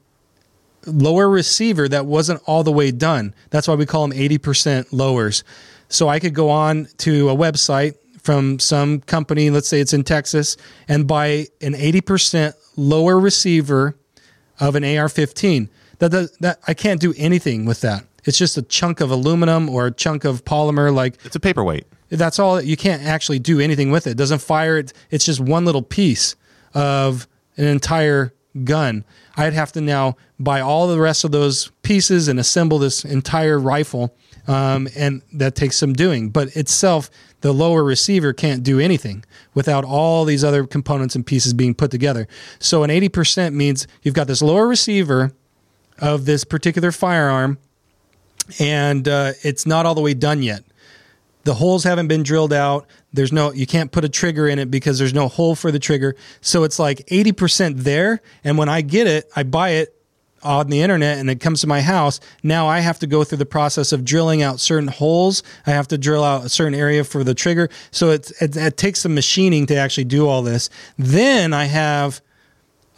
lower 0.85 1.29
receiver 1.29 1.87
that 1.87 2.05
wasn't 2.05 2.41
all 2.45 2.63
the 2.63 2.71
way 2.71 2.91
done. 2.91 3.33
That's 3.49 3.67
why 3.67 3.75
we 3.75 3.85
call 3.85 4.07
them 4.07 4.17
80% 4.17 4.87
lowers. 4.91 5.43
So 5.89 6.07
I 6.07 6.19
could 6.19 6.33
go 6.33 6.49
on 6.49 6.87
to 6.99 7.29
a 7.29 7.35
website 7.35 7.95
from 8.23 8.59
some 8.59 9.01
company, 9.01 9.49
let's 9.49 9.67
say 9.67 9.79
it's 9.79 9.93
in 9.93 10.03
Texas, 10.03 10.57
and 10.87 11.07
buy 11.07 11.47
an 11.61 11.73
80% 11.73 12.53
lower 12.77 13.19
receiver 13.19 13.95
of 14.59 14.75
an 14.75 14.83
AR-15. 14.83 15.69
That, 15.99 16.11
that, 16.11 16.39
that 16.39 16.59
I 16.67 16.73
can't 16.73 16.99
do 16.99 17.13
anything 17.17 17.65
with 17.65 17.81
that. 17.81 18.05
It's 18.25 18.37
just 18.37 18.57
a 18.57 18.61
chunk 18.61 19.01
of 19.01 19.11
aluminum 19.11 19.69
or 19.69 19.87
a 19.87 19.91
chunk 19.91 20.25
of 20.25 20.45
polymer 20.45 20.93
like 20.93 21.17
It's 21.25 21.35
a 21.35 21.39
paperweight. 21.39 21.85
that's 22.09 22.39
all 22.39 22.61
you 22.61 22.77
can't 22.77 23.03
actually 23.03 23.39
do 23.39 23.59
anything 23.59 23.91
with 23.91 24.07
it. 24.07 24.11
it 24.11 24.17
doesn't 24.17 24.39
fire 24.39 24.77
it 24.77 24.93
it's 25.09 25.25
just 25.25 25.39
one 25.39 25.65
little 25.65 25.81
piece 25.81 26.35
of 26.73 27.27
an 27.57 27.65
entire 27.65 28.33
gun. 28.63 29.05
I'd 29.37 29.53
have 29.53 29.71
to 29.73 29.81
now 29.81 30.17
buy 30.39 30.61
all 30.61 30.87
the 30.87 30.99
rest 30.99 31.23
of 31.23 31.31
those 31.31 31.71
pieces 31.83 32.27
and 32.27 32.39
assemble 32.39 32.79
this 32.79 33.05
entire 33.05 33.59
rifle 33.59 34.15
um, 34.47 34.87
and 34.95 35.21
that 35.33 35.55
takes 35.55 35.77
some 35.77 35.93
doing. 35.93 36.29
But 36.29 36.55
itself 36.55 37.09
the 37.41 37.53
lower 37.53 37.83
receiver 37.83 38.33
can't 38.33 38.63
do 38.63 38.79
anything 38.79 39.23
without 39.53 39.83
all 39.83 40.25
these 40.25 40.43
other 40.43 40.65
components 40.65 41.15
and 41.15 41.25
pieces 41.25 41.53
being 41.53 41.73
put 41.73 41.91
together. 41.91 42.27
So 42.59 42.83
an 42.83 42.89
80% 42.89 43.53
means 43.53 43.87
you've 44.03 44.15
got 44.15 44.27
this 44.27 44.41
lower 44.41 44.67
receiver 44.67 45.31
of 45.99 46.25
this 46.25 46.43
particular 46.43 46.91
firearm 46.91 47.57
and 48.59 49.07
uh, 49.07 49.33
it's 49.43 49.65
not 49.65 49.85
all 49.85 49.95
the 49.95 50.01
way 50.01 50.13
done 50.13 50.43
yet 50.43 50.63
the 51.43 51.53
holes 51.55 51.83
haven't 51.83 52.07
been 52.07 52.23
drilled 52.23 52.53
out. 52.53 52.87
There's 53.13 53.31
no, 53.31 53.51
you 53.51 53.65
can't 53.65 53.91
put 53.91 54.05
a 54.05 54.09
trigger 54.09 54.47
in 54.47 54.59
it 54.59 54.69
because 54.69 54.99
there's 54.99 55.13
no 55.13 55.27
hole 55.27 55.55
for 55.55 55.71
the 55.71 55.79
trigger. 55.79 56.15
So 56.41 56.63
it's 56.63 56.79
like 56.79 56.99
80% 57.07 57.77
there. 57.77 58.21
And 58.43 58.57
when 58.57 58.69
I 58.69 58.81
get 58.81 59.07
it, 59.07 59.29
I 59.35 59.43
buy 59.43 59.71
it 59.71 59.95
on 60.43 60.69
the 60.69 60.81
internet 60.81 61.19
and 61.19 61.29
it 61.29 61.39
comes 61.39 61.61
to 61.61 61.67
my 61.67 61.81
house. 61.81 62.19
Now 62.43 62.67
I 62.67 62.79
have 62.79 62.99
to 62.99 63.07
go 63.07 63.23
through 63.23 63.39
the 63.39 63.45
process 63.45 63.91
of 63.91 64.03
drilling 64.03 64.41
out 64.41 64.59
certain 64.59 64.87
holes. 64.87 65.43
I 65.65 65.71
have 65.71 65.87
to 65.89 65.97
drill 65.97 66.23
out 66.23 66.45
a 66.45 66.49
certain 66.49 66.73
area 66.73 67.03
for 67.03 67.23
the 67.23 67.35
trigger. 67.35 67.69
So 67.91 68.09
it, 68.09 68.31
it, 68.41 68.55
it 68.55 68.77
takes 68.77 69.01
some 69.01 69.13
machining 69.13 69.67
to 69.67 69.75
actually 69.75 70.05
do 70.05 70.27
all 70.27 70.41
this. 70.41 70.69
Then 70.97 71.53
I 71.53 71.65
have 71.65 72.21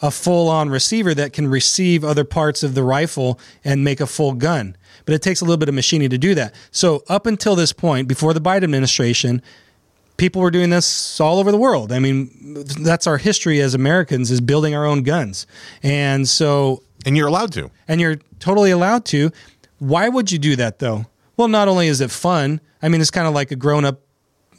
a 0.02 0.10
full 0.10 0.48
on 0.48 0.68
receiver 0.68 1.14
that 1.14 1.32
can 1.32 1.48
receive 1.48 2.04
other 2.04 2.24
parts 2.24 2.62
of 2.62 2.74
the 2.74 2.82
rifle 2.82 3.38
and 3.64 3.84
make 3.84 4.00
a 4.00 4.06
full 4.06 4.34
gun. 4.34 4.76
But 5.06 5.14
it 5.14 5.22
takes 5.22 5.40
a 5.40 5.44
little 5.44 5.58
bit 5.58 5.68
of 5.68 5.74
machining 5.74 6.10
to 6.10 6.18
do 6.18 6.34
that. 6.34 6.54
So, 6.70 7.02
up 7.08 7.26
until 7.26 7.54
this 7.56 7.72
point, 7.72 8.08
before 8.08 8.32
the 8.32 8.40
Biden 8.40 8.64
administration, 8.64 9.42
people 10.16 10.40
were 10.40 10.50
doing 10.50 10.70
this 10.70 11.20
all 11.20 11.38
over 11.38 11.50
the 11.52 11.58
world. 11.58 11.92
I 11.92 11.98
mean, 11.98 12.64
that's 12.80 13.06
our 13.06 13.18
history 13.18 13.60
as 13.60 13.74
Americans 13.74 14.30
is 14.30 14.40
building 14.40 14.74
our 14.74 14.86
own 14.86 15.02
guns. 15.02 15.46
And 15.82 16.26
so, 16.28 16.82
And 17.04 17.16
you're 17.16 17.28
allowed 17.28 17.52
to. 17.52 17.70
and 17.86 18.00
you're 18.00 18.16
totally 18.40 18.70
allowed 18.70 19.04
to. 19.06 19.30
Why 19.78 20.08
would 20.08 20.32
you 20.32 20.38
do 20.38 20.56
that 20.56 20.78
though? 20.78 21.06
Well, 21.36 21.48
not 21.48 21.68
only 21.68 21.88
is 21.88 22.00
it 22.00 22.10
fun, 22.10 22.60
I 22.82 22.88
mean, 22.88 23.00
it's 23.00 23.10
kind 23.10 23.26
of 23.26 23.34
like 23.34 23.50
a 23.50 23.56
grown 23.56 23.84
up 23.84 24.00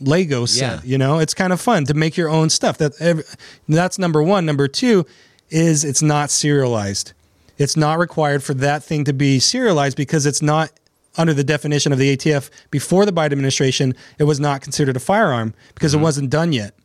Lego 0.01 0.45
set, 0.45 0.83
Yeah. 0.83 0.91
you 0.91 0.97
know, 0.97 1.19
it's 1.19 1.33
kind 1.33 1.53
of 1.53 1.61
fun 1.61 1.85
to 1.85 1.93
make 1.93 2.17
your 2.17 2.27
own 2.29 2.49
stuff. 2.49 2.77
That 2.77 3.23
that's 3.67 3.97
number 3.97 4.21
one. 4.21 4.45
Number 4.45 4.67
two 4.67 5.05
is 5.49 5.83
it's 5.85 6.01
not 6.01 6.29
serialized. 6.29 7.13
It's 7.57 7.77
not 7.77 7.99
required 7.99 8.43
for 8.43 8.53
that 8.55 8.83
thing 8.83 9.05
to 9.05 9.13
be 9.13 9.39
serialized 9.39 9.97
because 9.97 10.25
it's 10.25 10.41
not 10.41 10.71
under 11.17 11.33
the 11.33 11.43
definition 11.43 11.91
of 11.91 11.99
the 11.99 12.15
ATF 12.15 12.49
before 12.71 13.05
the 13.05 13.13
Biden 13.13 13.33
administration. 13.33 13.95
It 14.19 14.25
was 14.25 14.39
not 14.39 14.61
considered 14.61 14.97
a 14.97 14.99
firearm 14.99 15.53
because 15.73 15.93
it 15.93 15.97
mm-hmm. 15.97 16.03
wasn't 16.03 16.29
done 16.29 16.53
yet. 16.53 16.75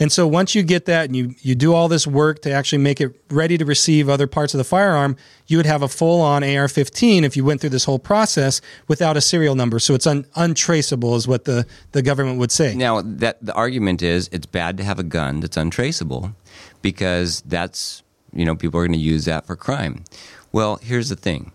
And 0.00 0.10
so 0.10 0.26
once 0.26 0.54
you 0.54 0.62
get 0.62 0.86
that 0.86 1.04
and 1.04 1.14
you, 1.14 1.34
you 1.40 1.54
do 1.54 1.74
all 1.74 1.86
this 1.86 2.06
work 2.06 2.40
to 2.42 2.50
actually 2.50 2.78
make 2.78 3.02
it 3.02 3.14
ready 3.28 3.58
to 3.58 3.66
receive 3.66 4.08
other 4.08 4.26
parts 4.26 4.54
of 4.54 4.58
the 4.58 4.64
firearm, 4.64 5.14
you 5.46 5.58
would 5.58 5.66
have 5.66 5.82
a 5.82 5.88
full 5.88 6.22
on 6.22 6.42
AR 6.42 6.68
15 6.68 7.22
if 7.22 7.36
you 7.36 7.44
went 7.44 7.60
through 7.60 7.70
this 7.70 7.84
whole 7.84 7.98
process 7.98 8.62
without 8.88 9.18
a 9.18 9.20
serial 9.20 9.54
number. 9.54 9.78
So 9.78 9.94
it's 9.94 10.06
un, 10.06 10.24
untraceable, 10.36 11.16
is 11.16 11.28
what 11.28 11.44
the, 11.44 11.66
the 11.92 12.00
government 12.00 12.38
would 12.38 12.50
say. 12.50 12.74
Now, 12.74 13.02
that 13.02 13.44
the 13.44 13.52
argument 13.52 14.00
is 14.00 14.30
it's 14.32 14.46
bad 14.46 14.78
to 14.78 14.84
have 14.84 14.98
a 14.98 15.02
gun 15.02 15.40
that's 15.40 15.58
untraceable 15.58 16.34
because 16.80 17.42
that's, 17.42 18.02
you 18.32 18.44
know, 18.44 18.54
people 18.54 18.80
are 18.80 18.86
going 18.86 18.98
to 18.98 19.04
use 19.04 19.24
that 19.24 19.46
for 19.46 19.56
crime. 19.56 20.04
Well, 20.52 20.76
here's 20.82 21.08
the 21.08 21.16
thing 21.16 21.52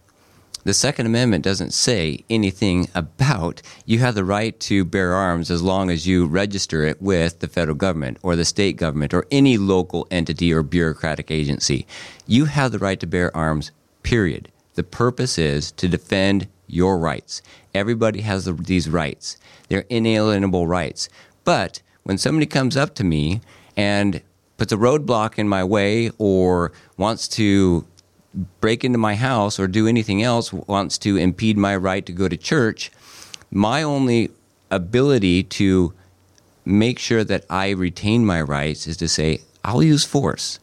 The 0.63 0.73
Second 0.73 1.05
Amendment 1.05 1.43
doesn't 1.43 1.73
say 1.73 2.23
anything 2.30 2.88
about 2.95 3.61
you 3.86 3.99
have 3.99 4.15
the 4.15 4.26
right 4.26 4.59
to 4.61 4.86
bear 4.86 5.13
arms 5.13 5.51
as 5.51 5.61
long 5.61 5.89
as 5.89 6.07
you 6.07 6.26
register 6.26 6.84
it 6.84 7.01
with 7.01 7.39
the 7.39 7.47
federal 7.47 7.76
government 7.76 8.17
or 8.23 8.36
the 8.36 8.45
state 8.45 8.78
government 8.78 9.13
or 9.13 9.26
any 9.32 9.57
local 9.57 10.07
entity 10.11 10.53
or 10.53 10.63
bureaucratic 10.63 11.30
agency. 11.32 11.86
You 12.26 12.45
have 12.45 12.71
the 12.71 12.80
right 12.80 12.99
to 12.99 13.07
bear 13.07 13.36
arms, 13.36 13.71
period. 14.03 14.49
The 14.76 14.84
purpose 14.84 15.38
is 15.38 15.71
to 15.73 15.88
defend 15.88 16.47
your 16.67 16.97
rights. 16.97 17.41
Everybody 17.73 18.21
has 18.21 18.45
the, 18.45 18.53
these 18.53 18.89
rights, 18.89 19.38
they're 19.69 19.86
inalienable 19.89 20.67
rights. 20.67 21.09
But 21.43 21.82
when 22.03 22.17
somebody 22.17 22.45
comes 22.45 22.78
up 22.78 22.95
to 22.95 23.03
me 23.03 23.41
and 23.78 24.21
puts 24.58 24.72
a 24.72 24.78
roadblock 24.78 25.38
in 25.38 25.47
my 25.47 25.64
way 25.64 26.12
or 26.18 26.72
wants 26.97 27.28
to 27.28 27.86
break 28.60 28.84
into 28.84 28.97
my 28.97 29.16
house 29.16 29.60
or 29.60 29.68
do 29.68 29.88
anything 29.88 30.22
else, 30.22 30.51
wants 30.51 30.97
to 30.99 31.18
impede 31.18 31.58
my 31.58 31.76
right 31.76 32.06
to 32.06 32.12
go 32.12 32.28
to 32.28 32.38
church, 32.38 32.91
my 33.51 33.84
only 33.84 34.32
ability 34.72 35.43
to 35.43 35.93
make 36.66 36.99
sure 36.99 37.24
that 37.24 37.45
I 37.49 37.70
retain 37.70 38.26
my 38.26 38.41
rights 38.41 38.88
is 38.88 38.97
to 38.97 39.08
say, 39.08 39.41
I'll 39.64 39.84
use 39.84 40.03
force. 40.03 40.60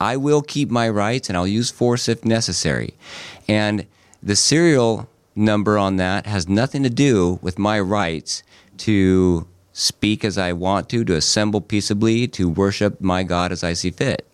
I 0.00 0.16
will 0.16 0.42
keep 0.42 0.70
my 0.70 0.88
rights 0.88 1.28
and 1.28 1.36
I'll 1.36 1.46
use 1.46 1.70
force 1.70 2.08
if 2.08 2.24
necessary. 2.24 2.94
And 3.48 3.86
the 4.22 4.36
serial 4.36 5.08
number 5.34 5.78
on 5.78 5.96
that 5.96 6.26
has 6.26 6.48
nothing 6.48 6.82
to 6.82 6.90
do 6.90 7.38
with 7.42 7.58
my 7.58 7.80
rights 7.80 8.42
to 8.78 9.46
speak 9.76 10.24
as 10.24 10.38
I 10.38 10.54
want 10.54 10.88
to, 10.88 11.04
to 11.04 11.14
assemble 11.14 11.60
peaceably, 11.60 12.26
to 12.28 12.48
worship 12.48 12.98
my 12.98 13.22
God 13.22 13.52
as 13.52 13.62
I 13.62 13.74
see 13.74 13.90
fit. 13.90 14.26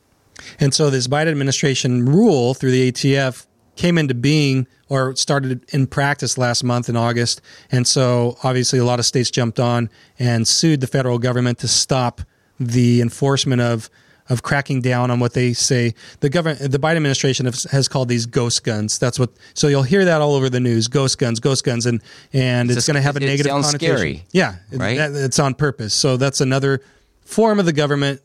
And 0.61 0.73
so 0.73 0.89
this 0.89 1.09
Biden 1.09 1.33
administration 1.33 2.07
rule 2.07 2.55
through 2.55 2.71
the 2.71 2.93
ATF 2.93 3.47
came 3.75 3.99
into 3.99 4.15
being 4.15 4.69
or 4.89 5.17
started 5.17 5.65
in 5.71 5.89
practice 5.89 6.39
last 6.39 6.63
month 6.63 6.89
in 6.89 6.95
August. 6.95 7.41
And 7.73 7.89
so 7.89 8.37
obviously 8.45 8.79
a 8.79 8.85
lot 8.85 9.01
of 9.01 9.05
states 9.05 9.33
jumped 9.33 9.59
on 9.59 9.91
and 10.17 10.47
sued 10.47 10.81
the 10.81 10.87
federal 10.87 11.19
government 11.19 11.59
to 11.59 11.69
stop 11.69 12.21
the 12.61 13.01
enforcement 13.01 13.63
of 13.63 13.91
of 14.33 14.43
cracking 14.43 14.81
down 14.81 15.11
on 15.11 15.21
what 15.21 15.35
they 15.35 15.53
say 15.53 15.95
the 16.21 16.29
government 16.31 16.73
the 16.73 16.79
Biden 16.79 16.97
administration 16.97 17.47
has, 17.47 17.65
has 17.65 17.87
called 17.89 18.09
these 18.09 18.27
ghost 18.27 18.65
guns. 18.65 18.99
That's 18.99 19.19
what 19.19 19.31
so 19.55 19.69
you'll 19.69 19.83
hear 19.83 20.05
that 20.05 20.21
all 20.21 20.35
over 20.35 20.49
the 20.49 20.61
news 20.61 20.89
ghost 20.89 21.19
guns 21.19 21.39
ghost 21.41 21.65
guns 21.65 21.87
and 21.87 22.03
and 22.33 22.71
it's, 22.71 22.79
It's 22.79 22.87
going 22.87 22.95
to 22.97 23.03
have 23.03 23.17
a 23.17 23.21
it 23.23 23.27
negative 23.27 23.51
sounds 23.51 23.67
connotation. 23.67 23.97
scary, 23.97 24.25
Yeah, 24.33 24.57
right? 24.73 24.97
that- 24.99 25.13
it's 25.15 25.39
on 25.39 25.55
purpose. 25.55 25.93
So 25.95 26.17
that's 26.17 26.41
another 26.41 26.81
form 27.25 27.59
of 27.61 27.67
the 27.67 27.73
government 27.73 28.21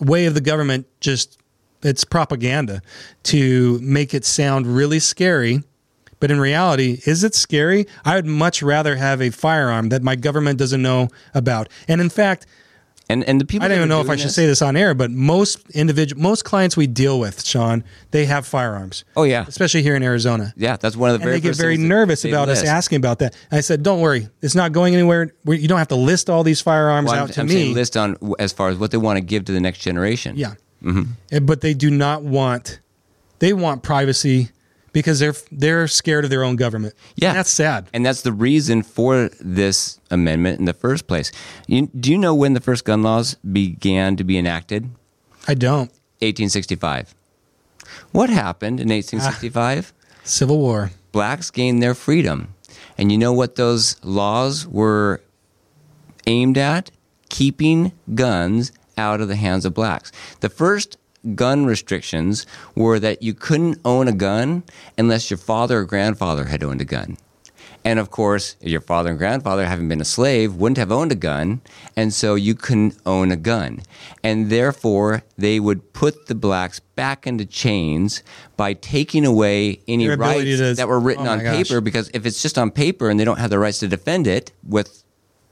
way 0.00 0.26
of 0.26 0.34
the 0.34 0.40
government 0.40 0.86
just 1.00 1.38
it's 1.82 2.04
propaganda 2.04 2.82
to 3.24 3.78
make 3.82 4.12
it 4.14 4.24
sound 4.24 4.66
really 4.66 4.98
scary 5.00 5.62
but 6.20 6.30
in 6.30 6.38
reality 6.40 7.00
is 7.06 7.22
it 7.24 7.34
scary 7.34 7.86
i 8.04 8.14
would 8.16 8.26
much 8.26 8.62
rather 8.62 8.96
have 8.96 9.20
a 9.20 9.30
firearm 9.30 9.88
that 9.88 10.02
my 10.02 10.14
government 10.16 10.58
doesn't 10.58 10.82
know 10.82 11.08
about 11.34 11.68
and 11.88 12.00
in 12.00 12.08
fact 12.08 12.46
And 13.10 13.24
and 13.24 13.40
the 13.40 13.46
people 13.46 13.64
i 13.64 13.68
don't 13.68 13.78
even 13.78 13.88
know 13.88 14.02
if 14.02 14.10
i 14.10 14.16
should 14.16 14.26
this- 14.26 14.34
say 14.34 14.46
this 14.46 14.60
on 14.60 14.76
air 14.76 14.92
but 14.92 15.10
most 15.10 15.68
individual 15.70 16.20
most 16.20 16.44
clients 16.44 16.76
we 16.76 16.86
deal 16.86 17.18
with 17.18 17.42
Shawn 17.44 17.82
they 18.10 18.26
have 18.26 18.46
firearms 18.46 19.04
Oh 19.16 19.22
yeah. 19.22 19.46
especially 19.48 19.82
here 19.82 19.96
in 19.96 20.02
arizona 20.02 20.52
Yeah, 20.56 20.76
that's 20.76 20.94
one 20.94 21.08
of 21.10 21.14
the 21.14 21.22
and 21.22 21.24
very 21.24 21.36
they 21.36 21.48
get 21.48 21.56
very 21.56 21.78
nervous 21.78 22.24
about 22.26 22.48
us 22.50 22.62
asking 22.64 22.96
about 22.96 23.18
that. 23.20 23.34
And 23.50 23.56
I 23.58 23.62
said, 23.62 23.82
"Don't 23.82 24.00
worry, 24.00 24.28
it's 24.42 24.54
not 24.54 24.72
going 24.72 24.94
anywhere. 24.94 25.32
You 25.46 25.68
don't 25.68 25.78
have 25.78 25.88
to 25.88 25.94
list 25.96 26.28
all 26.28 26.42
these 26.44 26.60
firearms 26.60 27.06
Well, 27.10 27.16
out 27.20 27.28
I'm, 27.28 27.34
to 27.34 27.40
I'm 27.40 27.46
me." 27.46 27.52
saying 27.54 27.74
list 27.74 27.96
on 27.96 28.16
as 28.38 28.52
far 28.52 28.68
as 28.68 28.76
what 28.78 28.90
they 28.90 28.98
want 28.98 29.16
to 29.16 29.22
give 29.22 29.44
to 29.46 29.52
the 29.52 29.60
next 29.60 29.78
generation. 29.78 30.36
Yeah. 30.36 30.54
Mm-hmm. 30.84 31.46
But 31.46 31.60
they 31.62 31.72
do 31.74 31.90
not 31.90 32.22
want 32.22 32.80
they 33.38 33.52
want 33.54 33.82
privacy 33.82 34.50
because 34.98 35.20
they're 35.20 35.34
they're 35.52 35.86
scared 35.86 36.24
of 36.24 36.30
their 36.30 36.42
own 36.42 36.56
government. 36.56 36.94
Yeah. 37.14 37.28
And 37.28 37.38
that's 37.38 37.50
sad. 37.50 37.88
And 37.92 38.04
that's 38.04 38.22
the 38.22 38.32
reason 38.32 38.82
for 38.82 39.30
this 39.40 40.00
amendment 40.10 40.58
in 40.58 40.64
the 40.64 40.72
first 40.72 41.06
place. 41.06 41.30
You, 41.68 41.86
do 41.86 42.10
you 42.10 42.18
know 42.18 42.34
when 42.34 42.54
the 42.54 42.60
first 42.60 42.84
gun 42.84 43.04
laws 43.04 43.36
began 43.36 44.16
to 44.16 44.24
be 44.24 44.36
enacted? 44.36 44.90
I 45.46 45.54
don't. 45.54 45.90
1865. 46.20 47.14
What 48.10 48.28
happened 48.28 48.80
in 48.80 48.88
1865? 48.88 49.92
Ah, 49.94 50.18
Civil 50.24 50.58
War. 50.58 50.90
Blacks 51.12 51.50
gained 51.52 51.80
their 51.80 51.94
freedom. 51.94 52.54
And 52.98 53.12
you 53.12 53.18
know 53.18 53.32
what 53.32 53.54
those 53.54 54.02
laws 54.02 54.66
were 54.66 55.22
aimed 56.26 56.58
at? 56.58 56.90
Keeping 57.28 57.92
guns 58.14 58.72
out 58.96 59.20
of 59.20 59.28
the 59.28 59.36
hands 59.36 59.64
of 59.64 59.74
blacks. 59.74 60.10
The 60.40 60.48
first 60.48 60.98
gun 61.34 61.66
restrictions 61.66 62.46
were 62.74 62.98
that 63.00 63.22
you 63.22 63.34
couldn't 63.34 63.80
own 63.84 64.08
a 64.08 64.12
gun 64.12 64.62
unless 64.96 65.30
your 65.30 65.38
father 65.38 65.80
or 65.80 65.84
grandfather 65.84 66.44
had 66.44 66.62
owned 66.62 66.80
a 66.80 66.84
gun. 66.84 67.16
And 67.84 67.98
of 67.98 68.10
course, 68.10 68.56
your 68.60 68.80
father 68.80 69.10
and 69.10 69.18
grandfather, 69.18 69.64
having 69.64 69.88
been 69.88 70.00
a 70.00 70.04
slave, 70.04 70.56
wouldn't 70.56 70.78
have 70.78 70.90
owned 70.90 71.12
a 71.12 71.14
gun, 71.14 71.60
and 71.96 72.12
so 72.12 72.34
you 72.34 72.54
couldn't 72.54 72.98
own 73.06 73.30
a 73.30 73.36
gun. 73.36 73.80
And 74.22 74.50
therefore, 74.50 75.22
they 75.36 75.60
would 75.60 75.92
put 75.92 76.26
the 76.26 76.34
blacks 76.34 76.80
back 76.80 77.26
into 77.26 77.44
chains 77.44 78.22
by 78.56 78.74
taking 78.74 79.24
away 79.24 79.80
any 79.86 80.08
rights 80.08 80.58
to- 80.58 80.74
that 80.74 80.88
were 80.88 81.00
written 81.00 81.26
oh 81.26 81.30
on 81.30 81.38
gosh. 81.38 81.56
paper. 81.56 81.80
Because 81.80 82.10
if 82.12 82.26
it's 82.26 82.42
just 82.42 82.58
on 82.58 82.70
paper 82.70 83.08
and 83.08 83.18
they 83.18 83.24
don't 83.24 83.38
have 83.38 83.50
the 83.50 83.58
rights 83.58 83.78
to 83.78 83.88
defend 83.88 84.26
it 84.26 84.52
with 84.66 85.04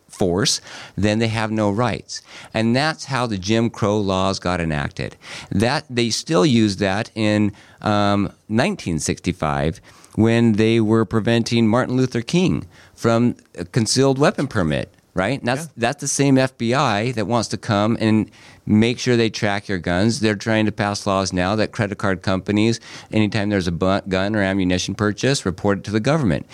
force, 0.09 0.61
then 0.96 1.18
they 1.18 1.28
have 1.28 1.50
no 1.50 1.70
rights. 1.70 2.22
And 2.54 2.74
that's 2.74 3.07
how 3.07 3.26
the 3.26 3.38
Jim 3.38 3.70
Crow 3.70 3.98
laws 3.98 4.38
got 4.38 4.61
enacted. 4.61 5.16
That 5.50 5.84
they 5.90 6.11
still 6.11 6.46
use 6.46 6.76
that 6.76 7.11
in 7.14 7.52
um, 7.80 8.24
1965 8.48 9.80
when 10.14 10.52
they 10.52 10.80
were 10.80 11.04
preventing 11.04 11.68
Martin 11.68 11.96
Luther 11.96 12.22
King 12.22 12.66
from 12.94 13.36
a 13.57 13.64
concealed 13.64 14.18
weapon 14.18 14.46
permit. 14.46 14.92
Right, 15.14 15.38
and 15.38 15.48
that's 15.48 15.68
that's 15.78 16.02
the 16.02 16.09
same 16.09 16.36
FBI 16.36 17.14
that 17.14 17.26
wants 17.26 17.48
to 17.48 17.57
come 17.57 17.96
and 17.98 18.30
make 18.66 18.98
sure 18.98 19.16
they 19.16 19.30
track 19.30 19.66
your 19.66 19.78
guns. 19.78 20.20
They're 20.20 20.34
trying 20.34 20.66
to 20.66 20.72
pass 20.72 21.07
laws 21.07 21.32
now 21.32 21.57
that 21.57 21.72
credit 21.72 21.96
card 21.96 22.20
companies, 22.20 22.80
anytime 23.11 23.48
there's 23.48 23.66
a 23.66 23.70
gun 23.70 24.36
or 24.36 24.42
ammunition 24.42 24.94
purchase, 24.94 25.46
report 25.46 25.78
it 25.78 25.84
to 25.84 25.90
the 25.90 26.00
government. 26.00 26.44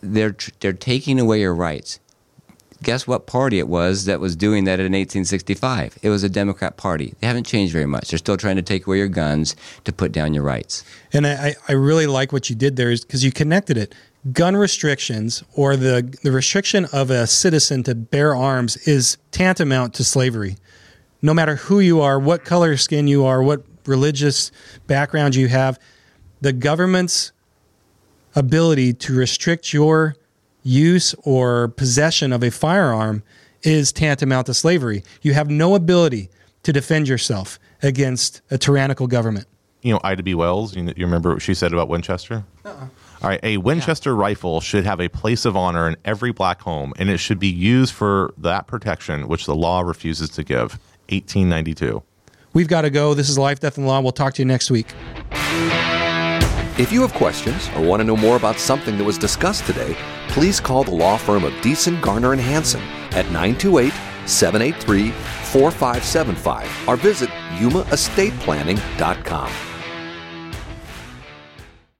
They're 0.00 0.32
tr- 0.32 0.50
they're 0.58 0.72
taking 0.72 1.20
away 1.20 1.42
your 1.42 1.54
rights 1.54 2.00
guess 2.82 3.06
what 3.06 3.26
party 3.26 3.58
it 3.58 3.68
was 3.68 4.04
that 4.06 4.20
was 4.20 4.36
doing 4.36 4.64
that 4.64 4.80
in 4.80 4.92
1865? 4.92 5.98
It 6.02 6.10
was 6.10 6.22
a 6.22 6.28
Democrat 6.28 6.76
Party. 6.76 7.14
They 7.20 7.26
haven't 7.26 7.46
changed 7.46 7.72
very 7.72 7.86
much. 7.86 8.10
They're 8.10 8.18
still 8.18 8.36
trying 8.36 8.56
to 8.56 8.62
take 8.62 8.86
away 8.86 8.98
your 8.98 9.08
guns 9.08 9.56
to 9.84 9.92
put 9.92 10.12
down 10.12 10.34
your 10.34 10.42
rights. 10.42 10.84
And 11.12 11.26
I, 11.26 11.54
I 11.68 11.72
really 11.72 12.06
like 12.06 12.32
what 12.32 12.50
you 12.50 12.56
did 12.56 12.76
there 12.76 12.90
is 12.90 13.04
because 13.04 13.24
you 13.24 13.32
connected 13.32 13.76
it. 13.76 13.94
Gun 14.32 14.56
restrictions 14.56 15.42
or 15.54 15.76
the 15.76 16.16
the 16.22 16.30
restriction 16.30 16.86
of 16.92 17.10
a 17.10 17.26
citizen 17.26 17.82
to 17.84 17.94
bear 17.94 18.36
arms 18.36 18.76
is 18.86 19.18
tantamount 19.32 19.94
to 19.94 20.04
slavery. 20.04 20.56
No 21.22 21.34
matter 21.34 21.56
who 21.56 21.80
you 21.80 22.00
are, 22.00 22.20
what 22.20 22.44
color 22.44 22.76
skin 22.76 23.08
you 23.08 23.24
are, 23.24 23.42
what 23.42 23.64
religious 23.84 24.52
background 24.86 25.34
you 25.34 25.48
have, 25.48 25.78
the 26.40 26.52
government's 26.52 27.32
ability 28.34 28.92
to 28.92 29.14
restrict 29.14 29.72
your 29.72 30.16
use 30.62 31.14
or 31.24 31.68
possession 31.68 32.32
of 32.32 32.42
a 32.42 32.50
firearm 32.50 33.22
is 33.62 33.92
tantamount 33.92 34.46
to 34.46 34.54
slavery. 34.54 35.02
You 35.22 35.34
have 35.34 35.50
no 35.50 35.74
ability 35.74 36.30
to 36.62 36.72
defend 36.72 37.08
yourself 37.08 37.58
against 37.82 38.40
a 38.50 38.58
tyrannical 38.58 39.06
government. 39.06 39.46
You 39.82 39.94
know, 39.94 40.00
Ida 40.04 40.22
B. 40.22 40.34
Wells. 40.34 40.76
You, 40.76 40.84
you 40.96 41.04
remember 41.04 41.34
what 41.34 41.42
she 41.42 41.54
said 41.54 41.72
about 41.72 41.88
Winchester? 41.88 42.44
Uh-uh. 42.64 42.86
All 43.22 43.28
right, 43.28 43.40
a 43.44 43.56
Winchester 43.58 44.16
rifle 44.16 44.60
should 44.60 44.84
have 44.84 45.00
a 45.00 45.08
place 45.08 45.44
of 45.44 45.56
honor 45.56 45.88
in 45.88 45.96
every 46.04 46.32
black 46.32 46.60
home, 46.60 46.92
and 46.96 47.08
it 47.08 47.18
should 47.18 47.38
be 47.38 47.48
used 47.48 47.94
for 47.94 48.34
that 48.38 48.66
protection 48.66 49.28
which 49.28 49.46
the 49.46 49.54
law 49.54 49.80
refuses 49.80 50.28
to 50.30 50.42
give. 50.42 50.78
1892. 51.08 52.02
We've 52.52 52.68
got 52.68 52.82
to 52.82 52.90
go. 52.90 53.14
This 53.14 53.28
is 53.28 53.38
Life, 53.38 53.60
Death, 53.60 53.78
and 53.78 53.86
Law. 53.86 54.00
We'll 54.00 54.12
talk 54.12 54.34
to 54.34 54.42
you 54.42 54.46
next 54.46 54.70
week. 54.70 54.92
If 56.82 56.90
you 56.90 57.02
have 57.02 57.14
questions 57.14 57.70
or 57.76 57.82
want 57.82 58.00
to 58.00 58.04
know 58.04 58.16
more 58.16 58.36
about 58.36 58.56
something 58.56 58.98
that 58.98 59.04
was 59.04 59.16
discussed 59.16 59.64
today, 59.66 59.96
please 60.26 60.58
call 60.58 60.82
the 60.82 60.90
law 60.90 61.16
firm 61.16 61.44
of 61.44 61.52
Deason, 61.62 62.02
Garner, 62.02 62.32
and 62.32 62.40
Hansen 62.40 62.80
at 63.12 63.24
928 63.26 63.92
783 64.26 65.12
4575 65.12 66.88
or 66.88 66.96
visit 66.96 67.28
yumaestateplanning.com. 67.60 69.71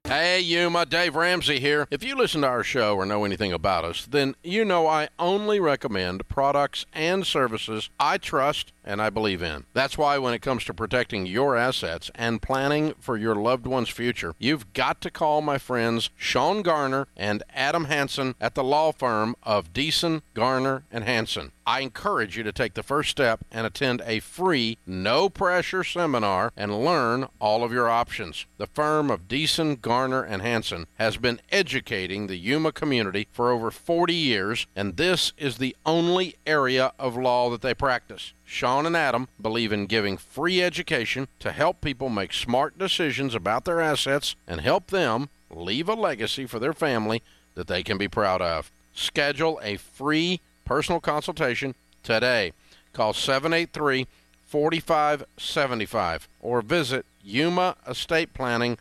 Hey, 0.05 0.41
Yuma, 0.41 0.85
Dave 0.85 1.15
Ramsey 1.15 1.61
here. 1.61 1.87
If 1.89 2.03
you 2.03 2.17
listen 2.17 2.41
to 2.41 2.49
our 2.49 2.65
show 2.65 2.97
or 2.97 3.07
know 3.07 3.25
anything 3.25 3.53
about 3.53 3.85
us, 3.85 4.05
then 4.05 4.35
you 4.43 4.65
know 4.65 4.89
I 4.89 5.09
only 5.17 5.61
recommend 5.61 6.29
products 6.29 6.85
and 6.93 7.25
services 7.25 7.89
I 8.01 8.19
trust 8.19 8.73
and 8.85 9.01
I 9.01 9.11
believe 9.11 9.43
in. 9.43 9.65
That's 9.75 9.97
why 9.97 10.19
when 10.19 10.35
it 10.35 10.43
comes 10.43 10.65
to 10.65 10.75
protecting 10.75 11.25
your 11.25 11.57
assets 11.57 12.11
and 12.17 12.43
planning 12.43 12.95
for 12.99 13.17
your 13.17 13.37
loved 13.37 13.65
one's 13.65 13.91
future, 13.91 14.35
you've 14.41 14.73
got 14.73 15.01
to 15.03 15.11
call 15.11 15.41
my 15.41 15.57
friends 15.57 16.11
Shawn 16.17 16.63
Garner 16.63 17.07
and 17.17 17.45
Adam 17.55 17.85
Hansen 17.85 18.35
at 18.41 18.57
the 18.57 18.65
law 18.65 18.91
firm 18.91 19.37
of 19.45 19.73
Deason, 19.73 20.23
Garner, 20.35 20.83
and 20.91 21.05
Hansen. 21.05 21.53
I 21.67 21.81
encourage 21.81 22.37
you 22.37 22.43
to 22.43 22.53
take 22.53 22.75
the 22.75 22.83
first 22.83 23.11
step 23.11 23.41
and 23.51 23.67
attend 23.67 24.03
a 24.05 24.21
free, 24.21 24.79
no 24.87 25.29
pressure 25.29 25.85
seminar 25.85 26.53
and 26.57 26.85
learn 26.85 27.29
all 27.41 27.63
of 27.63 27.73
your 27.73 27.89
options. 27.89 28.47
The 28.59 28.67
firm 28.67 29.11
of 29.11 29.29
Deason, 29.29 29.81
Garner, 29.81 30.23
and 30.23 30.43
Hansen 30.43 30.87
has 30.97 31.17
been 31.17 31.41
educating 31.51 32.27
the 32.27 32.37
Yuma 32.37 32.73
community 32.73 33.29
for 33.33 33.51
over 33.51 33.71
40 33.71 34.13
years, 34.13 34.67
and 34.75 34.97
this 34.97 35.33
is 35.37 35.59
the 35.59 35.77
only 35.87 36.37
area 36.47 36.93
of 36.99 37.17
law 37.17 37.51
that 37.51 37.63
they 37.63 37.75
practice. 37.75 38.33
Shawn 38.45 38.87
and 38.87 38.97
Adam 38.97 39.29
believe 39.41 39.73
in 39.73 39.87
giving 39.87 40.17
free 40.17 40.63
education 40.63 41.29
to 41.39 41.53
help 41.53 41.81
people 41.81 42.09
make 42.09 42.33
smart 42.33 42.77
decisions 42.79 43.35
about 43.35 43.65
their 43.65 43.81
assets 43.81 44.37
and 44.47 44.61
help 44.61 44.89
them 44.89 45.29
leave 45.51 45.89
a 45.89 45.95
legacy 45.95 46.47
for 46.47 46.59
their 46.59 46.73
family 46.73 47.23
that 47.55 47.67
they 47.67 47.83
can 47.83 47.99
be 47.99 48.09
proud 48.09 48.43
of. 48.43 48.71
Schedule 48.95 49.61
a 49.63 49.77
free 49.77 50.41
personal 50.65 51.01
consultation 51.01 51.75
today. 52.03 52.53
Call 52.93 53.13
783 53.13 54.07
4575 54.47 56.29
or 56.41 56.61
visit 56.63 57.07
yumaestateplanning.com. 57.27 58.77